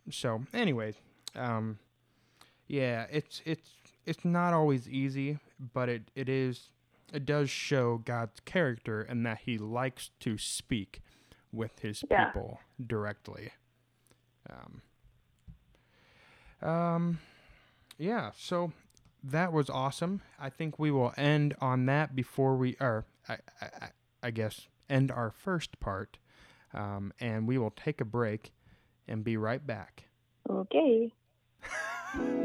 so, 0.09 0.43
anyways, 0.53 0.95
um, 1.35 1.79
yeah, 2.67 3.05
it's 3.11 3.41
it's 3.45 3.69
it's 4.05 4.23
not 4.23 4.53
always 4.53 4.87
easy, 4.87 5.39
but 5.73 5.89
it, 5.89 6.09
it 6.15 6.29
is 6.29 6.69
it 7.13 7.25
does 7.25 7.49
show 7.49 7.97
God's 7.97 8.39
character 8.41 9.01
and 9.01 9.25
that 9.25 9.39
He 9.45 9.57
likes 9.57 10.11
to 10.21 10.37
speak 10.37 11.01
with 11.51 11.79
His 11.79 12.03
Yeah. 12.09 12.25
people 12.25 12.59
directly. 12.85 13.51
Um, 14.49 14.81
um, 16.67 17.19
yeah, 17.97 18.31
so 18.37 18.71
that 19.23 19.51
was 19.53 19.69
awesome. 19.69 20.21
I 20.39 20.49
think 20.49 20.77
we 20.79 20.91
will 20.91 21.13
end 21.17 21.55
on 21.61 21.85
that 21.87 22.15
before 22.15 22.55
we, 22.55 22.75
or 22.79 23.05
I, 23.27 23.33
I, 23.61 23.65
I- 23.81 23.89
I 24.23 24.31
guess, 24.31 24.67
end 24.89 25.11
our 25.11 25.29
first 25.29 25.79
part, 25.79 26.17
um, 26.73 27.13
and 27.19 27.47
we 27.47 27.59
will 27.59 27.69
take 27.69 28.01
a 28.01 28.05
break 28.05 28.53
and 29.07 29.23
be 29.23 29.37
right 29.37 29.65
back. 29.65 30.05
Okay. 30.49 31.11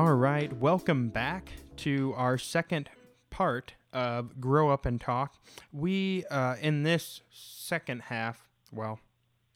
All 0.00 0.14
right, 0.14 0.50
welcome 0.56 1.10
back 1.10 1.52
to 1.76 2.14
our 2.16 2.38
second 2.38 2.88
part 3.28 3.74
of 3.92 4.40
Grow 4.40 4.70
Up 4.70 4.86
and 4.86 4.98
Talk. 4.98 5.34
We, 5.74 6.24
uh, 6.30 6.56
in 6.58 6.84
this 6.84 7.20
second 7.30 8.04
half, 8.04 8.48
well, 8.72 9.00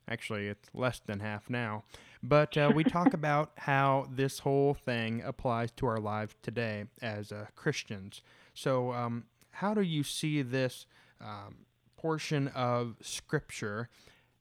actually, 0.06 0.48
it's 0.48 0.68
less 0.74 1.00
than 1.00 1.20
half 1.20 1.48
now, 1.48 1.84
but 2.22 2.58
uh, 2.58 2.70
we 2.74 2.84
talk 2.84 3.14
about 3.14 3.52
how 3.56 4.06
this 4.12 4.40
whole 4.40 4.74
thing 4.74 5.22
applies 5.24 5.70
to 5.78 5.86
our 5.86 5.98
lives 5.98 6.34
today 6.42 6.84
as 7.00 7.32
uh, 7.32 7.46
Christians. 7.56 8.20
So, 8.52 8.92
um, 8.92 9.24
how 9.50 9.72
do 9.72 9.80
you 9.80 10.02
see 10.02 10.42
this 10.42 10.84
um, 11.22 11.64
portion 11.96 12.48
of 12.48 12.96
Scripture 13.00 13.88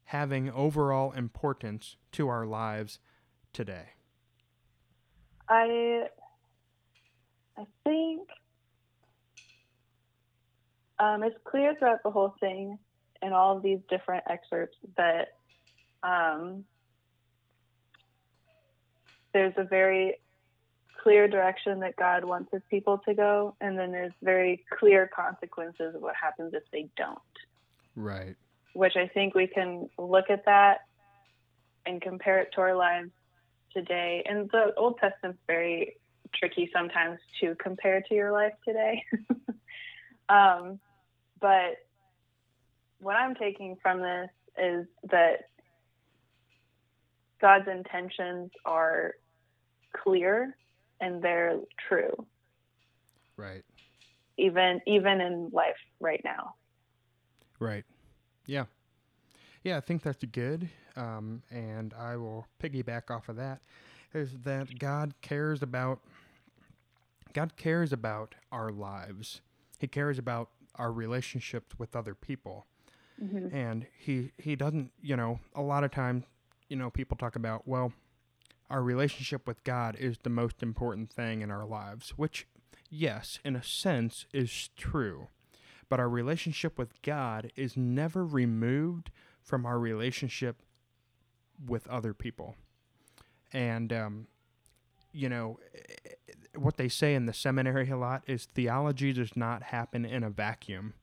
having 0.03 0.51
overall 0.51 1.13
importance 1.13 1.95
to 2.11 2.27
our 2.27 2.45
lives 2.45 2.99
today? 3.53 3.91
I 5.53 6.07
I 7.57 7.65
think 7.83 8.27
um, 10.97 11.21
it's 11.21 11.37
clear 11.43 11.75
throughout 11.77 12.01
the 12.03 12.09
whole 12.09 12.33
thing 12.39 12.79
and 13.21 13.33
all 13.35 13.55
of 13.55 13.61
these 13.61 13.79
different 13.87 14.23
excerpts 14.27 14.77
that 14.97 15.35
um, 16.01 16.65
there's 19.33 19.53
a 19.57 19.63
very 19.63 20.15
clear 21.03 21.27
direction 21.27 21.81
that 21.81 21.95
God 21.97 22.25
wants 22.25 22.49
his 22.51 22.63
people 22.69 22.97
to 23.07 23.13
go, 23.13 23.55
and 23.61 23.77
then 23.77 23.91
there's 23.91 24.13
very 24.23 24.65
clear 24.79 25.07
consequences 25.13 25.93
of 25.93 26.01
what 26.01 26.15
happens 26.19 26.53
if 26.55 26.63
they 26.71 26.89
don't. 26.97 27.19
Right. 27.95 28.35
Which 28.73 28.95
I 28.95 29.07
think 29.07 29.35
we 29.35 29.45
can 29.45 29.87
look 29.99 30.31
at 30.31 30.45
that 30.45 30.79
and 31.85 32.01
compare 32.01 32.39
it 32.39 32.49
to 32.55 32.61
our 32.61 32.75
lives 32.75 33.11
today. 33.73 34.23
And 34.27 34.49
the 34.51 34.73
Old 34.77 34.97
Testament's 34.99 35.39
very 35.47 35.97
tricky 36.33 36.69
sometimes 36.73 37.19
to 37.41 37.55
compare 37.55 38.01
to 38.01 38.15
your 38.15 38.31
life 38.31 38.53
today. 38.65 39.03
um, 40.29 40.79
but 41.39 41.77
what 42.99 43.15
I'm 43.15 43.35
taking 43.35 43.77
from 43.81 44.01
this 44.01 44.29
is 44.57 44.87
that 45.11 45.49
God's 47.41 47.67
intentions 47.67 48.51
are 48.65 49.15
clear 49.91 50.55
and 51.01 51.21
they're 51.21 51.59
true. 51.89 52.25
Right. 53.35 53.63
Even 54.37 54.79
even 54.87 55.21
in 55.21 55.49
life 55.51 55.75
right 55.99 56.21
now. 56.23 56.55
Right. 57.59 57.83
Yeah. 58.45 58.65
Yeah, 59.63 59.77
I 59.77 59.79
think 59.79 60.03
that's 60.03 60.23
good. 60.25 60.69
Um, 60.95 61.41
and 61.49 61.93
I 61.93 62.17
will 62.17 62.45
piggyback 62.61 63.09
off 63.09 63.29
of 63.29 63.37
that. 63.37 63.61
Is 64.13 64.31
that 64.43 64.77
God 64.77 65.15
cares 65.21 65.63
about 65.63 66.01
God 67.33 67.55
cares 67.57 67.91
about 67.91 68.35
our 68.51 68.71
lives. 68.71 69.41
He 69.79 69.87
cares 69.87 70.19
about 70.19 70.49
our 70.75 70.91
relationships 70.91 71.79
with 71.79 71.95
other 71.95 72.13
people. 72.13 72.67
Mm-hmm. 73.21 73.55
And 73.55 73.87
he 73.97 74.31
he 74.37 74.55
doesn't, 74.55 74.91
you 75.01 75.15
know, 75.15 75.39
a 75.55 75.61
lot 75.61 75.83
of 75.83 75.91
times, 75.91 76.25
you 76.69 76.75
know, 76.75 76.89
people 76.89 77.17
talk 77.17 77.35
about, 77.35 77.67
well, 77.67 77.93
our 78.69 78.83
relationship 78.83 79.47
with 79.47 79.63
God 79.63 79.95
is 79.97 80.17
the 80.23 80.29
most 80.29 80.61
important 80.61 81.11
thing 81.11 81.41
in 81.41 81.51
our 81.51 81.65
lives, 81.65 82.11
which 82.11 82.47
yes, 82.89 83.39
in 83.43 83.55
a 83.55 83.63
sense 83.63 84.25
is 84.33 84.69
true. 84.77 85.27
But 85.89 85.99
our 85.99 86.09
relationship 86.09 86.77
with 86.77 87.01
God 87.01 87.51
is 87.55 87.77
never 87.77 88.25
removed 88.25 89.11
from 89.43 89.65
our 89.65 89.77
relationship 89.79 90.61
with 91.65 91.87
other 91.87 92.13
people. 92.13 92.55
And 93.51 93.93
um, 93.93 94.27
you 95.11 95.29
know, 95.29 95.59
what 96.55 96.77
they 96.77 96.89
say 96.89 97.13
in 97.13 97.25
the 97.27 97.33
seminary 97.33 97.89
a 97.89 97.97
lot 97.97 98.23
is 98.25 98.45
theology 98.45 99.13
does 99.13 99.35
not 99.35 99.63
happen 99.63 100.05
in 100.05 100.23
a 100.23 100.29
vacuum. 100.29 100.93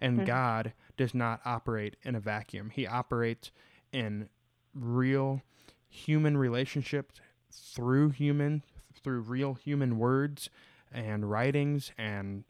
And 0.00 0.20
Mhm. 0.20 0.26
God 0.26 0.72
does 0.96 1.14
not 1.14 1.40
operate 1.44 1.96
in 2.02 2.14
a 2.14 2.20
vacuum. 2.20 2.70
He 2.70 2.86
operates 2.86 3.50
in 3.92 4.28
real 4.74 5.42
human 5.88 6.36
relationships 6.36 7.20
through 7.50 8.10
human, 8.10 8.62
through 8.94 9.20
real 9.20 9.54
human 9.54 9.98
words 9.98 10.50
and 10.92 11.30
writings 11.30 11.92
and 11.98 12.44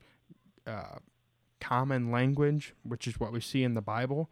uh, 0.66 0.98
common 1.60 2.10
language, 2.10 2.74
which 2.82 3.06
is 3.06 3.18
what 3.18 3.32
we 3.32 3.40
see 3.40 3.62
in 3.64 3.74
the 3.74 3.82
Bible. 3.82 4.30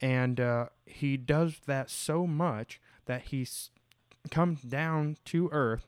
And 0.00 0.40
uh, 0.40 0.66
he 0.86 1.16
does 1.16 1.60
that 1.66 1.90
so 1.90 2.26
much 2.26 2.80
that 3.06 3.22
he 3.22 3.46
comes 4.30 4.62
down 4.62 5.16
to 5.26 5.48
earth 5.52 5.86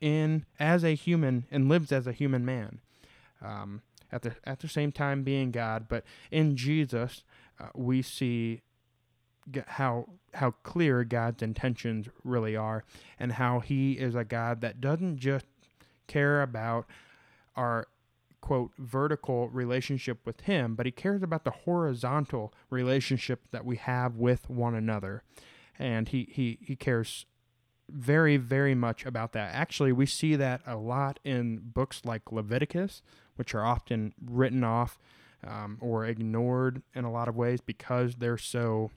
in 0.00 0.44
as 0.58 0.84
a 0.84 0.94
human 0.94 1.46
and 1.50 1.68
lives 1.68 1.92
as 1.92 2.06
a 2.06 2.12
human 2.12 2.44
man. 2.44 2.80
Um, 3.42 3.82
at 4.10 4.22
the 4.22 4.34
at 4.44 4.60
the 4.60 4.68
same 4.68 4.92
time 4.92 5.22
being 5.22 5.50
God, 5.50 5.86
but 5.88 6.04
in 6.30 6.54
Jesus, 6.56 7.24
uh, 7.58 7.68
we 7.74 8.02
see 8.02 8.60
how 9.66 10.06
how 10.34 10.52
clear 10.62 11.02
God's 11.02 11.42
intentions 11.42 12.08
really 12.22 12.54
are, 12.54 12.84
and 13.18 13.32
how 13.32 13.60
He 13.60 13.92
is 13.92 14.14
a 14.14 14.24
God 14.24 14.60
that 14.60 14.80
doesn't 14.80 15.16
just 15.16 15.46
care 16.06 16.42
about 16.42 16.86
our 17.56 17.88
quote 18.42 18.72
vertical 18.76 19.48
relationship 19.48 20.26
with 20.26 20.42
Him, 20.42 20.74
but 20.74 20.84
He 20.84 20.92
cares 20.92 21.22
about 21.22 21.44
the 21.44 21.50
horizontal 21.50 22.52
relationship 22.68 23.40
that 23.52 23.64
we 23.64 23.76
have 23.76 24.16
with 24.16 24.50
one 24.50 24.74
another, 24.74 25.22
and 25.78 26.08
He 26.08 26.28
He 26.30 26.58
He 26.60 26.76
cares 26.76 27.24
very 27.88 28.36
very 28.36 28.74
much 28.74 29.06
about 29.06 29.32
that. 29.32 29.54
Actually, 29.54 29.92
we 29.92 30.04
see 30.04 30.36
that 30.36 30.60
a 30.66 30.76
lot 30.76 31.18
in 31.24 31.60
books 31.72 32.02
like 32.04 32.30
Leviticus, 32.30 33.00
which 33.36 33.54
are 33.54 33.64
often 33.64 34.12
written 34.22 34.62
off 34.62 34.98
um, 35.46 35.78
or 35.80 36.04
ignored 36.04 36.82
in 36.94 37.04
a 37.04 37.10
lot 37.10 37.28
of 37.28 37.36
ways 37.36 37.60
because 37.60 38.16
they're 38.16 38.38
so. 38.38 38.90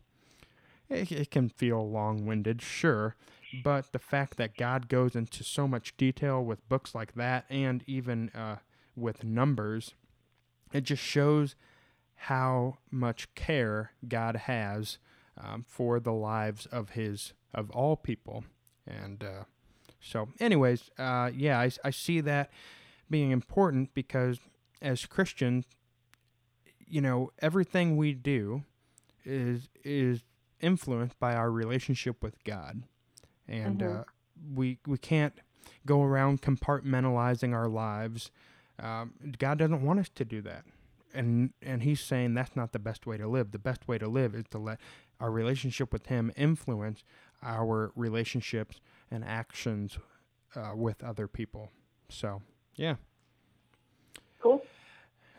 It, 0.87 1.11
it 1.11 1.31
can 1.31 1.49
feel 1.49 1.89
long 1.89 2.27
winded, 2.27 2.61
sure, 2.61 3.15
but 3.63 3.91
the 3.91 3.97
fact 3.99 4.37
that 4.37 4.55
God 4.55 4.87
goes 4.87 5.15
into 5.15 5.43
so 5.43 5.67
much 5.67 5.97
detail 5.97 6.43
with 6.45 6.67
books 6.69 6.93
like 6.93 7.15
that 7.15 7.45
and 7.49 7.83
even 7.87 8.29
uh, 8.35 8.57
with 8.95 9.23
numbers, 9.23 9.93
it 10.73 10.81
just 10.83 11.03
shows 11.03 11.55
how 12.15 12.77
much 12.91 13.33
care 13.35 13.91
God 14.07 14.35
has 14.35 14.97
um, 15.37 15.65
for 15.67 15.99
the 15.99 16.13
lives 16.13 16.65
of 16.67 16.91
His 16.91 17.33
of 17.53 17.69
all 17.71 17.95
people, 17.95 18.43
and 18.87 19.23
uh, 19.23 19.43
so, 19.99 20.29
anyways, 20.39 20.91
uh, 20.99 21.31
yeah, 21.33 21.59
I, 21.59 21.71
I 21.83 21.89
see 21.89 22.19
that 22.21 22.51
being 23.09 23.31
important 23.31 23.93
because 23.93 24.39
as 24.81 25.05
Christians, 25.05 25.65
you 26.85 27.01
know, 27.01 27.31
everything 27.39 27.97
we 27.97 28.13
do 28.13 28.63
is 29.23 29.69
is 29.83 30.23
influenced 30.61 31.19
by 31.19 31.33
our 31.35 31.51
relationship 31.51 32.21
with 32.23 32.43
God, 32.43 32.83
and 33.47 33.79
Mhm. 33.79 34.01
uh, 34.01 34.03
we 34.53 34.79
we 34.85 34.97
can't 34.97 35.39
go 35.85 36.03
around 36.03 36.41
compartmentalizing 36.41 37.53
our 37.53 37.67
lives. 37.67 38.31
Um, 38.79 39.13
God 39.37 39.57
doesn't 39.57 39.83
want 39.83 39.99
us 39.99 40.09
to 40.15 40.25
do 40.25 40.41
that, 40.41 40.65
and 41.13 41.51
and 41.61 41.83
He's 41.83 42.01
saying 42.01 42.33
that's 42.33 42.55
not 42.55 42.71
the 42.73 42.79
best 42.79 43.05
way 43.05 43.17
to 43.17 43.27
live. 43.27 43.51
The 43.51 43.59
best 43.59 43.87
way 43.87 43.97
to 43.97 44.07
live 44.07 44.35
is 44.35 44.45
to 44.51 44.57
let 44.57 44.79
our 45.19 45.31
relationship 45.31 45.93
with 45.93 46.07
Him 46.07 46.31
influence 46.35 47.03
our 47.41 47.91
relationships 47.95 48.81
and 49.11 49.23
actions 49.23 49.97
uh, 50.55 50.71
with 50.75 51.03
other 51.03 51.27
people. 51.27 51.69
So, 52.09 52.41
yeah. 52.75 52.95
Cool. 54.41 54.61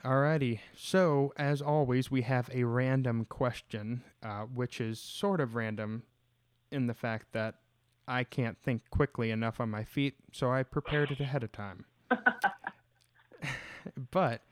Alrighty. 0.05 0.61
So, 0.77 1.33
as 1.37 1.61
always, 1.61 2.11
we 2.11 2.23
have 2.23 2.49
a 2.53 2.65
random 2.65 3.25
question, 3.25 4.05
uh, 4.23 4.43
which 4.43 4.81
is 4.81 5.01
sort 5.01 5.41
of 5.41 5.55
random 5.55 6.05
in 6.71 6.87
the 6.87 6.95
fact 6.95 7.33
that 7.33 7.57
I 8.07 8.23
can't 8.25 8.57
think 8.63 8.83
quickly 8.91 9.31
enough 9.31 9.61
on 9.61 9.69
my 9.69 9.83
feet, 9.83 10.15
so 10.33 10.53
I 10.53 10.63
prepared 10.63 11.11
it 11.11 11.21
ahead 11.21 11.43
of 11.43 11.51
time. 11.51 11.87
but 14.11 14.43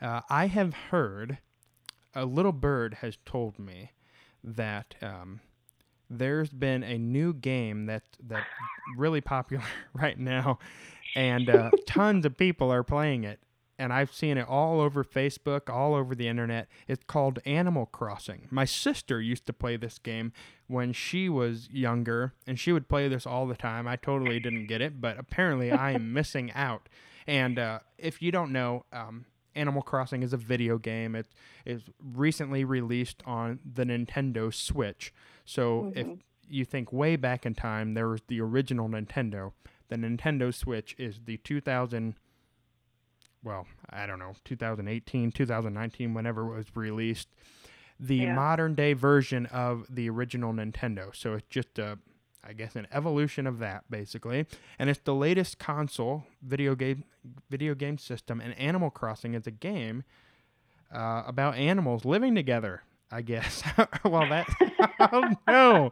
uh, 0.00 0.20
I 0.28 0.46
have 0.46 0.74
heard, 0.90 1.38
a 2.14 2.24
little 2.24 2.52
bird 2.52 2.94
has 3.00 3.16
told 3.24 3.58
me 3.58 3.92
that 4.44 4.94
um, 5.00 5.40
there's 6.10 6.50
been 6.50 6.82
a 6.82 6.98
new 6.98 7.32
game 7.32 7.86
that 7.86 8.02
that's 8.22 8.46
really 8.96 9.20
popular 9.20 9.64
right 9.94 10.18
now, 10.18 10.58
and 11.14 11.48
uh, 11.48 11.70
tons 11.86 12.26
of 12.26 12.36
people 12.36 12.70
are 12.72 12.82
playing 12.82 13.24
it. 13.24 13.40
And 13.78 13.92
I've 13.92 14.12
seen 14.12 14.36
it 14.36 14.46
all 14.46 14.80
over 14.80 15.02
Facebook, 15.02 15.68
all 15.68 15.94
over 15.94 16.14
the 16.14 16.28
internet. 16.28 16.68
It's 16.86 17.02
called 17.04 17.40
Animal 17.44 17.86
Crossing. 17.86 18.46
My 18.50 18.64
sister 18.64 19.20
used 19.20 19.44
to 19.46 19.52
play 19.52 19.76
this 19.76 19.98
game 19.98 20.32
when 20.68 20.92
she 20.92 21.28
was 21.28 21.68
younger, 21.70 22.32
and 22.46 22.60
she 22.60 22.70
would 22.70 22.88
play 22.88 23.08
this 23.08 23.26
all 23.26 23.46
the 23.46 23.56
time. 23.56 23.88
I 23.88 23.96
totally 23.96 24.38
didn't 24.38 24.66
get 24.66 24.82
it, 24.82 25.00
but 25.00 25.18
apparently 25.18 25.72
I 25.72 25.92
am 25.92 26.12
missing 26.14 26.52
out. 26.52 26.88
And 27.26 27.58
uh, 27.58 27.80
if 27.98 28.20
you 28.22 28.32
don't 28.32 28.52
know, 28.52 28.84
um, 28.92 29.26
Animal 29.54 29.82
Crossing 29.82 30.22
is 30.22 30.32
a 30.32 30.36
video 30.36 30.78
game. 30.78 31.14
It 31.14 31.26
is 31.64 31.82
recently 32.02 32.64
released 32.64 33.22
on 33.26 33.60
the 33.70 33.84
Nintendo 33.84 34.52
Switch. 34.52 35.12
So 35.44 35.92
if 35.94 36.06
Mhm. 36.06 36.20
you 36.48 36.64
think 36.64 36.92
way 36.92 37.16
back 37.16 37.44
in 37.46 37.54
time, 37.54 37.94
there 37.94 38.08
was 38.08 38.22
the 38.28 38.40
original 38.40 38.88
Nintendo. 38.88 39.52
The 39.88 39.96
Nintendo 39.96 40.52
Switch 40.54 40.94
is 40.98 41.20
the 41.26 41.36
2000, 41.38 42.14
well, 43.42 43.66
I 43.90 44.06
don't 44.06 44.18
know, 44.18 44.34
2018, 44.44 45.32
2019, 45.32 46.14
whenever 46.14 46.52
it 46.54 46.56
was 46.56 46.76
released. 46.76 47.28
The 48.00 48.16
Yeah. 48.16 48.34
modern 48.34 48.74
day 48.74 48.94
version 48.94 49.46
of 49.46 49.86
the 49.94 50.08
original 50.08 50.52
Nintendo. 50.52 51.14
So 51.14 51.34
it's 51.34 51.46
just 51.48 51.78
a, 51.78 51.98
I 52.44 52.52
guess, 52.52 52.74
an 52.76 52.88
evolution 52.92 53.46
of 53.46 53.58
that 53.60 53.84
basically, 53.90 54.46
and 54.78 54.90
it's 54.90 55.00
the 55.04 55.14
latest 55.14 55.58
console 55.58 56.24
video 56.42 56.74
game 56.74 57.04
video 57.50 57.74
game 57.74 57.98
system. 57.98 58.40
And 58.40 58.58
Animal 58.58 58.90
Crossing 58.90 59.34
is 59.34 59.46
a 59.46 59.52
game 59.52 60.04
uh, 60.92 61.22
about 61.26 61.56
animals 61.56 62.04
living 62.04 62.34
together. 62.34 62.82
I 63.12 63.20
guess. 63.20 63.62
well, 64.04 64.26
that. 64.30 64.48
oh 65.12 65.34
no! 65.46 65.90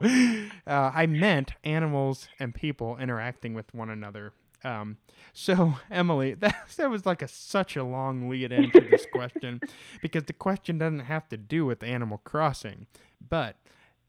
Uh, 0.66 0.90
I 0.94 1.06
meant 1.06 1.52
animals 1.62 2.28
and 2.38 2.54
people 2.54 2.96
interacting 2.96 3.52
with 3.52 3.72
one 3.74 3.90
another. 3.90 4.32
Um, 4.64 4.96
so 5.32 5.74
Emily, 5.90 6.34
that 6.34 6.56
that 6.76 6.90
was 6.90 7.06
like 7.06 7.22
a 7.22 7.28
such 7.28 7.76
a 7.76 7.84
long 7.84 8.28
lead 8.28 8.52
into 8.52 8.80
this 8.80 9.06
question 9.12 9.60
because 10.02 10.24
the 10.24 10.32
question 10.32 10.78
doesn't 10.78 11.00
have 11.00 11.28
to 11.28 11.36
do 11.36 11.66
with 11.66 11.82
Animal 11.82 12.18
Crossing, 12.24 12.86
but 13.26 13.56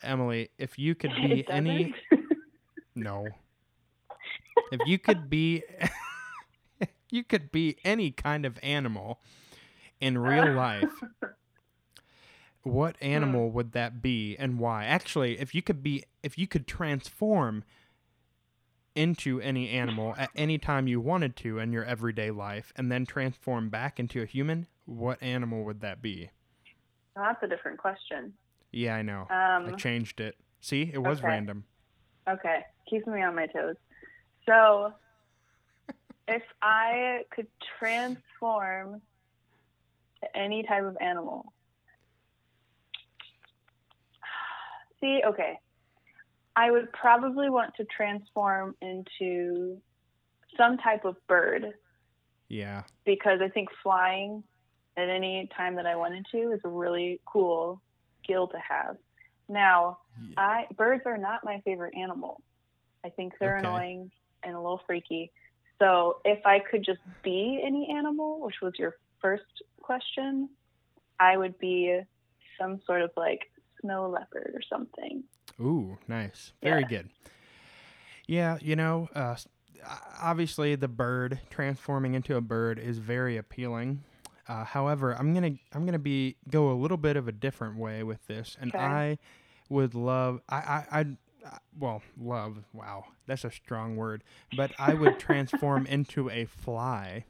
Emily, 0.02 0.50
if 0.58 0.80
you 0.80 0.96
could 0.96 1.14
be 1.16 1.46
any? 1.50 1.94
No. 2.96 3.28
If 4.72 4.88
you 4.88 4.98
could 4.98 5.30
be 5.30 5.64
you 7.12 7.24
could 7.26 7.52
be 7.52 7.78
any 7.84 8.12
kind 8.12 8.46
of 8.46 8.58
animal 8.64 9.20
in 10.00 10.18
real 10.18 10.50
life, 10.50 11.04
what 12.64 12.96
animal 13.02 13.52
would 13.52 13.74
that 13.74 14.02
be 14.02 14.38
and 14.38 14.60
why? 14.60 14.86
Actually, 14.86 15.40
if 15.40 15.54
you 15.54 15.62
could 15.62 15.84
be 15.84 16.06
if 16.24 16.38
you 16.38 16.48
could 16.48 16.68
transform 16.68 17.66
into 18.96 19.40
any 19.42 19.70
animal 19.70 20.16
at 20.18 20.30
any 20.36 20.58
time 20.58 20.88
you 20.88 21.00
wanted 21.02 21.36
to 21.38 21.60
in 21.60 21.72
your 21.74 21.84
everyday 21.86 22.32
life 22.32 22.72
and 22.76 22.92
then 22.92 23.06
transform 23.06 23.70
back 23.70 24.00
into 24.00 24.22
a 24.22 24.26
human, 24.26 24.68
what 24.86 25.22
animal 25.22 25.64
would 25.64 25.82
that 25.82 26.02
be? 26.02 26.30
Well, 27.16 27.26
that's 27.26 27.44
a 27.44 27.48
different 27.48 27.78
question. 27.78 28.34
Yeah, 28.72 28.96
I 28.96 29.02
know. 29.02 29.28
I 29.30 29.68
Um, 29.68 29.76
changed 29.78 30.22
it. 30.22 30.38
See, 30.62 30.90
it 30.94 31.00
was 31.00 31.20
okay. 31.20 31.28
random. 31.28 31.66
Okay, 32.30 32.62
keeping 32.90 33.14
me 33.14 33.22
on 33.22 33.36
my 33.36 33.48
toes. 33.48 33.76
So, 34.48 34.94
if 36.28 36.44
I 36.62 37.22
could 37.34 37.48
transform 37.80 39.02
to 40.22 40.38
any 40.38 40.64
type 40.64 40.84
of 40.84 40.98
animal, 41.02 41.54
see, 45.00 45.22
okay, 45.26 45.58
I 46.56 46.72
would 46.72 46.92
probably 46.94 47.50
want 47.50 47.74
to 47.76 47.86
transform 47.86 48.76
into 48.82 49.82
some 50.58 50.78
type 50.78 51.06
of 51.06 51.16
bird 51.28 51.66
Yeah. 52.50 52.84
because 53.06 53.40
I 53.42 53.50
think 53.50 53.70
flying 53.82 54.44
at 54.98 55.10
any 55.10 55.50
time 55.56 55.76
that 55.76 55.86
I 55.86 55.96
wanted 55.96 56.26
to 56.34 56.52
is 56.52 56.60
a 56.66 56.70
really 56.70 57.22
cool 57.26 57.82
skill 58.24 58.48
to 58.48 58.58
have. 58.58 58.98
Now, 59.52 60.00
Yeah. 60.30 60.36
I 60.38 60.68
birds 60.76 61.04
are 61.06 61.18
not 61.18 61.44
my 61.44 61.62
favorite 61.66 61.94
animal. 61.96 62.42
I 63.06 63.10
think 63.10 63.34
they're 63.40 63.58
Okay. 63.58 63.68
annoying 63.68 64.10
and 64.44 64.56
a 64.56 64.60
little 64.60 64.82
freaky. 64.88 65.32
So 65.80 66.18
if 66.26 66.46
I 66.46 66.60
could 66.60 66.84
just 66.86 67.00
be 67.24 67.62
any 67.64 67.90
animal, 67.96 68.40
which 68.40 68.56
was 68.62 68.74
your 68.80 68.96
first 69.20 69.44
question, 69.82 70.50
I 71.20 71.38
would 71.38 71.58
be 71.60 72.00
some 72.60 72.80
sort 72.86 73.02
of 73.02 73.12
like 73.18 73.42
snow 73.82 74.10
leopard 74.10 74.52
or 74.54 74.62
something. 74.70 75.24
Ooh, 75.60 75.98
nice. 76.08 76.54
Very 76.64 76.84
Yeah. 76.84 76.88
good. 76.88 77.10
Yeah, 78.28 78.58
you 78.62 78.76
know, 78.76 79.10
uh, 79.14 79.36
obviously 80.22 80.76
the 80.76 80.88
bird 80.88 81.40
transforming 81.50 82.14
into 82.14 82.36
a 82.38 82.42
bird 82.42 82.80
is 82.80 83.00
very 83.00 83.38
appealing. 83.38 84.04
Uh, 84.48 84.64
however, 84.64 85.14
I'm 85.14 85.34
gonna 85.34 85.54
I'm 85.74 85.86
gonna 85.86 86.00
be 86.00 86.38
go 86.50 86.72
a 86.72 86.74
little 86.74 86.98
bit 86.98 87.18
of 87.18 87.28
a 87.28 87.32
different 87.32 87.78
way 87.78 88.04
with 88.04 88.26
this, 88.28 88.58
and 88.60 88.72
Okay. 88.74 88.84
I 88.84 89.18
would 89.72 89.96
love 89.96 90.42
I 90.50 90.56
I 90.56 90.86
I'd, 91.00 91.18
uh, 91.46 91.58
well 91.80 92.02
love 92.20 92.58
wow 92.74 93.06
that's 93.26 93.46
a 93.46 93.52
strong 93.52 93.96
word, 93.96 94.24
but 94.52 94.74
I 94.78 94.94
would 94.94 95.18
transform 95.18 95.86
into 95.88 96.30
a 96.30 96.46
fly, 96.46 97.26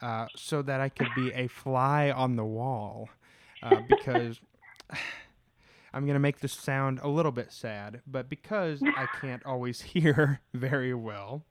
uh, 0.00 0.28
so 0.34 0.62
that 0.62 0.80
I 0.80 0.88
could 0.88 1.14
be 1.14 1.32
a 1.32 1.46
fly 1.48 2.10
on 2.10 2.36
the 2.36 2.44
wall, 2.44 3.10
uh, 3.62 3.80
because. 3.80 4.40
I'm 5.94 6.04
going 6.04 6.14
to 6.14 6.20
make 6.20 6.40
this 6.40 6.52
sound 6.52 7.00
a 7.02 7.08
little 7.08 7.32
bit 7.32 7.50
sad, 7.50 8.02
but 8.06 8.28
because 8.28 8.84
I 8.94 9.06
can't 9.06 9.42
always 9.46 9.80
hear 9.94 10.40
very 10.52 10.92
well, 10.92 11.44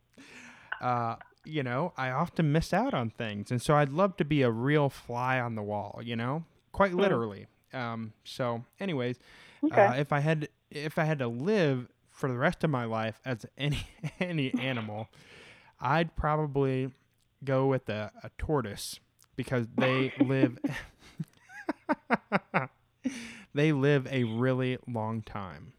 uh, 0.80 1.16
you 1.44 1.64
know, 1.64 1.92
I 1.98 2.12
often 2.12 2.52
miss 2.52 2.72
out 2.72 2.94
on 2.94 3.10
things. 3.10 3.50
And 3.52 3.60
so 3.62 3.76
I'd 3.76 3.90
love 3.90 4.16
to 4.18 4.26
be 4.26 4.44
a 4.44 4.52
real 4.52 4.90
fly 4.90 5.40
on 5.40 5.56
the 5.56 5.64
wall, 5.64 6.02
you 6.04 6.16
know, 6.16 6.44
quite 6.72 6.92
Hmm. 6.92 7.00
literally. 7.00 7.48
Um, 7.74 8.14
so, 8.24 8.64
anyways, 8.80 9.18
Okay. 9.64 9.86
uh, 9.86 9.94
if 9.94 10.12
I 10.12 10.20
had 10.20 10.50
if 10.70 10.98
I 10.98 11.06
had 11.06 11.20
to 11.20 11.28
live 11.28 11.88
for 12.10 12.30
the 12.30 12.38
rest 12.38 12.64
of 12.64 12.70
my 12.70 12.86
life 12.86 13.20
as 13.26 13.46
any 13.58 13.88
any 14.20 14.54
animal, 14.56 15.08
I'd 15.80 16.16
probably 16.16 16.92
go 17.44 17.68
with 17.68 17.88
a, 17.90 18.12
a 18.24 18.30
tortoise 18.38 19.00
because 19.36 19.68
they 19.76 20.12
live 20.20 20.58
they 23.54 23.72
live 23.72 24.08
a 24.12 24.24
really 24.24 24.78
long 24.88 25.22
time. 25.22 25.74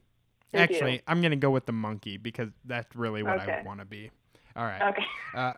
They 0.52 0.58
do. 0.58 0.62
Actually, 0.62 1.02
I'm 1.06 1.20
gonna 1.20 1.36
go 1.36 1.50
with 1.50 1.66
the 1.66 1.72
monkey 1.72 2.16
because 2.16 2.50
that's 2.64 2.94
really 2.96 3.22
what 3.22 3.38
I 3.38 3.62
want 3.64 3.80
to 3.80 3.86
be. 3.86 4.10
All 4.58 4.64
right. 4.64 4.82
okay. 4.90 5.04
Uh, 5.34 5.52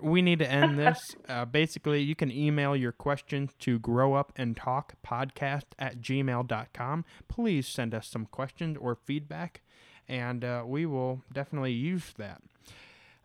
we 0.00 0.22
need 0.22 0.38
to 0.38 0.50
end 0.50 0.78
this. 0.78 1.14
Uh, 1.28 1.44
basically, 1.44 2.02
you 2.02 2.14
can 2.16 2.30
email 2.32 2.74
your 2.74 2.92
questions 2.92 3.52
to 3.60 3.78
growupandtalkpodcast 3.78 5.64
at 5.78 6.00
gmail.com. 6.00 7.04
Please 7.28 7.68
send 7.68 7.94
us 7.94 8.08
some 8.08 8.26
questions 8.26 8.78
or 8.80 8.94
feedback, 8.96 9.60
and 10.08 10.44
uh, 10.44 10.64
we 10.66 10.86
will 10.86 11.22
definitely 11.32 11.72
use 11.72 12.14
that. 12.16 12.42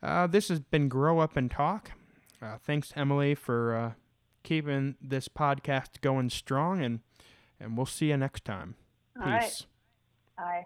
Uh, 0.04 0.28
this 0.28 0.50
has 0.50 0.60
been 0.60 0.90
Grow 0.90 1.20
Up 1.20 1.36
and 1.38 1.50
Talk. 1.50 1.92
Uh, 2.42 2.58
thanks, 2.64 2.94
Emily, 2.96 3.34
for 3.34 3.76
uh, 3.76 3.92
keeping 4.44 4.96
this 5.02 5.28
podcast 5.28 6.02
going 6.02 6.30
strong, 6.30 6.84
and, 6.84 7.00
and 7.60 7.76
we'll 7.78 7.86
see 7.86 8.08
you 8.10 8.18
next 8.18 8.46
time. 8.46 8.76
All 9.20 9.26
right. 9.26 9.42
Peace. 9.42 9.66
Bye. 10.38 10.66